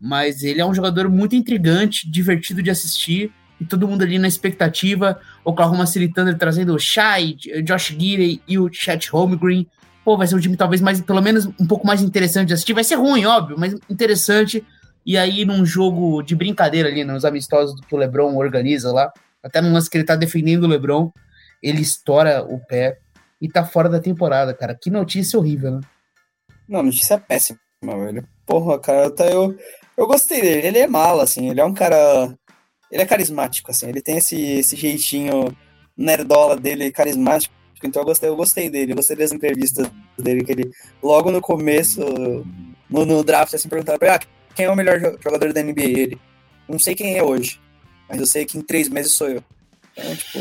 Mas 0.01 0.43
ele 0.43 0.59
é 0.59 0.65
um 0.65 0.73
jogador 0.73 1.07
muito 1.07 1.35
intrigante, 1.35 2.09
divertido 2.09 2.63
de 2.63 2.71
assistir, 2.71 3.31
e 3.61 3.65
todo 3.65 3.87
mundo 3.87 4.01
ali 4.01 4.17
na 4.17 4.27
expectativa. 4.27 5.19
Oklahoma 5.43 5.85
City 5.85 6.11
Thunder 6.11 6.37
trazendo 6.37 6.73
o 6.73 6.79
Shai, 6.79 7.35
Josh 7.63 7.89
Gidey 7.89 8.41
e 8.47 8.57
o 8.57 8.71
Chet 8.73 9.09
Holmgren. 9.11 9.67
Pô, 10.03 10.17
vai 10.17 10.25
ser 10.25 10.35
um 10.35 10.39
time 10.39 10.57
talvez 10.57 10.81
mais, 10.81 10.99
pelo 11.01 11.21
menos 11.21 11.45
um 11.59 11.65
pouco 11.65 11.85
mais 11.85 12.01
interessante 12.01 12.47
de 12.47 12.53
assistir. 12.55 12.73
Vai 12.73 12.83
ser 12.83 12.95
ruim, 12.95 13.25
óbvio, 13.25 13.55
mas 13.57 13.75
interessante 13.89 14.65
e 15.05 15.17
aí 15.17 15.45
num 15.45 15.65
jogo 15.65 16.21
de 16.23 16.35
brincadeira 16.35 16.89
ali, 16.89 17.03
nos 17.03 17.25
amistosos 17.25 17.79
que 17.81 17.93
o 17.93 17.97
LeBron 17.97 18.35
organiza 18.35 18.91
lá, 18.91 19.11
até 19.43 19.61
no 19.61 19.71
lance 19.71 19.89
que 19.89 19.97
ele 19.97 20.05
tá 20.05 20.15
defendendo 20.15 20.63
o 20.63 20.67
LeBron, 20.67 21.11
ele 21.61 21.81
estoura 21.81 22.43
o 22.43 22.59
pé 22.59 22.97
e 23.39 23.47
tá 23.47 23.63
fora 23.63 23.87
da 23.87 23.99
temporada, 23.99 24.53
cara. 24.53 24.75
Que 24.75 24.89
notícia 24.89 25.37
horrível, 25.37 25.71
né? 25.71 25.81
Não, 26.67 26.81
notícia 26.81 27.19
péssima, 27.19 27.59
velho. 27.83 28.27
Porra, 28.45 28.79
cara, 28.79 29.13
eu, 29.19 29.25
eu, 29.25 29.57
eu 29.97 30.07
gostei 30.07 30.41
dele. 30.41 30.67
Ele 30.67 30.79
é 30.79 30.87
mala, 30.87 31.23
assim, 31.23 31.49
ele 31.49 31.61
é 31.61 31.65
um 31.65 31.73
cara. 31.73 32.33
Ele 32.91 33.01
é 33.01 33.05
carismático, 33.05 33.71
assim, 33.71 33.87
ele 33.87 34.01
tem 34.01 34.17
esse, 34.17 34.39
esse 34.39 34.75
jeitinho 34.75 35.55
nerdola 35.97 36.55
dele, 36.55 36.91
carismático. 36.91 37.53
Então 37.83 38.01
eu 38.01 38.05
gostei, 38.05 38.29
eu 38.29 38.35
gostei 38.35 38.69
dele, 38.69 38.93
eu 38.93 38.95
gostei 38.95 39.15
das 39.15 39.31
entrevistas 39.31 39.87
dele, 40.17 40.43
que 40.43 40.51
ele, 40.51 40.71
logo 41.03 41.29
no 41.29 41.41
começo, 41.41 42.01
no, 42.89 43.05
no 43.05 43.23
draft, 43.23 43.53
assim, 43.53 43.69
perguntaram 43.69 43.99
pra 43.99 44.07
ele, 44.07 44.17
ah, 44.17 44.27
quem 44.55 44.65
é 44.65 44.71
o 44.71 44.75
melhor 44.75 44.99
jogador 44.99 45.53
da 45.53 45.61
NBA? 45.61 45.83
Ele, 45.83 46.17
não 46.67 46.79
sei 46.79 46.95
quem 46.95 47.17
é 47.17 47.23
hoje, 47.23 47.59
mas 48.09 48.19
eu 48.19 48.25
sei 48.25 48.45
que 48.45 48.57
em 48.57 48.61
três 48.61 48.89
meses 48.89 49.11
sou 49.11 49.29
eu. 49.29 49.43
Então, 49.97 50.15
tipo, 50.15 50.39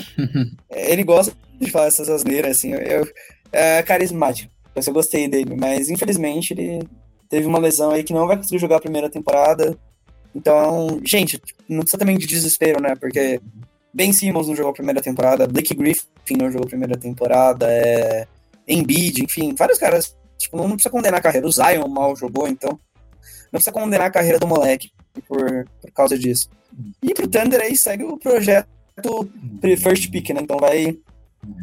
ele 0.70 1.03
gosta 1.05 1.35
de 1.61 1.70
falar 1.70 1.87
essas 1.87 2.09
asneiras, 2.09 2.57
assim, 2.57 2.72
eu, 2.72 3.07
é 3.53 3.83
carismático. 3.83 4.53
Eu 4.74 4.92
gostei 4.92 5.29
dele, 5.29 5.55
mas 5.55 5.88
infelizmente 5.88 6.53
ele 6.53 6.88
teve 7.29 7.46
uma 7.46 7.59
lesão 7.59 7.90
aí 7.90 8.03
que 8.03 8.12
não 8.12 8.27
vai 8.27 8.37
conseguir 8.37 8.59
jogar 8.59 8.77
a 8.77 8.81
primeira 8.81 9.09
temporada. 9.09 9.77
Então, 10.35 11.00
gente, 11.05 11.40
não 11.68 11.81
precisa 11.81 11.98
também 11.98 12.18
de 12.18 12.27
desespero, 12.27 12.83
né? 12.83 12.96
Porque 12.96 13.40
Ben 13.92 14.12
Simmons 14.12 14.48
não 14.48 14.57
jogou 14.57 14.70
a 14.70 14.74
primeira 14.74 15.00
temporada, 15.00 15.46
Blake 15.46 15.74
Griffin 15.74 16.37
não 16.37 16.50
jogou 16.50 16.66
a 16.66 16.70
primeira 16.70 16.96
temporada, 16.96 17.66
é... 17.70 18.27
Embiid, 18.66 19.22
enfim, 19.22 19.55
vários 19.55 19.79
caras. 19.79 20.16
Tipo, 20.38 20.57
não 20.57 20.70
precisa 20.70 20.90
condenar 20.90 21.20
a 21.20 21.22
carreira. 21.22 21.46
O 21.46 21.53
Zion 21.53 21.87
mal 21.87 22.16
jogou, 22.16 22.48
então 22.48 22.79
não 23.54 23.58
precisa 23.60 23.72
condenar 23.72 24.08
a 24.08 24.10
carreira 24.10 24.38
do 24.38 24.48
moleque 24.48 24.90
por, 25.28 25.64
por 25.80 25.90
causa 25.92 26.18
disso. 26.18 26.50
E 27.00 27.14
pro 27.14 27.28
Thunder 27.28 27.60
aí 27.60 27.76
segue 27.76 28.02
o 28.02 28.18
projeto 28.18 28.66
first 29.80 30.10
pick, 30.10 30.30
né? 30.30 30.40
Então 30.42 30.56
vai. 30.56 30.98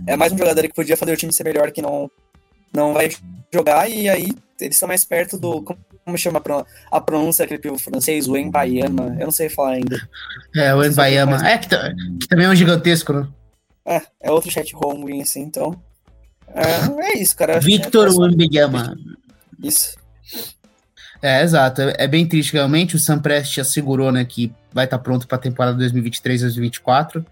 É 0.07 0.15
mais 0.15 0.31
um 0.31 0.37
jogador 0.37 0.61
que 0.61 0.73
podia 0.73 0.95
fazer 0.95 1.11
o 1.11 1.17
time 1.17 1.33
ser 1.33 1.43
melhor 1.43 1.69
que 1.71 1.81
não, 1.81 2.09
não 2.73 2.93
vai 2.93 3.09
jogar, 3.53 3.89
e 3.89 4.07
aí 4.07 4.31
eles 4.59 4.75
estão 4.75 4.87
mais 4.87 5.03
perto 5.03 5.37
do. 5.37 5.61
Como 5.61 6.17
chama 6.17 6.41
a 6.89 7.01
pronúncia 7.01 7.43
aquele 7.43 7.77
francês? 7.77 8.27
O 8.27 8.37
Embayama. 8.37 9.17
Eu 9.19 9.25
não 9.25 9.31
sei 9.31 9.49
falar 9.49 9.71
ainda. 9.71 10.09
É, 10.55 10.73
o 10.73 10.85
Embayama. 10.85 11.45
É, 11.45 11.57
que, 11.57 11.67
que, 11.67 12.27
também 12.27 12.45
é 12.45 12.49
um 12.49 12.55
gigantesco, 12.55 13.11
né? 13.11 13.27
É, 13.85 14.01
é 14.21 14.31
outro 14.31 14.49
chat 14.49 14.73
home, 14.75 15.21
assim, 15.21 15.41
então. 15.41 15.77
É, 16.47 17.15
é 17.15 17.17
isso, 17.17 17.35
cara. 17.35 17.59
Victor 17.59 18.07
é, 18.07 18.11
Embayama. 18.11 18.97
Isso. 19.61 19.99
É, 21.21 21.43
exato. 21.43 21.81
É, 21.81 21.95
é 21.99 22.07
bem 22.07 22.25
triste, 22.25 22.53
realmente. 22.53 22.95
O 22.95 22.99
Sam 22.99 23.19
Prest 23.19 23.59
assegurou, 23.59 24.11
né, 24.11 24.25
que 24.25 24.51
vai 24.73 24.85
estar 24.85 24.97
tá 24.97 25.03
pronto 25.03 25.27
para 25.27 25.37
a 25.37 25.41
temporada 25.41 25.77
2023-2024. 25.85 27.23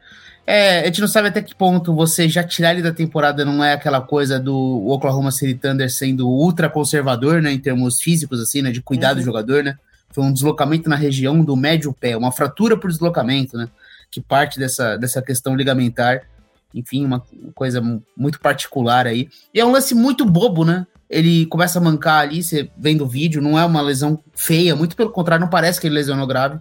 É, 0.45 0.81
a 0.81 0.85
gente 0.85 1.01
não 1.01 1.07
sabe 1.07 1.27
até 1.27 1.41
que 1.41 1.53
ponto 1.53 1.93
você 1.93 2.27
já 2.27 2.43
tirar 2.43 2.71
ele 2.71 2.81
da 2.81 2.91
temporada 2.91 3.45
não 3.45 3.63
é 3.63 3.73
aquela 3.73 4.01
coisa 4.01 4.39
do 4.39 4.83
Oklahoma 4.87 5.31
City 5.31 5.53
Thunder 5.53 5.91
sendo 5.91 6.27
ultra 6.27 6.67
conservador, 6.67 7.41
né, 7.41 7.51
em 7.51 7.59
termos 7.59 8.01
físicos, 8.01 8.41
assim, 8.41 8.61
né, 8.61 8.71
de 8.71 8.81
cuidar 8.81 9.09
uhum. 9.09 9.15
do 9.17 9.21
jogador, 9.21 9.63
né. 9.63 9.77
Foi 10.11 10.23
um 10.23 10.33
deslocamento 10.33 10.89
na 10.89 10.95
região 10.95 11.43
do 11.43 11.55
médio 11.55 11.93
pé, 11.93 12.17
uma 12.17 12.31
fratura 12.31 12.75
por 12.75 12.89
deslocamento, 12.89 13.55
né, 13.55 13.69
que 14.09 14.19
parte 14.19 14.57
dessa, 14.57 14.97
dessa 14.97 15.21
questão 15.21 15.55
ligamentar. 15.55 16.21
Enfim, 16.73 17.05
uma 17.05 17.23
coisa 17.55 17.81
muito 18.15 18.39
particular 18.39 19.07
aí. 19.07 19.27
E 19.53 19.59
é 19.59 19.65
um 19.65 19.71
lance 19.71 19.95
muito 19.95 20.23
bobo, 20.23 20.63
né? 20.63 20.85
Ele 21.09 21.45
começa 21.47 21.79
a 21.79 21.81
mancar 21.81 22.21
ali, 22.21 22.43
você 22.43 22.69
vendo 22.77 23.03
o 23.03 23.07
vídeo, 23.07 23.41
não 23.41 23.57
é 23.57 23.65
uma 23.65 23.81
lesão 23.81 24.19
feia, 24.35 24.75
muito 24.75 24.95
pelo 24.95 25.11
contrário, 25.11 25.43
não 25.43 25.49
parece 25.49 25.81
que 25.81 25.87
ele 25.87 25.95
lesionou 25.95 26.27
grave. 26.27 26.59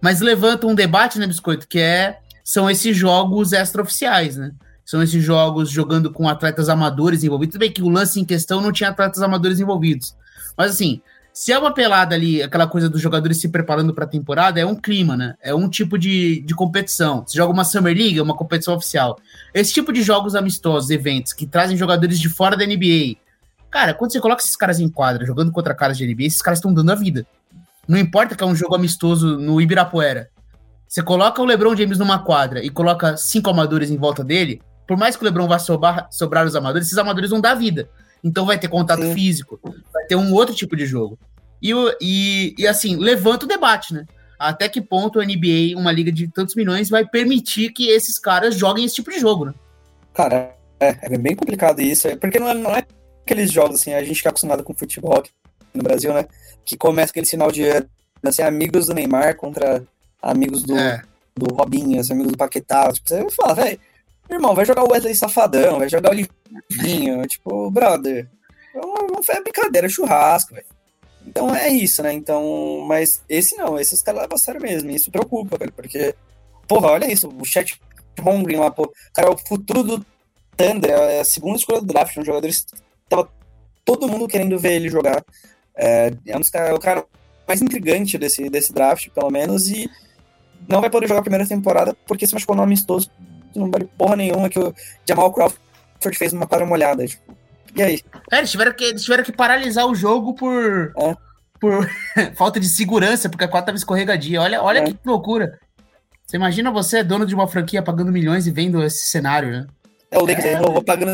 Mas 0.00 0.20
levanta 0.20 0.66
um 0.66 0.74
debate, 0.74 1.18
né, 1.18 1.26
Biscoito, 1.26 1.66
que 1.66 1.78
é 1.78 2.18
são 2.44 2.70
esses 2.70 2.96
jogos 2.96 3.52
extraoficiais, 3.52 4.36
né? 4.36 4.52
São 4.84 5.02
esses 5.02 5.22
jogos 5.22 5.70
jogando 5.70 6.10
com 6.10 6.28
atletas 6.28 6.68
amadores 6.68 7.22
envolvidos. 7.22 7.52
Tudo 7.52 7.60
bem 7.60 7.70
que 7.70 7.82
o 7.82 7.88
lance 7.88 8.18
em 8.18 8.24
questão 8.24 8.60
não 8.60 8.72
tinha 8.72 8.90
atletas 8.90 9.22
amadores 9.22 9.60
envolvidos. 9.60 10.16
Mas 10.56 10.72
assim, 10.72 11.00
se 11.32 11.52
é 11.52 11.58
uma 11.58 11.72
pelada 11.72 12.14
ali, 12.14 12.42
aquela 12.42 12.66
coisa 12.66 12.88
dos 12.88 13.00
jogadores 13.00 13.40
se 13.40 13.48
preparando 13.48 13.94
para 13.94 14.04
a 14.04 14.08
temporada, 14.08 14.58
é 14.58 14.66
um 14.66 14.74
clima, 14.74 15.16
né? 15.16 15.34
É 15.40 15.54
um 15.54 15.68
tipo 15.68 15.96
de, 15.96 16.40
de 16.40 16.54
competição. 16.54 17.22
Você 17.24 17.36
joga 17.36 17.52
uma 17.52 17.62
Summer 17.62 17.96
League, 17.96 18.18
é 18.18 18.22
uma 18.22 18.36
competição 18.36 18.74
oficial. 18.74 19.16
Esse 19.54 19.72
tipo 19.72 19.92
de 19.92 20.02
jogos 20.02 20.34
amistosos, 20.34 20.90
eventos, 20.90 21.32
que 21.32 21.46
trazem 21.46 21.76
jogadores 21.76 22.18
de 22.18 22.28
fora 22.28 22.56
da 22.56 22.66
NBA. 22.66 23.16
Cara, 23.70 23.94
quando 23.94 24.12
você 24.12 24.20
coloca 24.20 24.42
esses 24.42 24.56
caras 24.56 24.80
em 24.80 24.88
quadra, 24.88 25.24
jogando 25.24 25.52
contra 25.52 25.74
caras 25.74 25.96
de 25.96 26.06
NBA, 26.06 26.24
esses 26.24 26.42
caras 26.42 26.58
estão 26.58 26.74
dando 26.74 26.90
a 26.90 26.94
vida. 26.94 27.26
Não 27.86 27.98
importa 27.98 28.34
que 28.34 28.42
é 28.42 28.46
um 28.46 28.54
jogo 28.54 28.74
amistoso 28.74 29.38
no 29.38 29.60
Ibirapuera. 29.60 30.28
Você 30.88 31.02
coloca 31.02 31.40
o 31.40 31.44
LeBron 31.44 31.76
James 31.76 31.98
numa 31.98 32.18
quadra 32.18 32.64
e 32.64 32.68
coloca 32.68 33.16
cinco 33.16 33.48
amadores 33.48 33.90
em 33.90 33.96
volta 33.96 34.24
dele, 34.24 34.60
por 34.88 34.96
mais 34.96 35.14
que 35.14 35.22
o 35.22 35.24
LeBron 35.24 35.46
vá 35.46 35.58
sobrar, 35.58 36.08
sobrar 36.10 36.44
os 36.44 36.56
amadores, 36.56 36.88
esses 36.88 36.98
amadores 36.98 37.30
vão 37.30 37.40
dar 37.40 37.54
vida. 37.54 37.88
Então 38.24 38.44
vai 38.44 38.58
ter 38.58 38.66
contato 38.66 39.02
Sim. 39.02 39.14
físico, 39.14 39.60
vai 39.92 40.04
ter 40.06 40.16
um 40.16 40.32
outro 40.32 40.54
tipo 40.54 40.76
de 40.76 40.84
jogo. 40.84 41.16
E, 41.62 41.72
e, 42.00 42.54
e 42.58 42.66
assim, 42.66 42.96
levanta 42.96 43.44
o 43.44 43.48
debate, 43.48 43.94
né? 43.94 44.04
Até 44.36 44.68
que 44.68 44.80
ponto 44.80 45.20
a 45.20 45.24
NBA, 45.24 45.76
uma 45.76 45.92
liga 45.92 46.10
de 46.10 46.26
tantos 46.26 46.54
milhões, 46.54 46.88
vai 46.88 47.06
permitir 47.06 47.70
que 47.72 47.88
esses 47.88 48.18
caras 48.18 48.56
joguem 48.56 48.84
esse 48.84 48.96
tipo 48.96 49.10
de 49.10 49.20
jogo, 49.20 49.44
né? 49.44 49.54
Cara, 50.12 50.56
é, 50.80 51.14
é 51.14 51.18
bem 51.18 51.36
complicado 51.36 51.80
isso, 51.80 52.08
porque 52.16 52.40
não 52.40 52.48
é, 52.48 52.54
não 52.54 52.74
é 52.74 52.82
aqueles 53.24 53.52
jogos 53.52 53.80
assim, 53.80 53.92
a 53.94 54.02
gente 54.02 54.20
que 54.22 54.28
é 54.28 54.30
acostumado 54.30 54.62
com 54.62 54.74
futebol 54.74 55.18
aqui 55.18 55.30
no 55.74 55.82
Brasil, 55.82 56.12
né? 56.12 56.26
Que 56.64 56.76
começa 56.76 57.10
aquele 57.10 57.26
sinal 57.26 57.50
de 57.50 57.64
assim, 58.22 58.42
amigos 58.42 58.86
do 58.86 58.94
Neymar 58.94 59.36
contra 59.36 59.82
amigos 60.20 60.62
do, 60.62 60.76
é. 60.76 61.02
do 61.36 61.54
Robinho, 61.54 62.00
amigos 62.10 62.32
do 62.32 62.38
Paquetá. 62.38 62.92
Tipo, 62.92 63.08
você 63.08 63.30
fala, 63.30 63.54
velho, 63.54 63.80
irmão, 64.28 64.54
vai 64.54 64.64
jogar 64.64 64.84
o 64.84 64.92
Wesley 64.92 65.14
Safadão, 65.14 65.78
vai 65.78 65.88
jogar 65.88 66.12
o 66.12 66.14
Livinho, 66.14 67.22
tipo, 67.26 67.70
brother. 67.70 68.28
Não 68.74 69.22
foi 69.22 69.42
brincadeira, 69.42 69.86
é 69.86 69.90
churrasco, 69.90 70.54
velho. 70.54 70.66
Então 71.26 71.54
é 71.54 71.68
isso, 71.68 72.02
né? 72.02 72.12
Então, 72.12 72.84
mas 72.86 73.22
esse 73.28 73.56
não, 73.56 73.78
esse 73.78 73.94
os 73.94 74.02
caras 74.02 74.22
levam 74.22 74.36
a 74.36 74.38
sério 74.38 74.60
mesmo. 74.60 74.90
Isso 74.90 75.10
preocupa, 75.10 75.58
velho, 75.58 75.72
porque, 75.72 76.14
porra, 76.66 76.88
olha 76.88 77.12
isso, 77.12 77.28
o 77.28 77.44
chat 77.44 77.80
Holmgren 78.20 78.58
lá, 78.58 78.70
pô, 78.70 78.92
cara, 79.12 79.28
é 79.28 79.30
o 79.30 79.38
futuro 79.38 79.82
do 79.82 80.06
Thunder, 80.56 80.90
é 80.90 81.20
a 81.20 81.24
segunda 81.24 81.56
escolha 81.56 81.80
do 81.80 81.86
draft, 81.86 82.16
um 82.16 82.24
jogador 82.24 82.48
tava 83.10 83.28
todo 83.84 84.08
mundo 84.08 84.28
querendo 84.28 84.58
ver 84.58 84.72
ele 84.74 84.88
jogar. 84.88 85.22
É, 85.76 86.12
é 86.26 86.36
um 86.36 86.40
dos 86.40 86.48
caras, 86.48 86.74
o 86.74 86.80
cara 86.80 87.04
mais 87.46 87.60
intrigante 87.60 88.16
desse, 88.16 88.48
desse 88.48 88.72
draft, 88.72 89.08
pelo 89.10 89.30
menos, 89.30 89.68
e 89.68 89.90
não 90.68 90.80
vai 90.80 90.88
poder 90.88 91.08
jogar 91.08 91.20
a 91.20 91.24
primeira 91.24 91.46
temporada 91.46 91.94
porque 92.06 92.26
se 92.26 92.32
machucou 92.32 92.54
no 92.54 92.62
amistoso, 92.62 93.10
não 93.54 93.70
vale 93.70 93.88
porra 93.98 94.16
nenhuma 94.16 94.48
que 94.48 94.58
o 94.58 94.72
Jamal 95.06 95.32
Crawford 95.32 96.16
fez 96.16 96.32
uma 96.32 96.46
quadra 96.46 96.64
molhada. 96.64 97.04
Tipo, 97.06 97.36
e 97.74 97.82
aí? 97.82 98.00
É, 98.30 98.38
eles 98.38 98.50
tiveram 98.50 98.72
que, 98.72 98.84
eles 98.84 99.02
tiveram 99.02 99.24
que 99.24 99.32
paralisar 99.32 99.86
o 99.86 99.94
jogo 99.94 100.34
por, 100.34 100.92
é. 100.96 101.14
por 101.60 101.90
falta 102.36 102.60
de 102.60 102.68
segurança, 102.68 103.28
porque 103.28 103.44
a 103.44 103.48
quadra 103.48 103.66
tava 103.66 103.78
escorregadia. 103.78 104.40
Olha, 104.40 104.62
olha 104.62 104.78
é. 104.78 104.84
que 104.84 104.98
loucura. 105.04 105.58
Você 106.26 106.36
imagina 106.36 106.70
você, 106.70 107.02
dono 107.02 107.26
de 107.26 107.34
uma 107.34 107.48
franquia, 107.48 107.82
pagando 107.82 108.12
milhões 108.12 108.46
e 108.46 108.52
vendo 108.52 108.84
esse 108.84 109.06
cenário, 109.06 109.50
né? 109.50 109.66
É 110.12 110.18
o 110.18 110.24
Lakers, 110.24 110.44
é. 110.44 110.58
eu 110.58 110.72
vou 110.72 110.82
pagando 110.82 111.12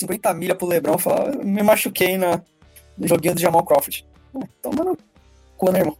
50 0.00 0.34
milha 0.34 0.54
pro 0.54 0.66
Lebron, 0.66 0.98
falar, 0.98 1.36
me 1.36 1.62
machuquei 1.62 2.16
na, 2.16 2.40
no 2.96 3.06
joguinho 3.06 3.34
do 3.34 3.40
Jamal 3.40 3.64
Crawford. 3.64 4.06
Toma 4.62 4.84
no 4.84 4.98
cu, 5.56 5.70
né, 5.70 5.80
irmão? 5.80 5.96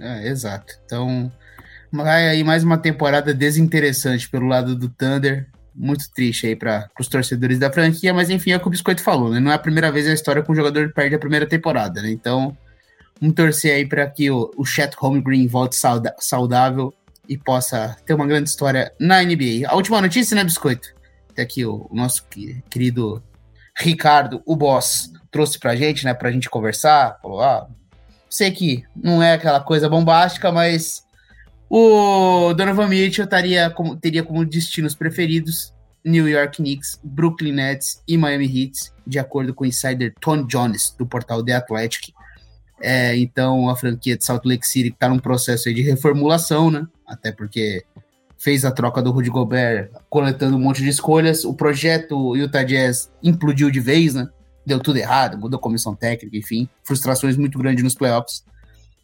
É, 0.00 0.28
exato. 0.28 0.74
Então, 0.84 1.30
vai 1.92 2.28
aí 2.28 2.44
mais 2.44 2.64
uma 2.64 2.78
temporada 2.78 3.34
desinteressante 3.34 4.28
pelo 4.28 4.46
lado 4.46 4.76
do 4.76 4.88
Thunder. 4.88 5.48
Muito 5.74 6.10
triste 6.12 6.46
aí 6.46 6.56
para 6.56 6.88
os 7.00 7.08
torcedores 7.08 7.58
da 7.58 7.72
franquia, 7.72 8.12
mas 8.12 8.30
enfim, 8.30 8.52
é 8.52 8.56
o 8.56 8.60
que 8.60 8.66
o 8.66 8.70
Biscoito 8.70 9.02
falou, 9.02 9.30
né? 9.30 9.40
Não 9.40 9.50
é 9.50 9.54
a 9.54 9.58
primeira 9.58 9.90
vez 9.90 10.06
na 10.06 10.12
história 10.12 10.42
que 10.42 10.52
um 10.52 10.54
jogador 10.54 10.92
perde 10.92 11.14
a 11.14 11.18
primeira 11.18 11.46
temporada, 11.46 12.02
né? 12.02 12.10
Então, 12.10 12.56
vamos 13.20 13.34
torcer 13.34 13.74
aí 13.74 13.86
para 13.86 14.06
que 14.06 14.30
o, 14.30 14.50
o 14.56 14.64
Chet 14.64 14.94
Holmgren 14.98 15.46
volte 15.46 15.76
saudável 16.18 16.92
e 17.28 17.38
possa 17.38 17.96
ter 18.04 18.12
uma 18.12 18.26
grande 18.26 18.50
história 18.50 18.92
na 19.00 19.22
NBA. 19.22 19.66
A 19.66 19.74
última 19.74 20.00
notícia, 20.00 20.34
né, 20.34 20.44
Biscoito? 20.44 20.94
Até 21.30 21.42
aqui 21.42 21.64
o, 21.64 21.86
o 21.90 21.96
nosso 21.96 22.26
querido 22.68 23.22
Ricardo, 23.76 24.42
o 24.44 24.54
boss, 24.54 25.12
trouxe 25.30 25.58
pra 25.58 25.74
gente, 25.74 26.04
né, 26.04 26.14
pra 26.14 26.30
gente 26.30 26.50
conversar. 26.50 27.18
Falou, 27.20 27.40
ah, 27.40 27.66
sei 28.28 28.50
que 28.50 28.84
não 28.94 29.22
é 29.22 29.34
aquela 29.34 29.60
coisa 29.60 29.88
bombástica, 29.88 30.52
mas 30.52 31.04
o 31.68 32.52
Donovan 32.54 32.88
Mitchell 32.88 33.26
taria 33.26 33.70
como, 33.70 33.96
teria 33.96 34.22
como 34.22 34.44
destinos 34.44 34.94
preferidos 34.94 35.72
New 36.04 36.28
York 36.28 36.56
Knicks, 36.56 36.98
Brooklyn 37.02 37.52
Nets 37.52 38.02
e 38.06 38.18
Miami 38.18 38.46
Heat, 38.46 38.92
de 39.06 39.18
acordo 39.18 39.54
com 39.54 39.64
o 39.64 39.66
insider 39.66 40.12
Tony 40.20 40.46
Jones, 40.46 40.94
do 40.98 41.06
portal 41.06 41.44
The 41.44 41.54
Athletic. 41.54 42.12
É, 42.80 43.16
então, 43.16 43.68
a 43.68 43.76
franquia 43.76 44.16
de 44.16 44.24
Salt 44.24 44.44
Lake 44.44 44.66
City 44.66 44.88
está 44.88 45.08
num 45.08 45.18
processo 45.18 45.72
de 45.72 45.82
reformulação, 45.82 46.70
né? 46.70 46.86
Até 47.06 47.30
porque 47.30 47.84
fez 48.42 48.64
a 48.64 48.72
troca 48.72 49.00
do 49.00 49.12
Rudy 49.12 49.30
Gobert, 49.30 49.88
coletando 50.10 50.56
um 50.56 50.60
monte 50.60 50.82
de 50.82 50.88
escolhas. 50.88 51.44
O 51.44 51.54
projeto 51.54 52.34
Utah 52.34 52.64
Jazz 52.64 53.08
implodiu 53.22 53.70
de 53.70 53.78
vez, 53.78 54.14
né? 54.14 54.28
Deu 54.66 54.80
tudo 54.80 54.96
errado, 54.96 55.38
mudou 55.38 55.58
a 55.58 55.62
comissão 55.62 55.94
técnica, 55.94 56.36
enfim. 56.36 56.68
Frustrações 56.82 57.36
muito 57.36 57.56
grandes 57.56 57.84
nos 57.84 57.94
playoffs. 57.94 58.44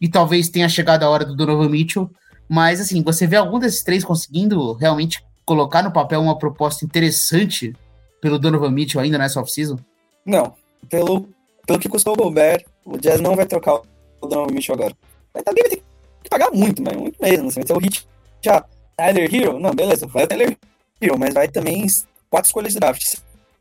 e 0.01 0.09
talvez 0.09 0.49
tenha 0.49 0.67
chegado 0.67 1.03
a 1.03 1.09
hora 1.09 1.25
do 1.25 1.35
Donovan 1.35 1.69
Mitchell, 1.69 2.09
mas 2.49 2.81
assim, 2.81 3.01
você 3.01 3.27
vê 3.27 3.37
algum 3.37 3.59
desses 3.59 3.83
três 3.83 4.03
conseguindo 4.03 4.73
realmente 4.73 5.23
colocar 5.45 5.83
no 5.83 5.91
papel 5.91 6.21
uma 6.21 6.37
proposta 6.37 6.85
interessante 6.85 7.73
pelo 8.21 8.39
Donovan 8.39 8.71
Mitchell 8.71 9.01
ainda 9.01 9.17
nessa 9.17 9.39
off-season? 9.39 9.77
Não, 10.25 10.53
pelo, 10.89 11.29
pelo 11.65 11.79
que 11.79 11.89
custou 11.89 12.13
o 12.13 12.17
Gobert, 12.17 12.65
o 12.85 12.97
Jazz 12.97 13.21
não 13.21 13.35
vai 13.35 13.45
trocar 13.45 13.81
o 14.21 14.27
Donovan 14.27 14.53
Mitchell 14.53 14.75
agora. 14.75 14.95
Mas 15.33 15.43
também 15.43 15.63
vai 15.63 15.69
ter 15.69 15.83
que 16.23 16.29
pagar 16.29 16.51
muito, 16.51 16.81
mas 16.81 16.95
muito 16.95 17.21
mesmo. 17.21 17.47
Assim, 17.47 17.59
vai 17.61 17.67
ter 17.67 17.73
o 17.73 17.79
hit 17.79 18.07
já 18.41 18.65
Tyler 18.99 19.33
Hero, 19.33 19.59
não, 19.59 19.73
beleza, 19.73 20.05
vai 20.07 20.25
o 20.25 20.27
Tyler 20.27 20.57
Hero, 20.99 21.17
mas 21.17 21.33
vai 21.33 21.47
também 21.47 21.87
quatro 22.29 22.49
escolhas 22.49 22.73
de 22.73 22.79
draft, 22.79 23.01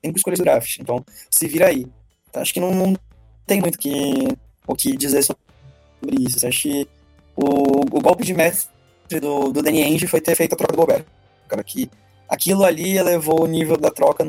cinco 0.04 0.16
escolhas 0.16 0.38
de 0.38 0.44
draft, 0.44 0.78
então 0.80 1.04
se 1.30 1.46
vira 1.46 1.68
aí. 1.68 1.86
Então, 2.28 2.42
acho 2.42 2.52
que 2.52 2.58
não, 2.58 2.74
não 2.74 2.96
tem 3.46 3.60
muito 3.60 3.78
que, 3.78 3.92
o 4.66 4.74
que 4.74 4.96
dizer 4.96 5.22
sobre 5.22 5.38
isso. 6.20 6.44
Acho 6.44 6.62
que 6.62 6.88
o, 7.36 7.96
o 7.96 8.00
golpe 8.00 8.24
de 8.24 8.34
mestre 8.34 8.68
do, 9.20 9.52
do 9.52 9.62
Danny 9.62 9.82
Ainge 9.84 10.08
foi 10.08 10.20
ter 10.20 10.34
feito 10.34 10.54
a 10.54 10.56
troca 10.56 10.72
do 10.72 10.78
Gobert. 10.78 11.04
Cara, 11.46 11.62
que 11.62 11.88
aquilo 12.28 12.64
ali 12.64 12.98
elevou 12.98 13.44
o 13.44 13.46
nível 13.46 13.76
da 13.76 13.90
troca, 13.90 14.24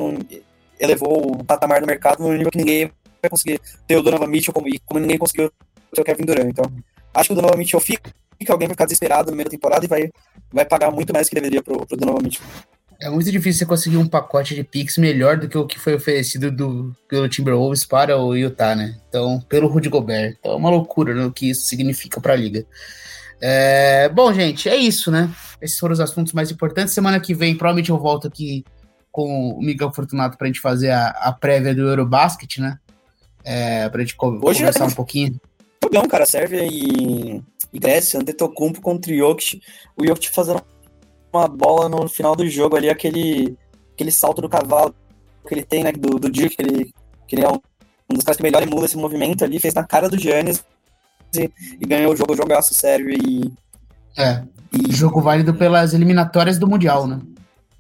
elevou 0.80 1.32
o 1.32 1.44
patamar 1.44 1.82
do 1.82 1.88
mercado 1.88 2.24
no 2.24 2.32
nível 2.32 2.52
que 2.52 2.58
ninguém 2.58 2.92
vai 3.22 3.30
conseguir 3.30 3.60
ter 3.88 3.98
o 3.98 4.04
Donovan 4.04 4.28
Mitchell 4.28 4.54
como, 4.54 4.68
como 4.86 5.00
ninguém 5.00 5.18
conseguiu 5.18 5.52
ter 5.94 6.02
o 6.02 6.06
Kevin 6.06 6.24
Durant. 6.24 6.48
Então, 6.48 6.72
acho 7.14 7.30
que 7.30 7.34
o 7.34 7.36
Donovan 7.36 7.58
Mitchell 7.58 7.80
fica, 7.80 8.14
fica 8.40 8.54
alguém 8.54 8.68
vai 8.68 8.74
ficar 8.74 8.86
desesperado 8.86 9.30
no 9.30 9.38
meio 9.38 9.46
da 9.46 9.52
temporada 9.52 9.86
e 9.86 9.88
vai, 9.88 10.10
vai 10.52 10.66
pagar 10.66 10.90
muito 10.90 11.14
mais 11.14 11.28
que 11.28 11.36
deveria 11.36 11.62
pro, 11.62 11.86
pro 11.86 11.98
Donovan 11.98 12.24
Mitchell. 12.24 12.46
É 13.02 13.10
muito 13.10 13.32
difícil 13.32 13.60
você 13.60 13.66
conseguir 13.66 13.98
um 13.98 14.08
pacote 14.08 14.56
de 14.56 14.64
picks 14.64 14.98
melhor 14.98 15.38
do 15.38 15.48
que 15.48 15.58
o 15.58 15.66
que 15.66 15.80
foi 15.80 15.96
oferecido 15.96 16.52
do, 16.52 16.94
pelo 17.08 17.30
Timberwolves 17.30 17.86
para 17.86 18.18
o 18.18 18.36
Utah, 18.36 18.76
né? 18.76 18.98
Então, 19.08 19.40
pelo 19.48 19.70
Rudy 19.70 19.88
Gobert. 19.88 20.36
Então, 20.38 20.52
é 20.52 20.56
uma 20.56 20.70
loucura 20.70 21.14
né, 21.14 21.26
o 21.26 21.32
que 21.32 21.50
isso 21.50 21.66
significa 21.66 22.20
para 22.20 22.34
a 22.34 22.36
liga. 22.36 22.66
É, 23.42 24.10
bom, 24.10 24.34
gente, 24.34 24.68
é 24.68 24.76
isso, 24.76 25.10
né? 25.10 25.30
Esses 25.62 25.80
foram 25.80 25.94
os 25.94 26.02
assuntos 26.02 26.34
mais 26.34 26.52
importantes. 26.52 26.94
Semana 26.94 27.22
que 27.22 27.34
vem, 27.34 27.56
provavelmente 27.56 27.90
eu 27.90 27.98
volto 27.98 28.28
aqui 28.28 28.66
com 29.14 29.52
o 29.52 29.62
Miguel 29.62 29.94
Fortunato 29.94 30.38
para 30.38 30.46
a 30.46 30.50
gente 30.50 30.60
fazer 30.60 30.92
a, 30.92 31.08
a, 31.10 31.32
prévia 31.32 31.74
do 31.74 31.88
Eurobasket, 31.88 32.60
né? 32.60 32.78
É, 33.46 33.88
para 33.88 34.02
a 34.02 34.04
gente 34.04 34.16
co 34.18 34.28
Hoje 34.44 34.60
conversar 34.60 34.86
um 34.86 34.92
pouquinho. 34.92 35.40
Jogão, 35.82 36.06
cara, 36.08 36.26
serve 36.26 36.68
e, 36.70 37.42
e 37.74 37.80
Grécia, 37.80 38.20
Antetokounmpo 38.20 38.82
contra 38.82 39.12
o 39.12 39.16
Jokic. 39.16 39.62
O 39.96 40.06
Jokic 40.06 40.30
fazendo 40.30 40.62
uma 41.32 41.48
bola 41.48 41.88
no 41.88 42.08
final 42.08 42.36
do 42.36 42.48
jogo 42.48 42.76
ali, 42.76 42.90
aquele, 42.90 43.58
aquele 43.94 44.12
salto 44.12 44.42
do 44.42 44.50
cavalo 44.50 44.94
que 45.48 45.54
ele 45.54 45.64
tem, 45.64 45.84
né, 45.84 45.92
do, 45.92 46.20
do 46.20 46.30
Dirk, 46.30 46.56
que 46.56 46.62
ele, 46.62 46.94
que 47.28 47.36
ele 47.36 47.46
é 47.46 47.50
um, 47.50 47.60
dos 48.10 48.24
caras 48.24 48.38
que 48.38 48.44
melhor 48.44 48.62
emula 48.62 48.86
esse 48.86 48.98
movimento 48.98 49.44
ali, 49.44 49.60
fez 49.60 49.74
na 49.74 49.84
cara 49.84 50.10
do 50.10 50.20
Giannis 50.20 50.64
e, 51.36 51.50
e 51.80 51.86
ganhou 51.86 52.14
o 52.14 52.16
jogo, 52.16 52.36
jogaço 52.36 52.74
sério 52.74 53.10
e... 53.10 53.52
É, 54.18 54.44
e 54.72 54.92
jogo 54.92 55.22
válido 55.22 55.54
pelas 55.54 55.94
eliminatórias 55.94 56.58
do 56.58 56.68
Mundial, 56.68 57.08
né? 57.08 57.20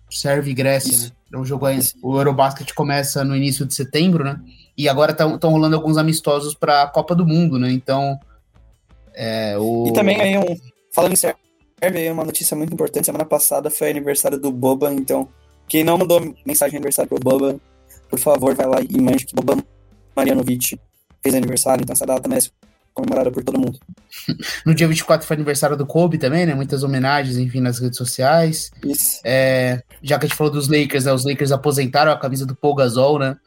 Serve 0.10 0.52
e 0.52 0.54
Grécia, 0.54 0.92
Isso. 0.92 1.06
né? 1.10 1.12
É 1.32 1.38
um 1.38 1.46
jogo 1.46 1.66
aí, 1.68 1.80
o 2.02 2.18
Eurobasket 2.18 2.74
começa 2.74 3.24
no 3.24 3.36
início 3.36 3.66
de 3.66 3.76
setembro, 3.76 4.24
né? 4.24 4.40
E 4.76 4.90
agora 4.90 5.12
estão 5.12 5.52
rolando 5.52 5.76
alguns 5.76 5.98
amistosos 5.98 6.56
para 6.56 6.84
a 6.84 6.88
Copa 6.88 7.14
do 7.14 7.26
Mundo, 7.26 7.60
né? 7.60 7.72
Então, 7.72 8.20
é, 9.22 9.58
o... 9.58 9.88
E 9.90 9.92
também 9.92 10.22
aí 10.22 10.38
um, 10.38 10.56
falando 10.94 11.14
em 11.14 11.92
veio 11.92 12.14
uma 12.14 12.24
notícia 12.24 12.56
muito 12.56 12.74
importante. 12.74 13.06
Semana 13.06 13.26
passada 13.26 13.70
foi 13.70 13.90
aniversário 13.90 14.40
do 14.40 14.50
Boba, 14.50 14.94
então 14.94 15.28
quem 15.68 15.84
não 15.84 15.98
mandou 15.98 16.22
mensagem 16.46 16.72
de 16.72 16.78
aniversário 16.78 17.10
pro 17.10 17.20
Boba, 17.20 17.60
por 18.10 18.18
favor, 18.18 18.56
vai 18.56 18.66
lá 18.66 18.78
e 18.82 19.02
mande 19.02 19.26
que 19.26 19.36
Boba 19.36 19.62
Marianovic 20.16 20.80
fez 21.22 21.36
aniversário, 21.36 21.84
então 21.84 21.92
essa 21.92 22.06
data 22.06 22.30
merece 22.30 22.50
comemorada 22.94 23.30
por 23.30 23.44
todo 23.44 23.60
mundo. 23.60 23.78
No 24.66 24.74
dia 24.74 24.88
24 24.88 25.28
foi 25.28 25.36
aniversário 25.36 25.76
do 25.76 25.86
Kobe 25.86 26.18
também, 26.18 26.46
né? 26.46 26.54
Muitas 26.56 26.84
homenagens, 26.84 27.38
enfim, 27.38 27.60
nas 27.60 27.80
redes 27.80 27.98
sociais. 27.98 28.72
Isso. 28.84 29.20
É, 29.24 29.82
já 30.02 30.18
que 30.18 30.26
a 30.26 30.30
gente 30.30 30.38
falou 30.38 30.52
dos 30.52 30.70
Lakers, 30.70 31.06
né? 31.06 31.14
Os 31.14 31.26
Lakers 31.26 31.52
aposentaram 31.52 32.12
a 32.12 32.18
camisa 32.18 32.46
do 32.46 32.56
Paul 32.56 32.76
Gasol, 32.76 33.20
né? 33.20 33.38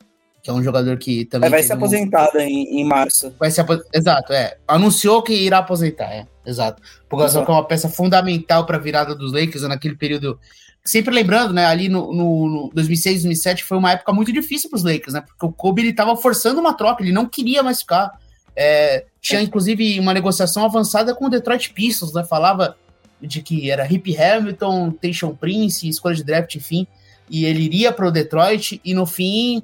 Que 0.42 0.50
é 0.50 0.52
um 0.52 0.62
jogador 0.62 0.98
que 0.98 1.24
também. 1.24 1.48
vai 1.48 1.62
ser 1.62 1.74
aposentado 1.74 2.38
em, 2.38 2.80
em 2.80 2.84
março. 2.84 3.32
Vai 3.38 3.50
ser 3.50 3.64
Exato, 3.94 4.32
é. 4.32 4.56
Anunciou 4.66 5.22
que 5.22 5.32
irá 5.32 5.58
aposentar, 5.58 6.12
é. 6.12 6.26
Exato. 6.44 6.82
Por 7.08 7.18
causa 7.18 7.44
que 7.44 7.50
é 7.50 7.54
uma 7.54 7.64
peça 7.64 7.88
fundamental 7.88 8.66
para 8.66 8.76
a 8.76 8.80
virada 8.80 9.14
dos 9.14 9.32
Lakers 9.32 9.62
naquele 9.62 9.94
período. 9.94 10.38
Sempre 10.84 11.14
lembrando, 11.14 11.54
né? 11.54 11.64
Ali 11.64 11.88
no, 11.88 12.12
no, 12.12 12.48
no 12.48 12.70
2006, 12.74 13.22
2007 13.22 13.62
foi 13.62 13.78
uma 13.78 13.92
época 13.92 14.12
muito 14.12 14.32
difícil 14.32 14.68
para 14.68 14.78
os 14.78 14.82
Lakers, 14.82 15.12
né? 15.14 15.20
Porque 15.20 15.46
o 15.46 15.52
Kobe 15.52 15.82
ele 15.82 15.92
tava 15.92 16.16
forçando 16.16 16.60
uma 16.60 16.74
troca, 16.74 17.04
ele 17.04 17.12
não 17.12 17.26
queria 17.26 17.62
mais 17.62 17.80
ficar. 17.80 18.10
É, 18.56 19.04
tinha 19.20 19.38
é. 19.38 19.44
inclusive 19.44 20.00
uma 20.00 20.12
negociação 20.12 20.64
avançada 20.64 21.14
com 21.14 21.26
o 21.26 21.30
Detroit 21.30 21.72
Pistons, 21.72 22.12
né? 22.12 22.24
Falava 22.24 22.76
de 23.20 23.40
que 23.40 23.70
era 23.70 23.86
Hip 23.86 24.16
Hamilton, 24.20 24.90
Tayshaun 24.90 25.36
Prince, 25.36 25.88
escolha 25.88 26.16
de 26.16 26.24
draft, 26.24 26.56
enfim. 26.56 26.84
E 27.30 27.44
ele 27.44 27.62
iria 27.62 27.92
para 27.92 28.08
o 28.08 28.10
Detroit 28.10 28.80
e 28.84 28.92
no 28.92 29.06
fim 29.06 29.62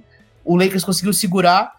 o 0.49 0.57
Lakers 0.57 0.83
conseguiu 0.83 1.13
segurar 1.13 1.73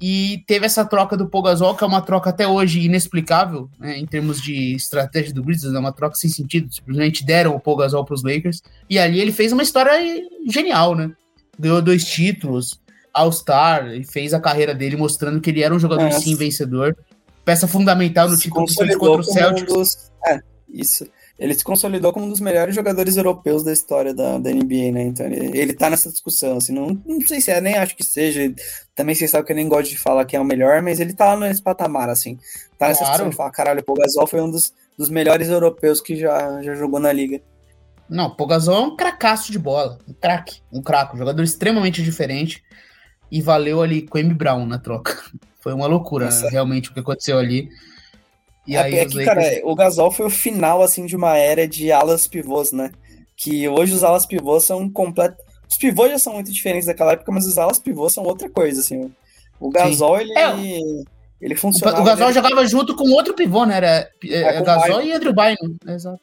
e 0.00 0.42
teve 0.48 0.66
essa 0.66 0.84
troca 0.84 1.16
do 1.16 1.28
Pogazol, 1.28 1.76
que 1.76 1.84
é 1.84 1.86
uma 1.86 2.02
troca 2.02 2.28
até 2.28 2.46
hoje 2.46 2.80
inexplicável, 2.80 3.70
né, 3.78 3.96
em 3.96 4.04
termos 4.04 4.42
de 4.42 4.74
estratégia 4.74 5.32
do 5.32 5.42
Grizzlies, 5.42 5.74
é 5.74 5.78
uma 5.78 5.92
troca 5.92 6.16
sem 6.16 6.28
sentido, 6.28 6.74
simplesmente 6.74 7.24
deram 7.24 7.54
o 7.54 7.60
Pogazol 7.60 8.04
para 8.04 8.14
os 8.14 8.24
Lakers, 8.24 8.62
e 8.90 8.98
ali 8.98 9.20
ele 9.20 9.32
fez 9.32 9.52
uma 9.52 9.62
história 9.62 9.92
genial, 10.50 10.94
né? 10.94 11.12
Ganhou 11.58 11.80
dois 11.80 12.04
títulos, 12.04 12.78
All-Star, 13.14 13.94
e 13.94 14.04
fez 14.04 14.34
a 14.34 14.40
carreira 14.40 14.74
dele 14.74 14.96
mostrando 14.96 15.40
que 15.40 15.48
ele 15.48 15.62
era 15.62 15.74
um 15.74 15.78
jogador 15.78 16.12
sim 16.12 16.34
vencedor, 16.34 16.94
peça 17.44 17.66
fundamental 17.68 18.28
no 18.28 18.36
título 18.36 18.66
contra 18.98 19.20
o 19.20 19.24
Celtics. 19.24 20.10
É, 20.26 20.40
isso 20.68 21.06
ele 21.38 21.54
se 21.54 21.62
consolidou 21.62 22.12
como 22.12 22.26
um 22.26 22.30
dos 22.30 22.40
melhores 22.40 22.74
jogadores 22.74 23.16
europeus 23.16 23.62
da 23.62 23.72
história 23.72 24.14
da, 24.14 24.38
da 24.38 24.50
NBA, 24.50 24.92
né? 24.92 25.02
Então 25.02 25.26
ele, 25.26 25.58
ele 25.58 25.74
tá 25.74 25.90
nessa 25.90 26.10
discussão, 26.10 26.56
assim, 26.56 26.72
não, 26.72 27.00
não 27.04 27.20
sei 27.20 27.40
se 27.40 27.50
é, 27.50 27.60
nem 27.60 27.74
acho 27.74 27.94
que 27.94 28.04
seja. 28.04 28.54
Também 28.94 29.14
vocês 29.14 29.30
sabem 29.30 29.46
que 29.46 29.52
eu 29.52 29.56
nem 29.56 29.68
gosto 29.68 29.90
de 29.90 29.98
falar 29.98 30.24
quem 30.24 30.38
é 30.38 30.40
o 30.40 30.44
melhor, 30.44 30.80
mas 30.80 30.98
ele 30.98 31.12
tá 31.12 31.36
nesse 31.36 31.62
patamar, 31.62 32.08
assim. 32.08 32.38
Tá 32.78 32.88
nessa 32.88 33.00
claro. 33.00 33.12
discussão 33.12 33.30
de 33.30 33.36
falar, 33.36 33.50
caralho, 33.50 33.80
o 33.80 33.84
Pogazol 33.84 34.26
foi 34.26 34.40
um 34.40 34.50
dos, 34.50 34.72
dos 34.96 35.10
melhores 35.10 35.48
europeus 35.48 36.00
que 36.00 36.16
já, 36.16 36.62
já 36.62 36.74
jogou 36.74 36.98
na 36.98 37.12
liga. 37.12 37.40
Não, 38.08 38.26
o 38.28 38.36
Pogazol 38.36 38.76
é 38.76 38.86
um 38.86 38.96
cracaço 38.96 39.52
de 39.52 39.58
bola, 39.58 39.98
um 40.08 40.14
craque, 40.14 40.60
um 40.72 40.80
craque, 40.80 41.16
um 41.16 41.18
jogador 41.18 41.42
extremamente 41.42 42.02
diferente 42.02 42.62
e 43.30 43.42
valeu 43.42 43.82
ali 43.82 44.02
com 44.02 44.16
o 44.16 44.20
M. 44.20 44.32
Brown 44.32 44.64
na 44.64 44.78
troca. 44.78 45.22
Foi 45.60 45.74
uma 45.74 45.86
loucura, 45.86 46.26
Nossa. 46.26 46.48
realmente, 46.48 46.90
o 46.90 46.94
que 46.94 47.00
aconteceu 47.00 47.38
ali. 47.38 47.68
E 48.66 48.74
é, 48.74 48.80
aí, 48.80 48.94
é 48.96 49.06
que, 49.06 49.16
Lakers... 49.18 49.24
cara, 49.26 49.60
o 49.64 49.74
Gasol 49.74 50.10
foi 50.10 50.26
o 50.26 50.30
final, 50.30 50.82
assim, 50.82 51.06
de 51.06 51.14
uma 51.14 51.36
era 51.36 51.66
de 51.68 51.92
alas 51.92 52.26
pivôs, 52.26 52.72
né? 52.72 52.90
Que 53.36 53.68
hoje 53.68 53.92
os 53.92 54.02
alas 54.02 54.26
pivôs 54.26 54.64
são 54.64 54.88
completos. 54.90 55.38
Os 55.68 55.76
pivôs 55.76 56.10
já 56.10 56.18
são 56.18 56.34
muito 56.34 56.52
diferentes 56.52 56.86
daquela 56.86 57.12
época, 57.12 57.30
mas 57.32 57.46
os 57.46 57.58
alas 57.58 57.78
pivôs 57.78 58.12
são 58.12 58.24
outra 58.24 58.48
coisa, 58.48 58.80
assim. 58.80 59.12
O 59.60 59.70
Gasol, 59.70 60.18
Sim. 60.18 60.22
ele. 60.22 60.32
É. 60.38 61.16
Ele 61.40 61.54
funcionava. 61.54 62.00
O 62.00 62.04
Gasol 62.04 62.32
jogava 62.32 62.66
junto 62.66 62.96
com 62.96 63.10
outro 63.10 63.34
pivô, 63.34 63.64
né? 63.66 63.76
Era 63.76 64.10
é, 64.24 64.56
é 64.56 64.62
Gasol 64.62 65.02
e 65.02 65.12
Andrew 65.12 65.34
Bynum. 65.34 65.76
Exato. 65.86 66.20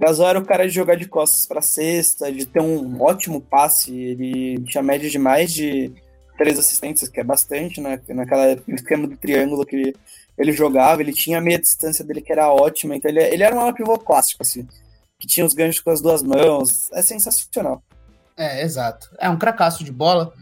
Gasol 0.00 0.28
era 0.28 0.38
o 0.38 0.44
cara 0.44 0.66
de 0.66 0.74
jogar 0.74 0.96
de 0.96 1.06
costas 1.06 1.46
para 1.46 1.62
cesta, 1.62 2.32
de 2.32 2.46
ter 2.46 2.60
um 2.60 3.00
ótimo 3.00 3.40
passe. 3.40 3.94
Ele 3.94 4.60
tinha 4.66 4.82
média 4.82 5.08
de 5.08 5.18
mais 5.18 5.52
de 5.52 5.92
três 6.36 6.58
assistências, 6.58 7.08
que 7.08 7.20
é 7.20 7.24
bastante, 7.24 7.80
né? 7.80 8.00
Naquela 8.08 8.46
época, 8.46 8.64
no 8.68 8.74
esquema 8.74 9.06
do 9.06 9.16
triângulo 9.16 9.64
que 9.64 9.76
ele 9.76 9.94
ele 10.36 10.52
jogava, 10.52 11.00
ele 11.00 11.12
tinha 11.12 11.38
a 11.38 11.40
meia 11.40 11.58
distância 11.58 12.04
dele 12.04 12.20
que 12.20 12.32
era 12.32 12.52
ótima, 12.52 12.96
então 12.96 13.10
ele, 13.10 13.22
ele 13.22 13.42
era 13.42 13.54
um 13.54 13.60
ala 13.60 13.72
pivô 13.72 13.96
clássico, 13.98 14.42
assim, 14.42 14.66
que 15.18 15.26
tinha 15.26 15.46
os 15.46 15.54
ganchos 15.54 15.80
com 15.80 15.90
as 15.90 16.00
duas 16.00 16.22
mãos, 16.22 16.90
é 16.92 17.02
sensacional. 17.02 17.82
É, 18.36 18.62
exato. 18.62 19.10
É 19.18 19.30
um 19.30 19.38
cracaço 19.38 19.84
de 19.84 19.92
bola, 19.92 20.32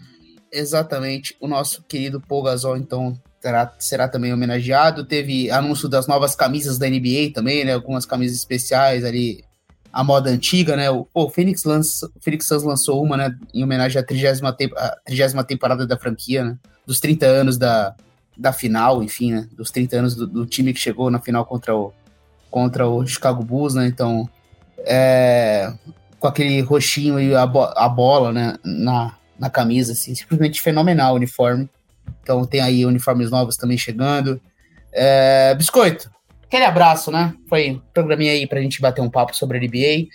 exatamente. 0.51 1.37
O 1.39 1.47
nosso 1.47 1.83
querido 1.83 2.21
Paul 2.21 2.43
Gasol, 2.43 2.79
então, 2.79 3.21
terá, 3.41 3.71
será 3.79 4.09
também 4.09 4.33
homenageado. 4.33 5.05
Teve 5.05 5.51
anúncio 5.51 5.91
das 5.91 6.07
novas 6.07 6.35
camisas 6.35 6.79
da 6.79 6.89
NBA 6.89 7.33
também, 7.35 7.65
né? 7.67 7.75
Algumas 7.75 8.07
camisas 8.07 8.39
especiais 8.39 9.05
ali, 9.05 9.45
a 9.93 10.03
moda 10.03 10.31
antiga, 10.31 10.77
né? 10.77 10.91
O, 10.91 11.07
o 11.13 11.29
Phoenix, 11.29 11.65
lança, 11.65 12.11
Phoenix 12.21 12.47
Suns 12.47 12.63
lançou 12.63 13.03
uma, 13.03 13.17
né? 13.17 13.37
Em 13.53 13.63
homenagem 13.63 14.01
à 14.01 14.05
30 14.05 15.01
30 15.05 15.45
temporada 15.45 15.87
da 15.87 15.99
franquia, 15.99 16.45
né? 16.45 16.59
Dos 16.87 16.99
30 16.99 17.27
anos 17.27 17.59
da, 17.59 17.95
da 18.37 18.53
final, 18.53 19.03
enfim, 19.03 19.33
né, 19.33 19.49
dos 19.53 19.71
30 19.71 19.97
anos 19.97 20.15
do, 20.15 20.27
do, 20.27 20.47
time 20.47 20.73
que 20.73 20.81
chegou 20.81 21.11
na 21.11 21.21
final 21.21 21.45
contra 21.45 21.77
o, 21.77 21.93
contra 22.51 22.87
o 22.87 23.07
Chicago 23.07 23.43
Bulls, 23.45 23.75
né? 23.75 23.87
Então, 23.87 24.29
é, 24.79 25.73
com 26.19 26.27
aquele 26.27 26.61
roxinho 26.61 27.21
e 27.21 27.35
a, 27.35 27.47
bo 27.47 27.63
a 27.63 27.89
bola, 27.89 28.33
né, 28.33 28.57
na, 28.65 29.15
na 29.39 29.51
camisa, 29.51 29.93
assim, 29.93 30.15
simplesmente 30.15 30.61
fenomenal 30.61 31.13
o 31.13 31.17
uniforme. 31.17 31.69
Então, 32.23 32.45
tem 32.45 32.61
aí 32.61 32.87
uniformes 32.87 33.31
novos 33.31 33.57
também 33.57 33.77
chegando. 33.77 34.41
É, 34.93 35.55
Biscoito, 35.55 36.11
aquele 36.53 36.67
abraço, 36.67 37.11
né? 37.11 37.35
Foi 37.49 37.81
programinha 37.95 38.33
aí 38.33 38.47
pra 38.47 38.61
gente 38.61 38.79
bater 38.79 39.01
um 39.01 39.09
papo 39.09 39.35
sobre 39.35 39.57
a 39.57 39.61
NBA. 39.61 40.09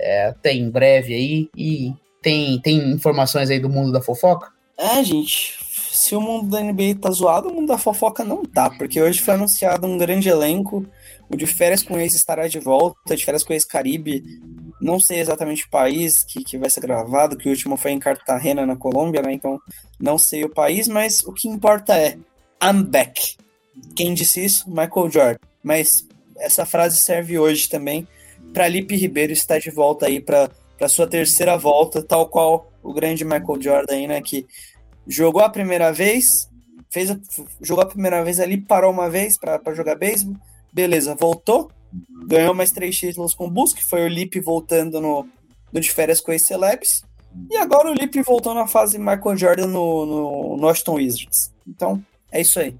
É, 0.00 0.32
tem 0.40 0.60
em 0.60 0.70
breve 0.70 1.12
aí. 1.12 1.50
E 1.56 1.92
tem, 2.22 2.60
tem 2.60 2.92
informações 2.92 3.50
aí 3.50 3.58
do 3.58 3.68
mundo 3.68 3.90
da 3.90 4.00
fofoca? 4.00 4.52
É, 4.78 5.02
gente, 5.02 5.58
se 5.90 6.14
o 6.14 6.20
mundo 6.20 6.50
da 6.50 6.60
NBA 6.60 7.00
tá 7.00 7.10
zoado, 7.10 7.48
o 7.48 7.54
mundo 7.54 7.66
da 7.66 7.78
fofoca 7.78 8.24
não 8.24 8.44
tá, 8.44 8.70
porque 8.70 9.02
hoje 9.02 9.20
foi 9.20 9.34
anunciado 9.34 9.86
um 9.86 9.98
grande 9.98 10.28
elenco. 10.28 10.86
O 11.28 11.36
de 11.36 11.46
férias 11.46 11.82
com 11.82 11.98
ex 11.98 12.14
estará 12.14 12.46
de 12.46 12.60
volta, 12.60 13.16
de 13.16 13.24
férias 13.24 13.42
com 13.42 13.52
ex 13.52 13.64
Caribe. 13.64 14.22
Não 14.80 15.00
sei 15.00 15.18
exatamente 15.18 15.64
o 15.64 15.70
país 15.70 16.22
que, 16.22 16.44
que 16.44 16.58
vai 16.58 16.70
ser 16.70 16.80
gravado, 16.80 17.36
que 17.36 17.48
o 17.48 17.50
último 17.50 17.76
foi 17.76 17.90
em 17.90 17.98
Cartagena, 17.98 18.64
na 18.64 18.76
Colômbia, 18.76 19.20
né? 19.20 19.32
Então 19.32 19.58
não 19.98 20.16
sei 20.16 20.44
o 20.44 20.48
país, 20.48 20.86
mas 20.86 21.20
o 21.24 21.32
que 21.32 21.48
importa 21.48 21.96
é 21.96 22.16
I'm 22.62 22.84
back. 22.84 23.36
Quem 23.96 24.14
disse 24.14 24.44
isso? 24.44 24.68
Michael 24.68 25.10
Jordan. 25.10 25.51
Mas 25.62 26.06
essa 26.38 26.66
frase 26.66 26.98
serve 26.98 27.38
hoje 27.38 27.68
também 27.68 28.06
para 28.52 28.68
Lipe 28.68 28.96
Ribeiro 28.96 29.32
estar 29.32 29.58
de 29.58 29.70
volta 29.70 30.06
aí 30.06 30.20
para 30.20 30.50
sua 30.88 31.06
terceira 31.06 31.56
volta, 31.56 32.02
tal 32.02 32.28
qual 32.28 32.70
o 32.82 32.92
grande 32.92 33.24
Michael 33.24 33.60
Jordan 33.62 33.94
aí, 33.94 34.06
né? 34.06 34.20
Que 34.20 34.46
jogou 35.06 35.42
a 35.42 35.48
primeira 35.48 35.92
vez, 35.92 36.48
fez 36.90 37.10
a, 37.10 37.18
jogou 37.60 37.84
a 37.84 37.88
primeira 37.88 38.22
vez 38.24 38.40
ali, 38.40 38.60
parou 38.60 38.90
uma 38.90 39.08
vez 39.08 39.38
para 39.38 39.74
jogar 39.74 39.94
beisebol, 39.94 40.36
beleza, 40.72 41.14
voltou, 41.14 41.70
ganhou 42.26 42.54
mais 42.54 42.72
três 42.72 42.96
títulos 42.96 43.34
com 43.34 43.46
o 43.46 43.50
Bulls, 43.50 43.72
que 43.72 43.82
foi 43.82 44.04
o 44.04 44.08
Lipe 44.08 44.40
voltando 44.40 45.00
no, 45.00 45.26
no 45.72 45.80
de 45.80 45.90
férias 45.90 46.20
com 46.20 46.32
os 46.32 46.42
Celebs, 46.42 47.02
e 47.50 47.56
agora 47.56 47.90
o 47.90 47.94
Lipe 47.94 48.20
voltou 48.22 48.54
na 48.54 48.66
fase 48.66 48.98
Michael 48.98 49.36
Jordan 49.36 49.66
no, 49.66 50.06
no, 50.06 50.56
no 50.56 50.66
Washington 50.66 50.94
Wizards. 50.94 51.52
Então, 51.66 52.04
é 52.30 52.40
isso 52.40 52.58
aí. 52.58 52.74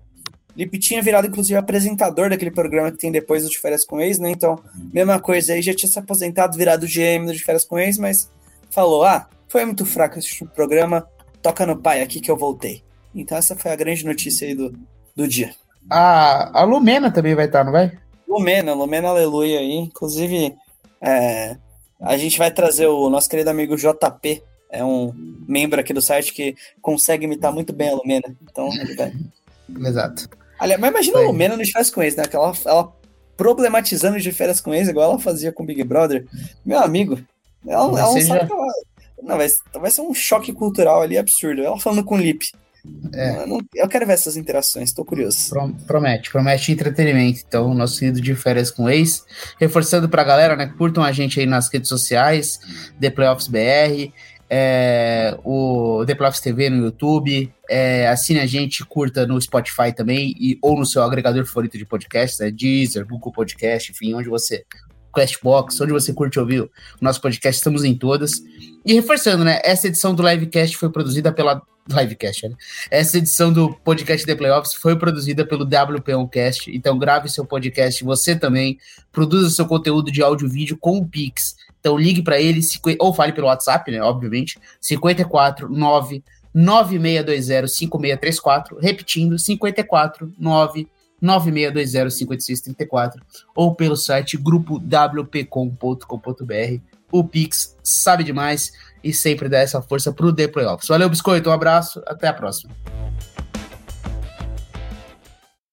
Lipe 0.57 0.78
tinha 0.78 1.03
virado, 1.03 1.26
inclusive, 1.26 1.57
apresentador 1.57 2.28
daquele 2.28 2.50
programa 2.50 2.90
que 2.90 2.98
tem 2.98 3.11
depois 3.11 3.42
do 3.42 3.50
de 3.50 3.59
férias 3.59 3.84
com 3.84 4.00
ex, 4.00 4.18
né? 4.18 4.30
Então, 4.30 4.59
mesma 4.92 5.18
coisa 5.18 5.55
aí, 5.55 5.62
já 5.62 5.74
tinha 5.74 5.90
se 5.90 5.98
aposentado, 5.98 6.57
virado 6.57 6.86
GM 6.86 7.26
do 7.26 7.32
de 7.32 7.42
férias 7.42 7.64
com 7.64 7.78
ex, 7.78 7.98
mas 7.98 8.30
falou: 8.70 9.05
ah, 9.05 9.28
foi 9.48 9.64
muito 9.64 9.84
fraco 9.84 10.18
esse 10.18 10.44
programa, 10.46 11.07
toca 11.42 11.66
no 11.66 11.76
pai 11.76 12.03
aqui 12.03 12.20
que 12.20 12.30
eu 12.30 12.36
voltei. 12.36 12.82
Então 13.14 13.36
essa 13.36 13.55
foi 13.55 13.70
a 13.70 13.76
grande 13.76 14.05
notícia 14.05 14.48
aí 14.48 14.55
do, 14.55 14.74
do 15.14 15.28
dia. 15.28 15.55
A, 15.90 16.61
a 16.61 16.64
Lumena 16.64 17.11
também 17.11 17.34
vai 17.34 17.46
estar, 17.46 17.64
não 17.64 17.72
vai? 17.72 17.92
Lumena, 18.26 18.72
Lumena 18.72 19.09
Aleluia 19.09 19.59
aí. 19.59 19.74
Inclusive, 19.74 20.55
é, 21.00 21.57
a 22.00 22.16
gente 22.16 22.38
vai 22.38 22.50
trazer 22.50 22.86
o 22.86 23.11
nosso 23.11 23.28
querido 23.28 23.50
amigo 23.50 23.76
JP, 23.76 24.42
é 24.70 24.82
um 24.82 25.12
membro 25.46 25.78
aqui 25.78 25.92
do 25.92 26.00
site 26.00 26.32
que 26.32 26.57
consegue 26.80 27.26
imitar 27.26 27.53
muito 27.53 27.74
bem 27.74 27.90
a 27.90 27.94
Lumena. 27.94 28.34
Então, 28.42 28.68
ele 28.72 28.94
vai. 28.94 29.12
Exato. 29.86 30.30
Aliás, 30.62 30.80
mas 30.80 30.90
imagina 30.90 31.18
a 31.18 31.22
Lumena 31.22 31.56
no 31.56 31.66
férias 31.66 31.90
com 31.90 32.00
ex, 32.04 32.14
né? 32.14 32.22
Ela 32.64 32.92
problematizando 33.36 34.20
de 34.20 34.30
férias 34.30 34.60
com 34.60 34.72
ex, 34.72 34.88
igual 34.88 35.10
ela 35.10 35.18
fazia 35.18 35.50
com 35.50 35.64
o 35.64 35.66
Big 35.66 35.82
Brother. 35.82 36.24
Meu 36.64 36.78
amigo, 36.78 37.20
ela, 37.66 37.98
ela 37.98 38.14
não 38.14 38.20
sabe 38.20 38.46
que 38.46 38.52
ela, 38.52 38.66
não, 39.20 39.36
vai, 39.36 39.48
vai 39.74 39.90
ser 39.90 40.02
um 40.02 40.14
choque 40.14 40.52
cultural 40.52 41.02
ali 41.02 41.18
absurdo. 41.18 41.64
Ela 41.64 41.80
falando 41.80 42.04
com 42.04 42.14
o 42.14 42.18
Lip. 42.18 42.46
É. 43.12 43.42
Eu, 43.42 43.46
não, 43.48 43.60
eu, 43.74 43.88
quero 43.88 44.06
ver 44.06 44.12
essas 44.12 44.36
interações, 44.36 44.92
tô 44.92 45.04
curioso. 45.04 45.50
Promete, 45.84 46.30
promete 46.30 46.70
entretenimento. 46.70 47.40
Então, 47.44 47.74
nosso 47.74 47.98
querido 47.98 48.20
de 48.20 48.34
férias 48.36 48.70
com 48.70 48.88
ex. 48.88 49.24
Reforçando 49.58 50.08
pra 50.08 50.22
galera, 50.22 50.54
né? 50.54 50.72
Curtam 50.78 51.02
a 51.02 51.10
gente 51.10 51.40
aí 51.40 51.46
nas 51.46 51.68
redes 51.72 51.88
sociais, 51.88 52.60
The 53.00 53.10
Playoffs 53.10 53.48
BR, 53.48 54.12
é, 54.55 55.34
o 55.42 56.05
The 56.07 56.14
Playoffs 56.14 56.42
TV 56.42 56.68
no 56.68 56.84
YouTube. 56.84 57.50
É, 57.70 58.07
assine 58.09 58.38
a 58.38 58.44
gente, 58.44 58.84
curta 58.84 59.26
no 59.26 59.40
Spotify 59.40 59.94
também, 59.96 60.34
e, 60.38 60.59
ou 60.61 60.78
no 60.78 60.84
seu 60.84 61.03
agregador 61.03 61.46
favorito 61.46 61.78
de 61.78 61.86
podcasts, 61.86 62.38
né? 62.38 62.50
Deezer, 62.50 63.07
Google 63.07 63.32
Podcast, 63.32 63.90
enfim, 63.90 64.12
onde 64.12 64.28
você 64.28 64.66
Castbox, 65.14 65.80
onde 65.80 65.92
você 65.92 66.12
curte 66.12 66.38
ouvir 66.38 66.61
o 66.61 66.70
nosso 67.00 67.18
podcast, 67.22 67.59
estamos 67.59 67.82
em 67.82 67.94
todas. 67.94 68.42
E 68.84 68.92
reforçando, 68.92 69.42
né? 69.42 69.59
Essa 69.64 69.88
edição 69.88 70.14
do 70.14 70.22
Livecast 70.28 70.76
foi 70.76 70.90
produzida 70.90 71.32
pela. 71.32 71.62
Livecast, 71.88 72.48
né? 72.48 72.55
Essa 72.92 73.18
edição 73.18 73.53
do 73.53 73.74
podcast 73.74 74.24
The 74.24 74.36
Playoffs 74.36 74.74
foi 74.74 74.96
produzida 74.96 75.44
pelo 75.44 75.66
WP1Cast. 75.66 76.70
Então, 76.72 76.96
grave 76.96 77.28
seu 77.28 77.44
podcast, 77.44 78.05
você 78.05 78.36
também. 78.36 78.78
Produza 79.11 79.50
seu 79.50 79.66
conteúdo 79.66 80.12
de 80.12 80.22
áudio 80.22 80.46
e 80.46 80.50
vídeo 80.50 80.76
com 80.76 80.98
o 80.98 81.05
Pix. 81.05 81.57
Então, 81.83 81.99
ligue 81.99 82.22
para 82.22 82.41
ele, 82.41 82.61
ou 83.01 83.12
fale 83.12 83.33
pelo 83.33 83.49
WhatsApp, 83.49 83.91
né? 83.91 84.01
Obviamente. 84.01 84.57
54 84.80 85.68
9 85.68 86.22
9620 86.55 87.91
Repetindo, 88.80 89.37
54 89.37 90.33
9 90.39 90.87
96205634 91.22 93.20
ou 93.55 93.74
pelo 93.74 93.97
site 93.97 94.37
grupowpcom.com.br. 94.37 96.80
O 97.11 97.24
Pix 97.24 97.76
sabe 97.83 98.22
demais 98.24 98.72
e 99.03 99.11
sempre 99.12 99.49
dá 99.49 99.59
essa 99.59 99.83
força 99.83 100.12
pro 100.12 100.33
The 100.33 100.47
Playoffs. 100.49 100.89
Valeu, 100.89 101.09
Biscoito, 101.09 101.51
um 101.51 101.53
abraço, 101.53 102.03
até 102.07 102.28
a 102.28 102.33
próxima. 102.33 102.72